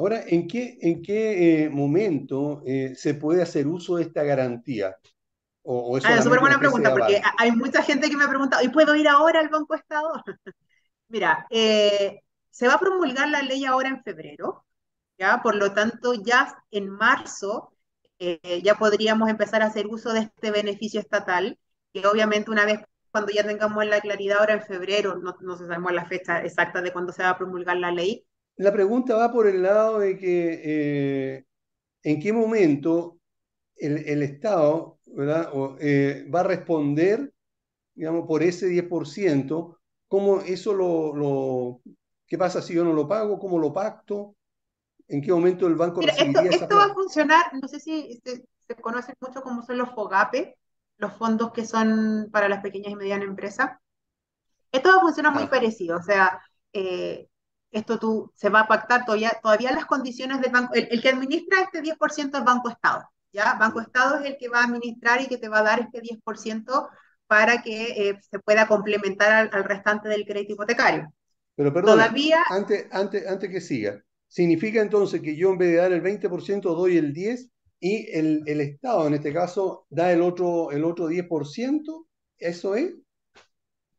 Ahora, 0.00 0.22
¿en 0.26 0.48
qué, 0.48 0.78
en 0.80 1.02
qué 1.02 1.64
eh, 1.64 1.68
momento 1.68 2.62
se 2.96 3.12
puede 3.12 3.42
hacer 3.42 3.66
uso 3.66 3.96
de 3.96 4.04
esta 4.04 4.22
garantía? 4.22 4.96
O, 5.62 5.98
es 5.98 6.04
ah, 6.06 6.22
súper 6.22 6.40
buena 6.40 6.58
pregunta, 6.58 6.90
porque 6.90 7.20
hay 7.36 7.52
mucha 7.52 7.82
gente 7.82 8.08
que 8.08 8.16
me 8.16 8.24
ha 8.24 8.28
preguntado, 8.28 8.64
¿y 8.64 8.68
puedo 8.70 8.96
ir 8.96 9.06
ahora 9.06 9.40
al 9.40 9.50
Banco 9.50 9.74
Estado? 9.74 10.10
Mira, 11.08 11.46
eh, 11.50 12.22
se 12.48 12.66
va 12.66 12.74
a 12.74 12.80
promulgar 12.80 13.28
la 13.28 13.42
ley 13.42 13.66
ahora 13.66 13.90
en 13.90 14.02
febrero, 14.02 14.64
¿ya? 15.18 15.42
Por 15.42 15.56
lo 15.56 15.74
tanto, 15.74 16.14
ya 16.14 16.56
en 16.70 16.88
marzo 16.88 17.74
eh, 18.18 18.62
ya 18.64 18.76
podríamos 18.76 19.28
empezar 19.28 19.60
a 19.60 19.66
hacer 19.66 19.86
uso 19.86 20.14
de 20.14 20.20
este 20.20 20.50
beneficio 20.50 20.98
estatal, 20.98 21.58
que 21.92 22.06
obviamente 22.06 22.50
una 22.50 22.64
vez 22.64 22.80
cuando 23.10 23.32
ya 23.32 23.44
tengamos 23.44 23.84
la 23.84 24.00
claridad 24.00 24.38
ahora 24.38 24.54
en 24.54 24.62
febrero, 24.62 25.18
no, 25.18 25.36
no 25.40 25.58
sabemos 25.58 25.92
la 25.92 26.06
fecha 26.06 26.42
exacta 26.42 26.80
de 26.80 26.90
cuándo 26.90 27.12
se 27.12 27.22
va 27.22 27.30
a 27.30 27.38
promulgar 27.38 27.76
la 27.76 27.90
ley. 27.90 28.24
La 28.56 28.72
pregunta 28.72 29.16
va 29.16 29.32
por 29.32 29.46
el 29.46 29.62
lado 29.62 29.98
de 29.98 30.18
que 30.18 30.60
eh, 30.64 31.44
en 32.02 32.20
qué 32.20 32.32
momento 32.32 33.18
el, 33.76 34.22
Estado 34.22 34.98
¿verdad? 35.06 35.50
Eh, 35.80 36.28
va 36.32 36.40
a 36.40 36.44
responder, 36.44 37.32
digamos, 37.94 38.26
por 38.26 38.42
ese 38.42 38.68
10%, 38.68 39.78
cómo 40.08 40.40
eso 40.40 40.74
lo, 40.74 41.80
¿Qué 42.26 42.38
pasa 42.38 42.62
si 42.62 42.74
yo 42.74 42.84
no 42.84 42.92
lo 42.92 43.08
pago? 43.08 43.38
¿Cómo 43.38 43.58
lo 43.58 43.72
pacto? 43.72 44.36
¿En 45.08 45.20
qué 45.20 45.32
momento 45.32 45.66
el 45.66 45.74
banco 45.74 46.00
Mira, 46.00 46.14
esto, 46.14 46.40
esto 46.42 46.76
va 46.76 46.84
a 46.84 46.94
funcionar, 46.94 47.46
no 47.60 47.66
sé 47.66 47.80
si 47.80 48.20
se, 48.24 48.44
se, 48.58 48.74
conocen 48.76 49.16
mucho 49.20 49.42
como 49.42 49.64
son 49.64 49.78
los 49.78 49.90
FOGAPE, 49.90 50.56
los 50.98 51.12
fondos 51.14 51.52
que 51.52 51.66
son 51.66 52.28
para 52.30 52.48
las 52.48 52.62
pequeñas 52.62 52.92
y 52.92 52.96
medianas 52.96 53.26
empresas. 53.26 53.72
Esto 54.70 54.90
va 54.90 54.98
a 54.98 55.00
funcionar 55.00 55.32
muy 55.32 55.44
ah. 55.44 55.50
parecido, 55.50 55.96
o 55.96 56.02
sea, 56.02 56.40
eh, 56.72 57.28
esto 57.70 57.98
tú, 57.98 58.32
se 58.34 58.48
va 58.48 58.60
a 58.60 58.68
pactar 58.68 59.04
todavía, 59.04 59.32
todavía 59.42 59.72
las 59.72 59.86
condiciones 59.86 60.40
del 60.40 60.52
banco, 60.52 60.74
el, 60.74 61.00
que 61.00 61.08
administra 61.08 61.62
este 61.62 61.82
10% 61.82 62.38
es 62.38 62.44
Banco 62.44 62.68
Estado, 62.68 63.08
¿ya? 63.32 63.54
Banco 63.54 63.80
Estado 63.80 64.18
es 64.18 64.26
el 64.26 64.36
que 64.38 64.48
va 64.48 64.60
a 64.60 64.64
administrar 64.64 65.20
y 65.20 65.26
que 65.26 65.38
te 65.38 65.48
va 65.48 65.60
a 65.60 65.62
dar 65.62 65.80
este 65.80 66.00
10% 66.00 66.88
para 67.26 67.62
que 67.62 68.08
eh, 68.08 68.20
se 68.28 68.38
pueda 68.40 68.66
complementar 68.66 69.50
al 69.52 69.64
restante 69.64 70.08
del 70.08 70.24
crédito 70.24 70.54
hipotecario. 70.54 71.12
Pero 71.54 71.72
perdón, 71.72 71.98
Todavía... 71.98 72.42
antes, 72.48 72.86
antes, 72.90 73.26
antes 73.26 73.50
que 73.50 73.60
siga, 73.60 74.02
¿significa 74.26 74.80
entonces 74.80 75.20
que 75.20 75.36
yo 75.36 75.50
en 75.50 75.58
vez 75.58 75.70
de 75.70 75.76
dar 75.76 75.92
el 75.92 76.02
20% 76.02 76.60
doy 76.62 76.96
el 76.96 77.14
10%? 77.14 77.50
y 77.80 78.10
el, 78.14 78.42
el, 78.46 78.60
Estado, 78.60 79.06
en 79.06 79.14
este 79.14 79.32
caso, 79.32 79.86
da 79.88 80.12
el 80.12 80.20
otro, 80.20 80.70
el 80.70 80.84
otro 80.84 81.08
10%, 81.08 82.06
¿eso 82.36 82.74
es? 82.74 82.94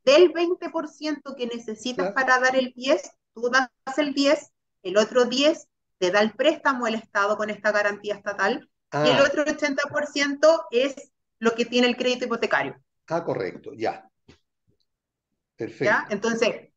Del 0.06 0.32
20% 0.32 1.36
que 1.36 1.48
necesitas 1.48 2.12
para 2.14 2.40
dar 2.40 2.56
el 2.56 2.74
10, 2.76 3.12
tú 3.34 3.50
das 3.50 3.70
el 3.98 4.14
10, 4.14 4.52
el 4.84 4.98
otro 4.98 5.26
10 5.26 5.68
te 5.98 6.12
da 6.12 6.22
el 6.22 6.34
préstamo 6.34 6.88
el 6.88 6.96
Estado 6.96 7.38
con 7.38 7.50
esta 7.50 7.72
garantía 7.72 8.16
estatal, 8.16 8.70
ah. 8.92 9.04
y 9.06 9.10
el 9.12 9.18
ah. 9.18 9.24
otro 9.28 9.46
80% 9.46 10.66
es 10.72 11.12
lo 11.40 11.54
que 11.54 11.66
tiene 11.66 11.88
el 11.88 11.96
crédito 11.96 12.26
hipotecario. 12.26 12.76
Ah, 13.08 13.24
correcto, 13.24 13.72
ya. 13.76 14.10
Perfecto. 15.56 15.86
¿Ya? 15.86 16.08
Entonces, 16.10 16.70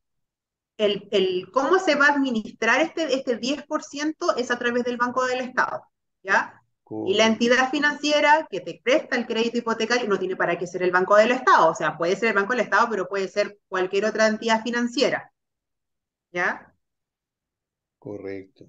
el, 0.76 1.08
el, 1.10 1.50
cómo 1.52 1.78
se 1.78 1.94
va 1.94 2.08
a 2.08 2.12
administrar 2.12 2.80
este, 2.80 3.14
este 3.14 3.40
10% 3.40 4.34
es 4.36 4.50
a 4.50 4.58
través 4.58 4.84
del 4.84 4.96
Banco 4.96 5.24
del 5.24 5.40
Estado. 5.40 5.84
¿ya? 6.24 6.60
Y 7.06 7.14
la 7.14 7.26
entidad 7.26 7.70
financiera 7.70 8.46
que 8.50 8.60
te 8.60 8.80
presta 8.82 9.16
el 9.16 9.26
crédito 9.26 9.58
hipotecario 9.58 10.08
no 10.08 10.18
tiene 10.18 10.36
para 10.36 10.58
qué 10.58 10.66
ser 10.66 10.82
el 10.82 10.90
Banco 10.90 11.16
del 11.16 11.30
Estado, 11.30 11.70
o 11.70 11.74
sea, 11.74 11.96
puede 11.96 12.16
ser 12.16 12.30
el 12.30 12.34
Banco 12.34 12.52
del 12.52 12.60
Estado, 12.60 12.88
pero 12.90 13.08
puede 13.08 13.28
ser 13.28 13.58
cualquier 13.68 14.04
otra 14.04 14.26
entidad 14.26 14.62
financiera. 14.62 15.32
¿Ya? 16.34 16.74
Correcto. 17.98 18.68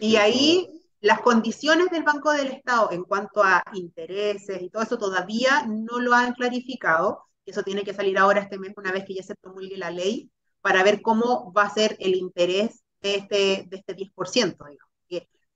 Y 0.00 0.16
ahí 0.16 0.68
las 1.00 1.20
condiciones 1.20 1.90
del 1.90 2.02
Banco 2.02 2.32
del 2.32 2.48
Estado 2.48 2.90
en 2.90 3.04
cuanto 3.04 3.42
a 3.42 3.62
intereses 3.72 4.60
y 4.60 4.68
todo 4.68 4.82
eso 4.82 4.98
todavía 4.98 5.64
no 5.66 6.00
lo 6.00 6.12
han 6.12 6.34
clarificado. 6.34 7.24
Eso 7.46 7.62
tiene 7.62 7.84
que 7.84 7.94
salir 7.94 8.18
ahora 8.18 8.40
este 8.40 8.58
mes, 8.58 8.72
una 8.76 8.92
vez 8.92 9.04
que 9.06 9.14
ya 9.14 9.22
se 9.22 9.36
promulgue 9.36 9.78
la 9.78 9.90
ley, 9.90 10.30
para 10.60 10.82
ver 10.82 11.00
cómo 11.00 11.52
va 11.52 11.62
a 11.62 11.70
ser 11.70 11.96
el 12.00 12.16
interés 12.16 12.82
de 13.00 13.14
este, 13.14 13.66
de 13.68 13.76
este 13.76 13.94
10%. 13.94 14.68
Digamos 14.68 14.94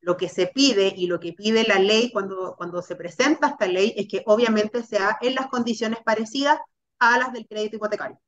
lo 0.01 0.17
que 0.17 0.29
se 0.29 0.47
pide 0.47 0.95
y 0.97 1.07
lo 1.07 1.19
que 1.21 1.33
pide 1.33 1.65
la 1.65 1.79
ley 1.79 2.11
cuando, 2.13 2.55
cuando 2.57 2.83
se 2.83 2.97
presenta 2.97 3.49
esta 3.49 3.67
ley 3.67 3.95
es 3.97 4.09
que 4.09 4.23
obviamente 4.27 4.83
sea 4.83 5.19
en 5.21 5.35
las 5.35 5.49
condiciones 5.49 5.99
parecidas 6.05 6.59
a 6.99 7.19
las 7.19 7.33
del 7.33 7.47
crédito 7.47 7.77
hipotecario. 7.77 8.19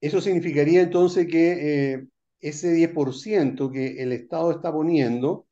Eso 0.00 0.20
significaría 0.20 0.82
entonces 0.82 1.26
que 1.26 1.92
eh, 1.92 2.06
ese 2.40 2.72
10% 2.72 3.70
que 3.70 4.02
el 4.02 4.12
Estado 4.12 4.50
está 4.50 4.72
poniendo 4.72 5.46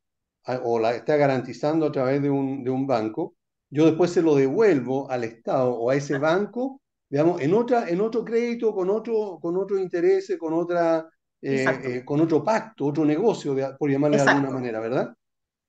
o 0.64 0.78
la 0.78 0.95
está 0.95 1.16
garantizando 1.16 1.87
a 1.87 1.93
través 1.93 2.20
de 2.20 2.30
un, 2.30 2.64
de 2.64 2.70
un 2.70 2.87
banco, 2.87 3.35
yo 3.70 3.87
después 3.87 4.11
se 4.11 4.22
lo 4.22 4.35
devuelvo 4.35 5.11
al 5.11 5.24
Estado 5.24 5.72
o 5.72 5.91
a 5.91 5.97
ese 5.97 6.18
banco, 6.18 6.82
digamos, 7.09 7.41
en, 7.41 7.55
otra, 7.55 7.89
en 7.89 8.01
otro 8.01 8.24
crédito, 8.24 8.74
con 8.74 8.91
otro, 8.91 9.39
con 9.41 9.57
otro 9.57 9.78
interés, 9.78 10.37
con 10.39 10.53
otra 10.53 11.09
eh, 11.47 11.66
eh, 11.85 12.05
con 12.07 12.22
otro 12.22 12.43
pacto, 12.43 12.87
otro 12.87 13.05
negocio, 13.05 13.55
por 13.78 13.91
llamarle 13.91 14.16
de 14.16 14.22
alguna 14.22 14.51
manera, 14.51 14.80
¿verdad? 14.80 15.14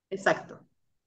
Exacto. 0.10 0.62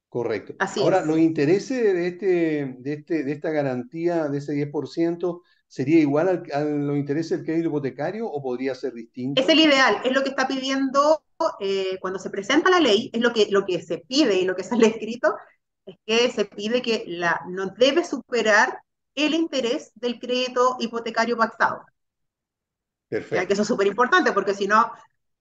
Correcto. 0.07 0.53
Ahora, 0.59 1.03
los 1.03 1.17
intereses 1.17 1.83
de, 1.91 2.07
este, 2.07 2.75
de, 2.77 2.93
este, 2.93 3.23
de 3.23 3.31
esta 3.31 3.49
garantía 3.49 4.27
de 4.27 4.37
ese 4.37 4.53
10% 4.53 5.41
sería 5.69 5.99
igual 5.99 6.43
a 6.51 6.59
los 6.61 6.97
intereses 6.97 7.37
del 7.37 7.45
crédito 7.45 7.69
hipotecario 7.69 8.27
o 8.27 8.41
podría 8.41 8.73
ser 8.73 8.91
distinto? 8.93 9.39
Es 9.39 9.47
el 9.47 9.59
ideal, 9.59 10.01
es 10.03 10.11
lo 10.11 10.23
que 10.23 10.29
está 10.29 10.47
pidiendo 10.47 11.23
eh, 11.59 11.99
cuando 12.01 12.17
se 12.17 12.31
presenta 12.31 12.71
la 12.71 12.79
ley, 12.79 13.11
es 13.13 13.21
lo 13.21 13.31
que, 13.31 13.47
lo 13.51 13.65
que 13.65 13.81
se 13.81 13.99
pide 13.99 14.39
y 14.39 14.45
lo 14.45 14.55
que 14.55 14.63
sale 14.65 14.87
escrito, 14.87 15.35
es 15.85 15.95
que 16.05 16.31
se 16.31 16.45
pide 16.45 16.81
que 16.81 17.05
la, 17.07 17.41
no 17.47 17.67
debe 17.77 18.03
superar 18.03 18.79
el 19.13 19.35
interés 19.35 19.91
del 19.95 20.19
crédito 20.19 20.77
hipotecario 20.79 21.37
pactado. 21.37 21.85
Perfecto. 23.07 23.47
que 23.47 23.53
eso 23.53 23.61
es 23.63 23.67
súper 23.67 23.87
importante 23.87 24.31
porque 24.33 24.53
si 24.53 24.67
no, 24.67 24.91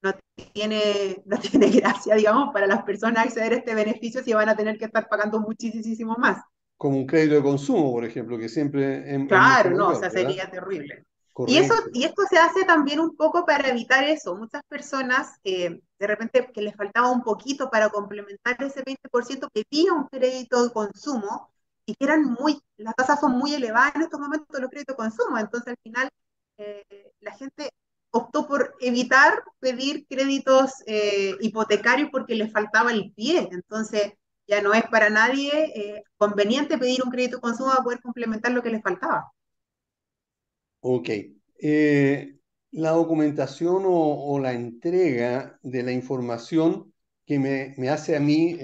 no 0.02 0.14
tiene, 0.52 1.22
no 1.24 1.38
tiene 1.38 1.68
gracia, 1.70 2.14
digamos, 2.14 2.52
para 2.52 2.66
las 2.66 2.82
personas 2.82 3.26
acceder 3.26 3.54
a 3.54 3.56
este 3.56 3.74
beneficio 3.74 4.22
si 4.22 4.34
van 4.34 4.48
a 4.50 4.56
tener 4.56 4.76
que 4.76 4.84
estar 4.84 5.08
pagando 5.08 5.40
muchísimo 5.40 6.16
más. 6.18 6.38
Como 6.78 6.96
un 6.96 7.06
crédito 7.06 7.34
de 7.34 7.42
consumo, 7.42 7.92
por 7.92 8.04
ejemplo, 8.04 8.38
que 8.38 8.48
siempre... 8.48 9.26
claro, 9.26 9.70
no, 9.70 9.88
o 9.88 9.94
sea, 9.96 10.08
sería 10.08 10.48
terrible. 10.50 11.04
Y, 11.46 11.58
eso, 11.58 11.74
y 11.92 12.04
esto 12.04 12.22
se 12.28 12.38
hace 12.38 12.64
también 12.64 12.98
un 12.98 13.14
poco 13.14 13.44
para 13.44 13.68
evitar 13.68 14.04
eso. 14.04 14.34
Muchas 14.34 14.62
personas, 14.68 15.38
eh, 15.44 15.80
de 15.98 16.06
repente, 16.06 16.50
que 16.52 16.62
les 16.62 16.74
faltaba 16.74 17.10
un 17.10 17.22
poquito 17.22 17.70
para 17.70 17.90
complementar 17.90 18.56
ese 18.60 18.82
20%, 18.82 19.48
pedían 19.52 19.96
un 19.96 20.08
crédito 20.08 20.64
de 20.64 20.72
consumo 20.72 21.52
y 21.86 21.94
que 21.94 22.04
eran 22.04 22.24
muy, 22.24 22.60
las 22.76 22.94
tasas 22.96 23.20
son 23.20 23.32
muy 23.32 23.54
elevadas 23.54 23.94
en 23.94 24.02
estos 24.02 24.18
momentos 24.18 24.60
los 24.60 24.70
créditos 24.70 24.96
de 24.96 25.02
consumo. 25.02 25.38
Entonces, 25.38 25.68
al 25.68 25.78
final, 25.82 26.08
eh, 26.56 27.12
la 27.20 27.32
gente 27.32 27.70
optó 28.10 28.48
por 28.48 28.74
evitar 28.80 29.42
pedir 29.60 30.06
créditos 30.08 30.72
eh, 30.86 31.36
hipotecarios 31.40 32.08
porque 32.10 32.34
le 32.34 32.48
faltaba 32.48 32.90
el 32.90 33.12
pie. 33.12 33.48
Entonces, 33.52 34.12
ya 34.48 34.60
no 34.60 34.74
es 34.74 34.82
para 34.84 35.10
nadie 35.10 35.52
eh, 35.74 36.02
conveniente 36.16 36.78
pedir 36.78 37.02
un 37.04 37.10
crédito 37.10 37.36
de 37.36 37.42
consumo 37.42 37.70
para 37.70 37.84
poder 37.84 38.00
complementar 38.00 38.50
lo 38.52 38.62
que 38.62 38.70
le 38.70 38.80
faltaba. 38.80 39.30
Ok. 40.80 41.08
la 42.70 42.90
documentación 42.90 43.82
o, 43.86 44.38
la 44.40 44.52
entrega 44.52 45.58
de 45.62 45.82
la 45.82 45.92
información 45.92 46.92
que 47.26 47.38
me, 47.38 47.74
me 47.78 47.88
hace 47.90 48.16
a 48.16 48.20
mí 48.20 48.56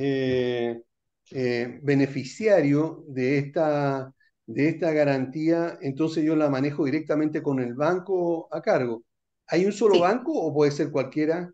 beneficiario 1.82 3.04
de 3.08 3.38
esta 3.38 4.14
de 4.46 4.68
esta 4.68 4.92
garantía, 4.92 5.78
entonces 5.80 6.24
yo 6.24 6.36
la 6.36 6.50
manejo 6.50 6.84
directamente 6.84 7.42
con 7.42 7.60
el 7.60 7.74
banco 7.74 8.48
a 8.52 8.60
cargo. 8.60 9.02
¿Hay 9.46 9.64
un 9.66 9.72
solo 9.72 10.00
banco 10.00 10.32
o 10.32 10.52
puede 10.52 10.70
ser 10.70 10.90
cualquiera? 10.90 11.50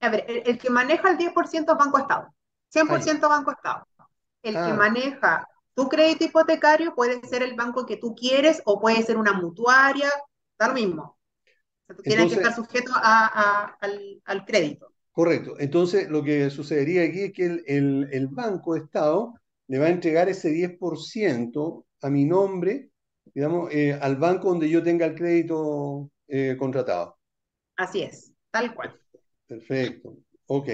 A 0.00 0.08
ver, 0.08 0.24
el, 0.28 0.58
que 0.58 0.70
maneja 0.70 1.10
el 1.10 1.18
10% 1.18 1.72
es 1.72 1.78
Banco 1.78 1.98
Estado, 1.98 2.34
100% 2.72 3.28
Banco 3.28 3.52
Estado. 3.52 3.86
El 4.42 4.54
que 4.54 4.58
ah. 4.58 4.74
maneja 4.74 5.48
tu 5.74 5.88
crédito 5.88 6.24
hipotecario 6.24 6.94
puede 6.94 7.20
ser 7.26 7.42
el 7.42 7.54
banco 7.54 7.84
que 7.84 7.96
tú 7.96 8.14
quieres 8.14 8.62
o 8.64 8.80
puede 8.80 9.02
ser 9.02 9.16
una 9.16 9.32
mutuaria, 9.32 10.10
da 10.58 10.68
lo 10.68 10.74
mismo. 10.74 11.18
O 11.88 11.94
tú 11.94 12.02
tienes 12.02 12.32
que 12.32 12.38
estar 12.38 12.54
sujeto 12.54 12.92
al, 12.94 14.44
crédito. 14.46 14.92
Correcto. 15.12 15.54
Entonces, 15.58 16.08
lo 16.08 16.22
que 16.22 16.50
sucedería 16.50 17.04
aquí 17.04 17.24
es 17.24 17.32
que 17.32 17.46
el, 17.46 17.64
el, 17.66 18.08
el 18.12 18.28
Banco 18.28 18.76
Estado 18.76 19.34
le 19.68 19.78
va 19.78 19.86
a 19.86 19.90
entregar 19.90 20.28
ese 20.28 20.50
10% 20.50 21.84
a 22.02 22.10
mi 22.10 22.24
nombre, 22.24 22.90
digamos, 23.34 23.72
eh, 23.72 23.98
al 24.00 24.16
banco 24.16 24.48
donde 24.48 24.68
yo 24.68 24.82
tenga 24.82 25.06
el 25.06 25.14
crédito 25.14 26.10
eh, 26.28 26.56
contratado. 26.58 27.18
Así 27.76 28.02
es, 28.02 28.32
tal 28.50 28.74
cual. 28.74 28.98
Perfecto, 29.46 30.16
ok. 30.46 30.68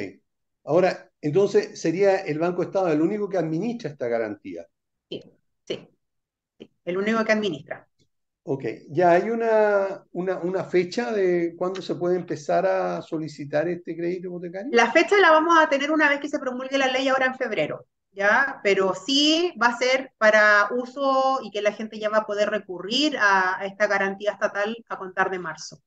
Ahora, 0.65 1.11
entonces, 1.21 1.81
¿sería 1.81 2.19
el 2.19 2.39
Banco 2.39 2.63
Estado 2.63 2.89
el 2.89 3.01
único 3.01 3.29
que 3.29 3.39
administra 3.39 3.91
esta 3.91 4.09
garantía? 4.09 4.67
Sí, 5.09 5.23
sí, 5.65 5.89
el 6.85 6.97
único 6.97 7.25
que 7.25 7.33
administra. 7.33 7.89
Ok, 8.45 8.65
¿ya 8.89 9.13
hay 9.13 9.31
una, 9.31 10.05
una, 10.13 10.39
una, 10.39 10.65
fecha 10.65 11.13
de 11.13 11.55
cuándo 11.57 11.81
se 11.81 11.95
puede 11.95 12.17
empezar 12.17 12.67
a 12.67 13.01
solicitar 13.01 13.69
este 13.69 13.97
crédito 13.97 14.29
hipotecario? 14.29 14.71
La 14.73 14.91
fecha 14.91 15.17
la 15.19 15.31
vamos 15.31 15.57
a 15.59 15.69
tener 15.69 15.93
una 15.93 16.09
vez 16.09 16.19
que 16.19 16.29
se 16.29 16.41
promulgue 16.41 16.77
la 16.77 16.89
ley 16.89 17.07
ahora 17.09 17.27
en 17.27 17.37
febrero. 17.37 17.87
¿ya? 18.13 18.61
Pero 18.63 18.95
sí 18.95 19.53
va 19.61 19.69
a 19.69 19.79
ser 19.79 20.13
para 20.19 20.69
uso 20.71 21.41
y 21.43 21.51
que 21.51 21.63
la 21.63 21.73
gente 21.73 21.99
ya 21.99 22.09
va 22.09 22.19
a 22.19 22.27
poder 22.27 22.51
recurrir 22.51 23.17
a, 23.19 23.65
esta 23.65 23.87
garantía 23.87 24.33
estatal 24.33 24.77
a 24.89 24.99
contar 24.99 25.31
de 25.31 25.39
marzo. 25.39 25.83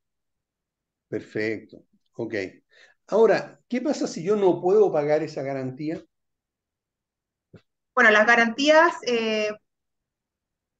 Perfecto, 1.08 1.84
ok. 2.14 2.34
Ahora, 3.08 3.60
¿qué 3.68 3.80
pasa 3.80 4.06
si 4.06 4.22
yo 4.22 4.36
no 4.36 4.60
puedo 4.60 4.92
pagar 4.92 5.22
esa 5.24 5.42
garantía? 5.42 6.04
Bueno, 7.94 8.10
las 8.10 8.26
garantías, 8.26 8.94
eh, 9.06 9.50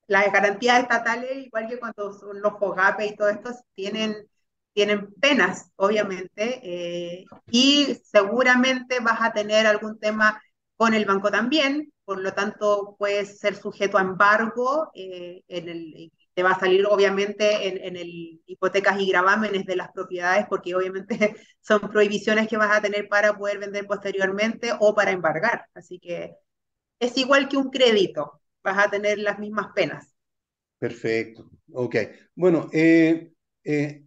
las 0.07 0.33
garantías 0.33 0.81
estatales, 0.83 1.47
igual 1.47 1.69
que 1.69 1.79
cuando 1.79 2.13
son 2.13 2.41
los 2.41 2.59
FOGAPE 2.59 3.07
y 3.07 3.17
todo 3.17 3.29
esto, 3.29 3.51
tienen, 3.75 4.15
tienen 4.73 5.13
penas, 5.15 5.71
obviamente, 5.77 6.61
eh, 6.63 7.25
y 7.51 7.97
seguramente 8.05 9.01
vas 9.01 9.21
a 9.21 9.33
tener 9.33 9.67
algún 9.67 9.99
tema 9.99 10.41
con 10.77 10.95
el 10.95 11.05
banco 11.07 11.31
también, 11.31 11.93
por 12.05 12.21
lo 12.21 12.33
tanto 12.35 12.95
puedes 12.99 13.39
ser 13.41 13.57
sujeto 13.57 13.99
a 13.99 14.03
embargo, 14.03 14.91
eh, 14.95 15.43
en 15.49 15.69
el, 15.69 16.13
te 16.37 16.43
va 16.43 16.51
a 16.51 16.61
salir 16.61 16.85
obviamente 16.85 17.67
en, 17.67 17.83
en, 17.83 17.97
el 17.97 18.43
hipotecas 18.45 19.01
y 19.01 19.09
gravámenes 19.09 19.65
de 19.65 19.75
las 19.75 19.91
propiedades, 19.91 20.45
porque 20.51 20.75
obviamente 20.75 21.35
son 21.63 21.81
prohibiciones 21.91 22.47
que 22.47 22.59
vas 22.59 22.77
a 22.77 22.83
tener 22.83 23.09
para 23.09 23.39
poder 23.39 23.59
vender 23.59 23.87
posteriormente 23.87 24.73
o 24.79 24.95
para 24.95 25.13
embargar. 25.13 25.65
Así 25.73 25.99
que 25.99 26.35
es 27.01 27.17
igual 27.17 27.49
que 27.49 27.57
un 27.57 27.71
crédito, 27.71 28.43
vas 28.63 28.87
a 28.87 28.91
tener 28.91 29.17
las 29.19 29.39
mismas 29.39 29.69
penas. 29.75 30.15
Perfecto, 30.79 31.51
ok. 31.73 31.97
Bueno, 32.35 32.69
eh, 32.71 33.33
eh, 33.65 34.05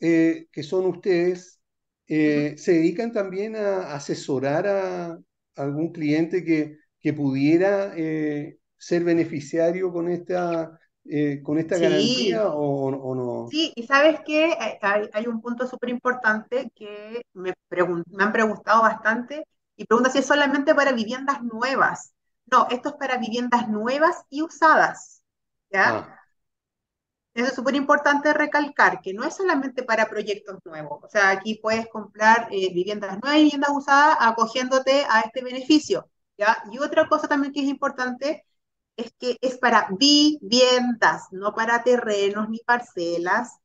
eh 0.00 0.48
que 0.50 0.62
son 0.64 0.86
ustedes, 0.86 1.60
eh, 2.08 2.54
se 2.58 2.72
dedican 2.72 3.12
también 3.12 3.54
a 3.54 3.94
asesorar 3.94 4.66
a, 4.66 5.18
algún 5.54 5.92
cliente 5.92 6.42
que, 6.44 6.78
que 6.98 7.12
pudiera 7.12 7.94
eh, 7.96 8.58
ser 8.76 9.04
beneficiario 9.04 9.92
con 9.92 10.08
esta, 10.08 10.78
eh, 11.10 11.42
con 11.42 11.58
esta 11.58 11.78
garantía 11.78 12.48
o, 12.48 13.14
no? 13.14 13.48
Sí, 13.50 13.72
y 13.74 13.82
sabes 13.84 14.20
que 14.20 14.56
hay, 14.82 15.08
hay, 15.12 15.26
un 15.26 15.40
punto 15.40 15.66
súper 15.66 15.90
importante 15.90 16.70
que 16.74 17.22
me, 17.32 17.54
me, 17.70 18.24
han 18.24 18.32
preguntado 18.32 18.82
bastante 18.82 19.44
Y 19.76 19.84
pregunta 19.86 20.10
si 20.10 20.18
es 20.18 20.26
solamente 20.26 20.74
para 20.74 20.92
viviendas 20.92 21.42
nuevas. 21.42 22.12
No, 22.50 22.66
esto 22.70 22.90
es 22.90 22.94
para 22.96 23.18
viviendas 23.18 23.68
nuevas 23.68 24.24
y 24.30 24.42
usadas. 24.42 25.22
¿ya? 25.70 25.98
Ah. 25.98 26.18
Eso 27.34 27.48
es 27.48 27.54
súper 27.54 27.76
importante 27.76 28.34
recalcar, 28.34 29.00
que 29.00 29.14
no 29.14 29.24
es 29.24 29.36
solamente 29.36 29.84
para 29.84 30.08
proyectos 30.08 30.58
nuevos. 30.64 31.04
O 31.04 31.08
sea, 31.08 31.30
aquí 31.30 31.54
puedes 31.62 31.86
comprar 31.88 32.48
eh, 32.50 32.72
viviendas 32.74 33.18
nuevas 33.22 33.38
y 33.38 33.44
viviendas 33.44 33.70
usadas 33.70 34.16
acogiéndote 34.20 35.06
a 35.08 35.20
este 35.20 35.42
beneficio. 35.44 36.10
¿ya? 36.36 36.62
Y 36.72 36.78
otra 36.78 37.08
cosa 37.08 37.28
también 37.28 37.52
que 37.52 37.60
es 37.60 37.68
importante 37.68 38.44
es 38.98 39.12
que 39.18 39.38
es 39.40 39.56
para 39.58 39.88
viviendas, 39.98 41.28
no 41.30 41.54
para 41.54 41.82
terrenos 41.84 42.50
ni 42.50 42.58
parcelas. 42.58 43.58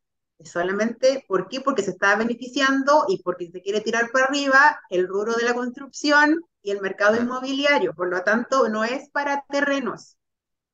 Solamente, 0.44 1.26
¿por 1.28 1.48
qué? 1.50 1.62
Porque 1.62 1.84
se 1.84 1.92
está 1.92 2.16
beneficiando 2.16 3.06
y 3.08 3.22
porque 3.24 3.50
se 3.52 3.62
quiere 3.62 3.82
tirar 3.82 4.12
para 4.12 4.26
arriba 4.26 4.80
el 4.90 5.08
rubro 5.08 5.34
de 5.34 5.44
la 5.46 5.54
construcción 5.54 6.42
y 6.62 6.72
el 6.72 6.82
mercado 6.82 7.22
inmobiliario. 7.22 7.94
Por 7.96 8.10
lo 8.10 8.24
tanto, 8.24 8.70
no 8.70 8.84
es 8.84 9.10
para 9.10 9.44
terrenos. 9.50 10.18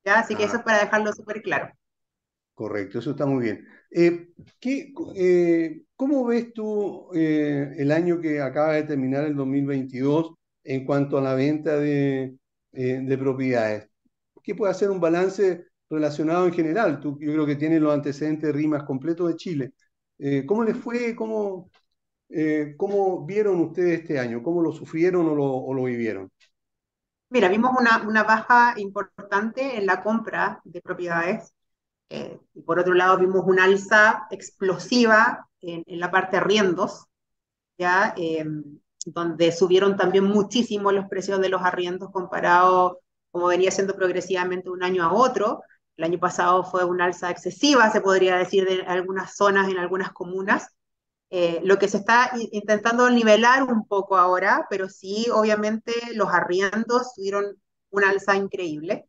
¿ya? 0.04 0.18
Así 0.20 0.36
que 0.36 0.44
eso 0.44 0.56
es 0.56 0.62
para 0.62 0.80
dejarlo 0.80 1.12
súper 1.12 1.42
claro. 1.42 1.72
Correcto, 2.54 2.98
eso 2.98 3.12
está 3.12 3.24
muy 3.26 3.44
bien. 3.44 3.66
Eh, 3.90 4.28
¿qué, 4.60 4.92
eh, 5.16 5.82
¿Cómo 5.96 6.26
ves 6.26 6.52
tú 6.52 7.08
eh, 7.14 7.74
el 7.78 7.90
año 7.90 8.20
que 8.20 8.40
acaba 8.42 8.74
de 8.74 8.82
terminar, 8.82 9.24
el 9.24 9.34
2022, 9.36 10.34
en 10.64 10.84
cuanto 10.84 11.16
a 11.18 11.22
la 11.22 11.34
venta 11.34 11.76
de, 11.78 12.36
de 12.72 13.18
propiedades? 13.18 13.89
¿Qué 14.42 14.54
puede 14.54 14.72
hacer 14.72 14.90
un 14.90 15.00
balance 15.00 15.66
relacionado 15.88 16.46
en 16.46 16.52
general? 16.52 17.00
Tú, 17.00 17.18
yo 17.20 17.32
creo 17.32 17.46
que 17.46 17.56
tienes 17.56 17.80
los 17.80 17.92
antecedentes 17.92 18.54
rimas 18.54 18.84
completos 18.84 19.28
de 19.28 19.36
Chile. 19.36 19.72
¿Cómo 20.46 20.64
les 20.64 20.76
fue? 20.76 21.16
¿Cómo, 21.16 21.70
¿Cómo 22.76 23.24
vieron 23.24 23.60
ustedes 23.60 24.00
este 24.00 24.18
año? 24.18 24.42
¿Cómo 24.42 24.60
lo 24.60 24.70
sufrieron 24.70 25.26
o 25.26 25.34
lo, 25.34 25.46
o 25.46 25.72
lo 25.72 25.84
vivieron? 25.84 26.30
Mira, 27.30 27.48
vimos 27.48 27.70
una, 27.78 28.06
una 28.06 28.22
baja 28.24 28.74
importante 28.76 29.78
en 29.78 29.86
la 29.86 30.02
compra 30.02 30.60
de 30.64 30.82
propiedades 30.82 31.54
eh, 32.10 32.40
y 32.54 32.62
por 32.62 32.80
otro 32.80 32.92
lado, 32.92 33.18
vimos 33.18 33.44
una 33.46 33.64
alza 33.64 34.26
explosiva 34.30 35.48
en, 35.60 35.84
la 35.86 36.10
parte 36.10 36.32
de 36.32 36.38
arriendos, 36.38 37.06
¿ya? 37.78 38.14
Eh, 38.16 38.44
donde 39.06 39.52
subieron 39.52 39.96
también 39.96 40.24
muchísimo 40.24 40.92
los 40.92 41.06
precios 41.08 41.40
de 41.40 41.48
los 41.48 41.62
arriendos 41.62 42.10
comparado 42.10 43.00
como 43.30 43.46
venía 43.48 43.70
siendo 43.70 43.94
progresivamente 43.96 44.70
un 44.70 44.82
año 44.82 45.04
a 45.04 45.12
otro. 45.12 45.62
El 45.96 46.04
año 46.04 46.18
pasado 46.18 46.64
fue 46.64 46.84
una 46.84 47.04
alza 47.06 47.30
excesiva, 47.30 47.90
se 47.90 48.00
podría 48.00 48.36
decir, 48.36 48.66
de 48.66 48.82
algunas 48.82 49.36
zonas, 49.36 49.68
en 49.68 49.78
algunas 49.78 50.12
comunas. 50.12 50.68
Eh, 51.30 51.60
lo 51.62 51.78
que 51.78 51.88
se 51.88 51.98
está 51.98 52.32
intentando 52.52 53.08
nivelar 53.10 53.62
un 53.62 53.86
poco 53.86 54.16
ahora, 54.16 54.66
pero 54.68 54.88
sí, 54.88 55.26
obviamente, 55.32 55.92
los 56.14 56.28
arriendos 56.30 57.14
tuvieron 57.14 57.56
una 57.90 58.10
alza 58.10 58.36
increíble. 58.36 59.06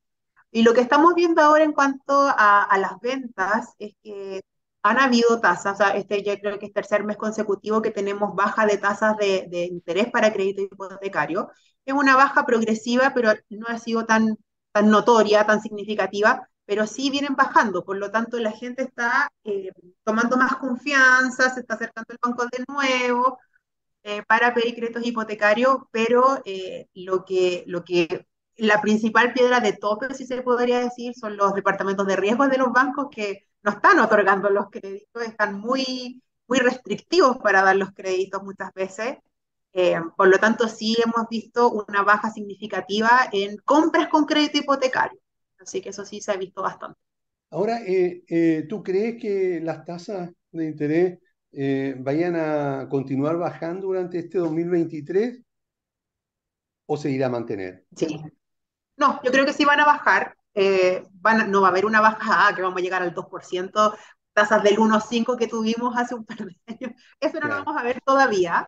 Y 0.52 0.64
lo 0.64 0.74
que 0.74 0.82
estamos 0.82 1.16
viendo 1.16 1.42
ahora 1.42 1.64
en 1.64 1.74
cuanto 1.74 2.14
a, 2.14 2.78
las 2.80 3.00
ventas 3.02 3.74
es 3.80 3.94
que 4.04 4.42
han 4.84 5.00
habido 5.00 5.40
tasas, 5.40 5.80
este 5.96 6.24
ya 6.24 6.40
creo 6.40 6.60
que 6.60 6.66
es 6.68 6.74
tercer 6.74 7.04
mes 7.04 7.18
consecutivo 7.18 7.82
que 7.82 7.92
tenemos 7.92 8.36
baja 8.36 8.66
de 8.66 8.78
tasas 8.78 9.18
de, 9.18 9.48
de, 9.50 9.66
interés 9.66 10.12
para 10.12 10.34
crédito 10.34 10.62
hipotecario. 10.64 11.50
Es 11.86 11.94
una 11.94 12.16
baja 12.16 12.46
progresiva, 12.46 13.14
pero 13.14 13.34
no 13.50 13.68
ha 13.68 13.78
sido 13.80 14.06
tan, 14.06 14.38
tan 14.72 14.90
notoria, 14.90 15.46
tan 15.46 15.62
significativa, 15.62 16.48
pero 16.66 16.88
sí 16.88 17.10
vienen 17.10 17.36
bajando. 17.36 17.84
Por 17.84 17.98
lo 17.98 18.12
tanto, 18.12 18.40
la 18.40 18.52
gente 18.52 18.84
está 18.84 19.30
eh, 19.44 19.72
tomando 20.04 20.38
más 20.38 20.56
confianza, 20.58 21.50
se 21.50 21.62
está 21.62 21.76
acercando 21.76 22.08
al 22.14 22.20
banco 22.22 22.46
de 22.46 22.64
nuevo 22.68 23.40
eh, 24.04 24.24
para 24.28 24.54
pedir 24.54 24.76
créditos 24.76 25.06
hipotecarios, 25.06 25.78
pero 25.92 26.42
eh, 26.46 26.88
lo, 26.96 27.24
que, 27.26 27.64
lo 27.68 27.84
que 27.84 28.28
la 28.58 28.82
principal 28.82 29.34
piedra 29.34 29.60
de 29.60 29.74
tope, 29.74 30.14
si 30.14 30.26
se 30.26 30.42
podría 30.42 30.80
decir, 30.80 31.14
son 31.16 31.38
los 31.38 31.54
departamentos 31.54 32.08
de 32.08 32.16
riesgo 32.16 32.48
de 32.48 32.58
los 32.58 32.72
bancos 32.72 33.08
que 33.12 33.48
no 33.64 33.72
están 33.72 34.00
otorgando 34.00 34.50
los 34.50 34.70
créditos, 34.72 35.24
están 35.24 35.60
muy, 35.60 36.24
muy 36.48 36.60
restrictivos 36.60 37.38
para 37.38 37.62
dar 37.64 37.76
los 37.76 37.92
créditos 37.94 38.44
muchas 38.44 38.74
veces. 38.74 39.18
Eh, 39.74 39.96
por 40.18 40.28
lo 40.28 40.38
tanto, 40.38 40.68
sí 40.68 40.98
hemos 41.04 41.28
visto 41.30 41.72
una 41.72 42.04
baja 42.04 42.30
significativa 42.30 43.30
en 43.32 43.58
compras 43.58 44.10
con 44.10 44.26
crédito 44.26 44.58
hipotecario. 44.58 45.20
Así 45.60 45.82
que 45.82 45.90
eso 45.90 46.06
sí 46.06 46.20
se 46.22 46.32
ha 46.32 46.38
visto 46.38 46.62
bastante. 46.62 47.00
Ahora, 47.52 47.82
eh, 47.82 48.24
eh, 48.28 48.66
¿tú 48.68 48.84
crees 48.84 49.22
que 49.22 49.60
las 49.62 49.86
tasas 49.86 50.32
de 50.52 50.66
interés 50.66 51.20
vayan 52.00 52.36
a 52.38 52.88
continuar 52.90 53.38
bajando 53.38 53.88
durante 53.88 54.20
este 54.20 54.38
2023 54.38 55.42
o 56.86 56.98
se 56.98 57.12
irá 57.12 57.28
a 57.28 57.30
mantener? 57.30 57.86
Sí, 57.96 58.22
no, 58.98 59.22
yo 59.24 59.32
creo 59.32 59.46
que 59.46 59.54
sí 59.54 59.66
van 59.66 59.80
a 59.80 59.86
bajar. 59.86 60.36
No 60.54 61.62
va 61.62 61.68
a 61.68 61.72
haber 61.72 61.86
una 61.86 62.02
baja 62.02 62.48
ah, 62.48 62.56
que 62.56 62.62
vamos 62.62 62.78
a 62.78 62.82
llegar 62.82 63.02
al 63.02 63.14
2%, 63.14 63.96
tasas 64.34 64.64
del 64.64 64.78
1,5 64.78 65.38
que 65.38 65.48
tuvimos 65.48 65.96
hace 65.98 66.16
un 66.16 66.26
par 66.26 66.38
de 66.38 66.56
años. 66.68 66.92
Eso 67.20 67.40
no 67.40 67.48
lo 67.48 67.56
vamos 67.56 67.78
a 67.78 67.84
ver 67.84 68.02
todavía, 68.02 68.68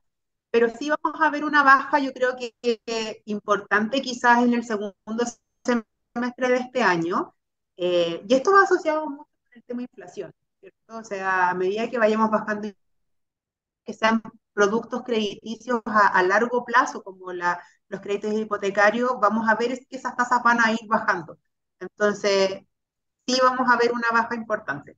pero 0.54 0.70
sí 0.70 0.88
vamos 0.88 1.20
a 1.20 1.32
ver 1.32 1.43
una 1.43 1.64
baja, 1.64 1.97
yo 1.97 2.14
creo 2.14 2.36
que, 2.36 3.24
importante 3.26 4.04
quizás 4.04 4.43
en 4.43 4.54
el 4.54 4.64
segundo 4.64 5.26
semestre 5.66 6.47
de 6.47 6.58
este 6.58 6.84
año. 6.84 7.34
Eh, 7.76 8.24
y 8.30 8.36
esto 8.36 8.51
va 8.51 8.62
asociado 8.62 9.10
mucho 9.10 9.32
con 9.43 9.54
el 9.56 9.64
tema 9.64 9.80
de 9.80 9.88
inflación, 9.91 10.32
¿cierto? 10.60 10.97
O 10.99 11.04
sea, 11.04 11.49
a 11.49 11.56
medida 11.56 11.89
que 11.89 11.97
vayamos 11.97 12.30
bajando, 12.30 12.70
que 13.84 13.93
sean 13.93 14.22
productos 14.54 15.01
crediticios 15.01 15.82
a 15.86 16.22
largo 16.22 16.64
plazo, 16.64 17.04
como 17.04 17.34
la, 17.34 17.60
los 17.88 17.99
créditos 18.01 18.34
hipotecarios, 18.34 19.12
vamos 19.20 19.49
a 19.49 19.56
ver 19.56 19.84
que 19.89 19.97
esas 19.97 20.16
tasas 20.16 20.43
van 20.43 20.60
a 20.64 20.72
ir 20.72 20.88
bajando. 20.88 21.39
Entonces, 21.80 22.62
sí 23.26 23.39
vamos 23.41 23.68
a 23.72 23.78
ver 23.78 23.91
una 23.91 24.10
baja 24.12 24.36
importante. 24.36 24.97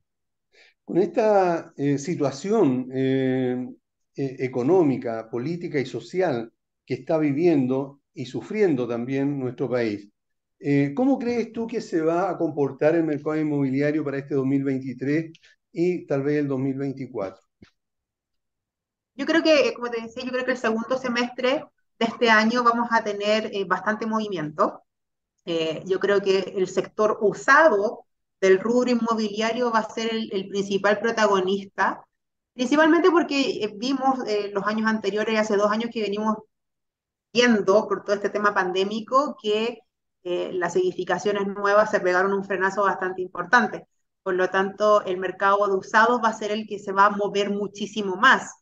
Con 0.84 0.98
esta 0.98 1.72
eh, 1.78 1.96
situación 1.96 2.90
eh, 2.92 3.74
eh, 4.16 4.36
económica, 4.40 5.28
política 5.30 5.78
y 5.78 5.86
social 5.86 6.52
que 6.84 6.94
está 6.94 7.18
viviendo 7.18 8.00
y 8.14 8.26
sufriendo 8.26 8.88
también 8.88 9.38
nuestro 9.38 9.68
país, 9.68 10.08
¿cómo 10.94 11.18
crees 11.18 11.52
tú 11.52 11.66
que 11.66 11.82
se 11.82 12.00
va 12.00 12.30
a 12.30 12.38
comportar 12.38 12.94
el 12.94 13.04
mercado 13.04 13.36
inmobiliario 13.36 14.02
para 14.02 14.18
este 14.18 14.34
2023 14.34 15.32
y 15.72 16.06
tal 16.06 16.22
vez 16.22 16.38
el 16.38 16.48
2024? 16.48 17.46
Yo 19.16 19.24
creo 19.24 19.42
que, 19.42 19.72
como 19.74 19.90
te 19.90 20.02
decía, 20.02 20.22
yo 20.24 20.30
creo 20.30 20.44
que 20.44 20.52
el 20.52 20.58
segundo 20.58 20.98
semestre 20.98 21.64
de 21.98 22.06
este 22.06 22.28
año 22.30 22.62
vamos 22.62 22.88
a 22.90 23.02
tener 23.02 23.50
eh, 23.52 23.64
bastante 23.64 24.06
movimiento. 24.06 24.84
Eh, 25.46 25.82
yo 25.86 25.98
creo 25.98 26.20
que 26.20 26.54
el 26.56 26.68
sector 26.68 27.18
usado 27.22 28.04
del 28.40 28.58
rubro 28.58 28.90
inmobiliario 28.90 29.70
va 29.70 29.78
a 29.80 29.90
ser 29.90 30.10
el, 30.12 30.48
principal 30.48 30.98
protagonista, 30.98 32.04
principalmente 32.56 33.10
porque 33.10 33.62
eh, 33.62 33.72
vimos 33.76 34.18
los 34.52 34.66
años 34.66 34.88
anteriores, 34.88 35.38
hace 35.38 35.56
dos 35.56 35.70
años 35.70 35.90
que 35.92 36.02
venimos 36.02 36.38
viendo 37.32 37.86
por 37.86 38.02
todo 38.02 38.16
este 38.16 38.30
tema 38.30 38.52
pandémico, 38.54 39.36
que 39.40 39.78
las 40.24 40.74
edificaciones 40.74 41.46
nuevas 41.46 41.92
se 41.92 42.00
pegaron 42.00 42.32
un 42.32 42.42
frenazo 42.44 42.82
bastante 42.82 43.22
importante. 43.22 43.86
Por 44.24 44.34
lo 44.34 44.50
tanto, 44.50 45.04
el 45.04 45.18
mercado 45.18 45.68
de 45.68 45.76
usados 45.76 46.20
va 46.20 46.30
a 46.30 46.32
ser 46.32 46.50
el 46.50 46.66
que 46.66 46.80
se 46.80 46.90
va 46.90 47.06
a 47.06 47.10
mover 47.10 47.50
muchísimo 47.50 48.16
más. 48.16 48.56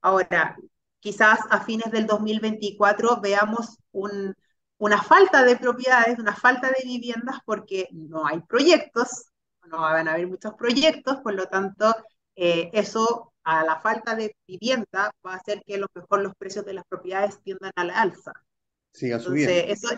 Ahora, 0.00 0.56
quizás 1.00 1.40
a 1.50 1.60
fines 1.60 1.90
del 1.90 2.06
2024 2.06 3.20
veamos 3.20 3.78
una 3.90 5.02
falta 5.02 5.44
de 5.44 5.56
propiedades, 5.56 6.18
una 6.18 6.34
falta 6.34 6.68
de 6.68 6.84
viviendas 6.84 7.38
porque 7.44 7.88
no 7.92 8.26
hay 8.26 8.40
proyectos, 8.40 9.26
no 9.66 9.80
van 9.80 10.08
a 10.08 10.12
haber 10.12 10.26
muchos 10.26 10.54
proyectos, 10.54 11.18
por 11.18 11.34
lo 11.34 11.46
tanto, 11.46 11.94
eh, 12.36 12.70
eso 12.72 13.29
a 13.44 13.64
la 13.64 13.80
falta 13.80 14.14
de 14.14 14.36
vivienda 14.46 15.12
va 15.26 15.34
a 15.34 15.36
hacer 15.36 15.62
que 15.66 15.74
a 15.74 15.78
lo 15.78 15.86
mejor 15.94 16.22
los 16.22 16.34
precios 16.36 16.64
de 16.64 16.74
las 16.74 16.84
propiedades 16.86 17.40
tiendan 17.42 17.72
a 17.74 17.84
la 17.84 18.00
alza. 18.00 18.32
Siga 18.92 19.18
subiendo. 19.18 19.52
Eso, 19.52 19.88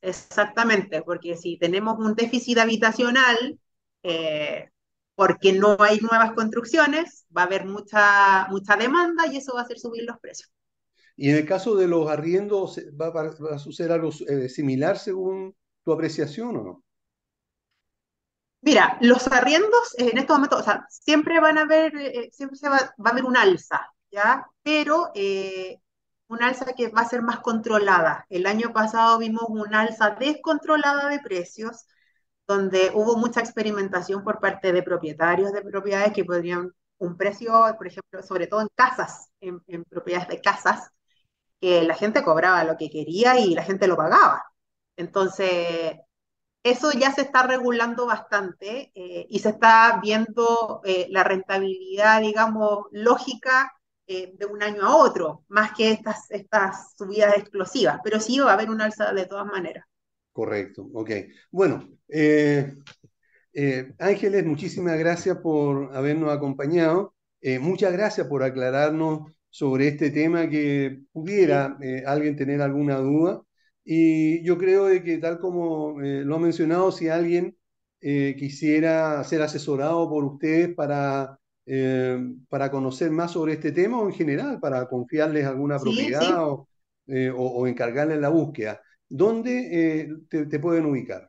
exactamente, 0.00 1.02
porque 1.02 1.36
si 1.36 1.58
tenemos 1.58 1.98
un 1.98 2.14
déficit 2.14 2.58
habitacional, 2.58 3.58
eh, 4.02 4.70
porque 5.14 5.52
no 5.52 5.76
hay 5.80 5.98
nuevas 5.98 6.32
construcciones, 6.32 7.26
va 7.36 7.42
a 7.42 7.46
haber 7.46 7.66
mucha, 7.66 8.46
mucha 8.48 8.76
demanda 8.76 9.26
y 9.26 9.36
eso 9.36 9.54
va 9.54 9.60
a 9.60 9.64
hacer 9.64 9.78
subir 9.78 10.04
los 10.04 10.18
precios. 10.18 10.50
¿Y 11.16 11.28
en 11.28 11.36
el 11.36 11.46
caso 11.46 11.76
de 11.76 11.86
los 11.86 12.08
arriendos, 12.08 12.80
va, 12.98 13.30
a 13.54 13.58
suceder 13.58 13.92
algo 13.92 14.10
eh, 14.26 14.48
similar 14.48 14.96
según 14.96 15.54
tu 15.84 15.92
apreciación 15.92 16.56
o 16.56 16.62
no? 16.62 16.84
Mira, 18.62 18.98
los 19.00 19.26
arriendos 19.28 19.94
en 19.98 20.18
estos 20.18 20.36
momentos, 20.36 20.60
o 20.60 20.64
sea, 20.64 20.86
siempre 20.90 21.40
van 21.40 21.58
a 21.58 21.62
haber, 21.62 21.96
eh, 21.96 22.30
siempre 22.32 22.58
se 22.58 22.68
va, 22.68 22.78
va, 22.78 23.08
a 23.08 23.10
haber 23.10 23.24
un 23.24 23.36
alza, 23.36 23.86
¿ya? 24.10 24.46
Pero 24.62 25.10
eh, 25.14 25.80
un 26.28 26.42
alza 26.42 26.66
que 26.76 26.88
va 26.88 27.02
a 27.02 27.08
ser 27.08 27.22
más 27.22 27.40
controlada. 27.40 28.26
El 28.30 28.46
año 28.46 28.72
pasado 28.72 29.18
vimos 29.18 29.44
un 29.48 29.74
alza 29.74 30.10
descontrolada 30.10 31.08
de 31.08 31.20
precios, 31.20 31.86
donde 32.46 32.90
hubo 32.94 33.16
mucha 33.16 33.40
experimentación 33.40 34.24
por 34.24 34.40
parte 34.40 34.72
de 34.72 34.82
propietarios 34.82 35.52
de 35.52 35.62
propiedades 35.62 36.12
que 36.12 36.24
podrían 36.24 36.72
un 36.98 37.16
precio, 37.16 37.52
por 37.78 37.86
ejemplo, 37.86 38.22
sobre 38.22 38.46
todo 38.46 38.60
en 38.62 38.68
casas, 38.74 39.30
en, 39.40 39.84
propiedades 39.84 40.28
de 40.28 40.40
casas, 40.40 40.90
que 41.60 41.82
la 41.82 41.94
gente 41.94 42.22
cobraba 42.24 42.64
lo 42.64 42.76
que 42.76 42.90
quería 42.90 43.38
y 43.38 43.54
la 43.54 43.64
gente 43.64 43.86
lo 43.88 43.96
pagaba. 43.96 44.44
Entonces, 44.96 45.96
eso 46.62 46.92
ya 46.92 47.12
se 47.12 47.22
está 47.22 47.46
regulando 47.46 48.06
bastante 48.06 48.92
eh, 48.94 49.26
y 49.28 49.38
se 49.38 49.50
está 49.50 49.98
viendo 50.02 50.80
eh, 50.84 51.06
la 51.10 51.24
rentabilidad, 51.24 52.20
digamos, 52.20 52.86
lógica 52.92 53.72
eh, 54.06 54.34
de 54.36 54.46
un 54.46 54.62
año 54.62 54.82
a 54.82 54.96
otro, 54.96 55.44
más 55.48 55.72
que 55.72 55.90
estas, 55.90 56.30
estas 56.30 56.94
subidas 56.96 57.36
explosivas, 57.36 58.00
pero 58.04 58.20
sí 58.20 58.38
va 58.40 58.50
a 58.50 58.54
haber 58.54 58.70
una 58.70 58.84
alza 58.84 59.12
de 59.12 59.26
todas 59.26 59.46
maneras. 59.46 59.84
Correcto, 60.32 60.86
ok. 60.92 61.10
Bueno, 61.50 61.88
Ángeles, 63.98 64.44
muchísimas 64.44 64.98
gracias 64.98 65.38
por 65.38 65.96
habernos 65.96 66.30
acompañado. 66.30 67.14
muchas 67.60 67.92
gracias 67.92 68.26
por 68.26 68.42
aclararnos 68.42 69.32
sobre 69.48 69.88
este 69.88 70.10
tema 70.10 70.48
que 70.48 71.00
pudiera 71.12 71.76
alguien 72.06 72.36
tener 72.36 72.62
alguna 72.62 72.98
duda. 72.98 73.42
Y 73.92 74.40
yo 74.44 74.56
creo 74.56 74.84
de 74.84 75.02
que 75.02 75.18
tal 75.18 75.40
como 75.40 76.00
eh, 76.00 76.22
lo 76.24 76.36
ha 76.36 76.38
mencionado, 76.38 76.92
si 76.92 77.08
alguien 77.08 77.58
eh, 78.00 78.36
quisiera 78.38 79.24
ser 79.24 79.42
asesorado 79.42 80.08
por 80.08 80.22
ustedes 80.22 80.72
para, 80.76 81.40
eh, 81.66 82.16
para 82.48 82.70
conocer 82.70 83.10
más 83.10 83.32
sobre 83.32 83.54
este 83.54 83.72
tema 83.72 83.98
o 83.98 84.06
en 84.06 84.14
general, 84.14 84.60
para 84.60 84.86
confiarles 84.86 85.44
alguna 85.44 85.80
propiedad 85.80 86.40
O, 86.40 86.68
o, 87.36 87.66
encargarles 87.66 88.20
la 88.20 88.28
búsqueda, 88.28 88.80
¿dónde 89.08 90.08
te, 90.28 90.58
pueden 90.60 90.86
ubicar? 90.86 91.28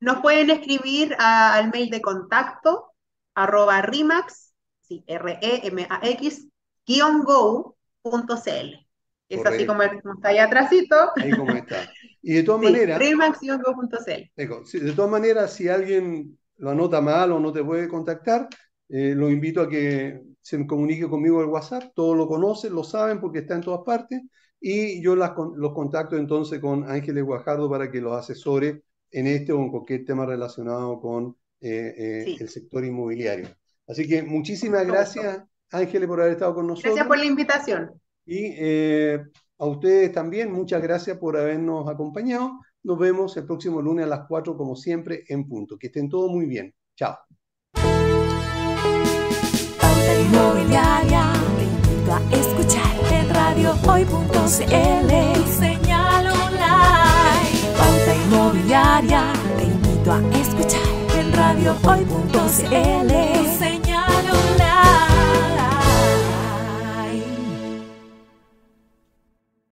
Nos 0.00 0.20
pueden 0.22 0.50
escribir 0.50 1.14
al 1.20 1.70
mail 1.70 1.88
de 1.88 2.00
contacto 2.00 2.94
arroba 3.32 3.80
rimax, 3.80 4.52
sí, 4.80 5.04
R-E-M-A-X, 5.06 6.48
go.cl. 7.24 8.81
Es 9.28 9.44
así 9.44 9.66
como, 9.66 9.82
está 9.82 10.28
ahí 10.28 10.38
atrásito. 10.38 10.96
Ahí 11.16 11.30
como 11.30 11.52
está. 11.52 11.88
Y 12.24 12.34
de 12.34 12.44
todas 12.44 12.62
maneras... 12.62 13.00
De 13.00 14.92
todas 14.92 15.10
maneras, 15.10 15.52
si 15.54 15.68
alguien 15.68 16.38
lo 16.58 16.70
anota 16.70 17.00
mal 17.00 17.32
o 17.32 17.40
no 17.40 17.52
te 17.52 17.64
puede 17.64 17.88
contactar, 17.88 18.48
eh, 18.88 19.12
lo 19.16 19.28
invito 19.28 19.60
a 19.60 19.68
que 19.68 20.22
se 20.40 20.64
comunique 20.64 21.08
conmigo 21.08 21.40
al 21.40 21.46
WhatsApp. 21.46 21.92
Todos 21.96 22.16
lo 22.16 22.28
conocen, 22.28 22.74
lo 22.74 22.84
saben 22.84 23.20
porque 23.20 23.40
está 23.40 23.56
en 23.56 23.62
todas 23.62 23.80
partes. 23.84 24.22
Y 24.60 25.02
yo 25.02 25.16
las, 25.16 25.32
los 25.56 25.72
contacto 25.72 26.16
entonces 26.16 26.60
con 26.60 26.88
Ángeles 26.88 27.24
Guajardo 27.24 27.68
para 27.68 27.90
que 27.90 28.00
los 28.00 28.16
asesore 28.16 28.84
en 29.10 29.26
este 29.26 29.52
o 29.52 29.58
en 29.58 29.70
cualquier 29.70 30.04
tema 30.04 30.24
relacionado 30.24 31.00
con 31.00 31.36
eh, 31.60 31.94
eh, 31.96 32.36
el 32.38 32.48
sector 32.48 32.84
inmobiliario. 32.84 33.48
Así 33.86 34.06
que 34.06 34.22
muchísimas 34.22 34.86
gracias, 34.86 35.42
Ángeles, 35.70 36.08
por 36.08 36.20
haber 36.20 36.34
estado 36.34 36.54
con 36.54 36.66
nosotros. 36.68 36.94
Gracias 36.94 37.08
por 37.08 37.18
la 37.18 37.24
invitación. 37.24 38.01
Y 38.24 38.54
eh, 38.58 39.20
a 39.58 39.66
ustedes 39.66 40.12
también, 40.12 40.52
muchas 40.52 40.82
gracias 40.82 41.18
por 41.18 41.36
habernos 41.36 41.88
acompañado. 41.88 42.60
Nos 42.84 42.98
vemos 42.98 43.36
el 43.36 43.46
próximo 43.46 43.80
lunes 43.80 44.06
a 44.06 44.08
las 44.08 44.26
4, 44.28 44.56
como 44.56 44.74
siempre, 44.74 45.24
en 45.28 45.46
punto. 45.46 45.78
Que 45.78 45.86
estén 45.86 46.08
todos 46.08 46.30
muy 46.30 46.46
bien. 46.46 46.74
Chao. 46.96 47.16
Pauta 49.80 50.20
Inmobiliaria, 50.20 51.32
te 51.56 51.64
invito 51.64 52.12
a 52.12 52.20
escuchar 52.32 52.92
en 53.12 53.28
radiohoy.cl. 53.28 55.10
Señal 55.52 56.26
online. 56.26 57.60
Pauta 57.78 58.14
Inmobiliaria, 58.26 59.32
te 59.56 59.64
invito 59.64 60.12
a 60.12 60.20
escuchar 60.40 60.88
en 61.18 61.32
radiohoy.cl. 61.32 63.12
Señal 63.58 64.24
online. 64.26 65.71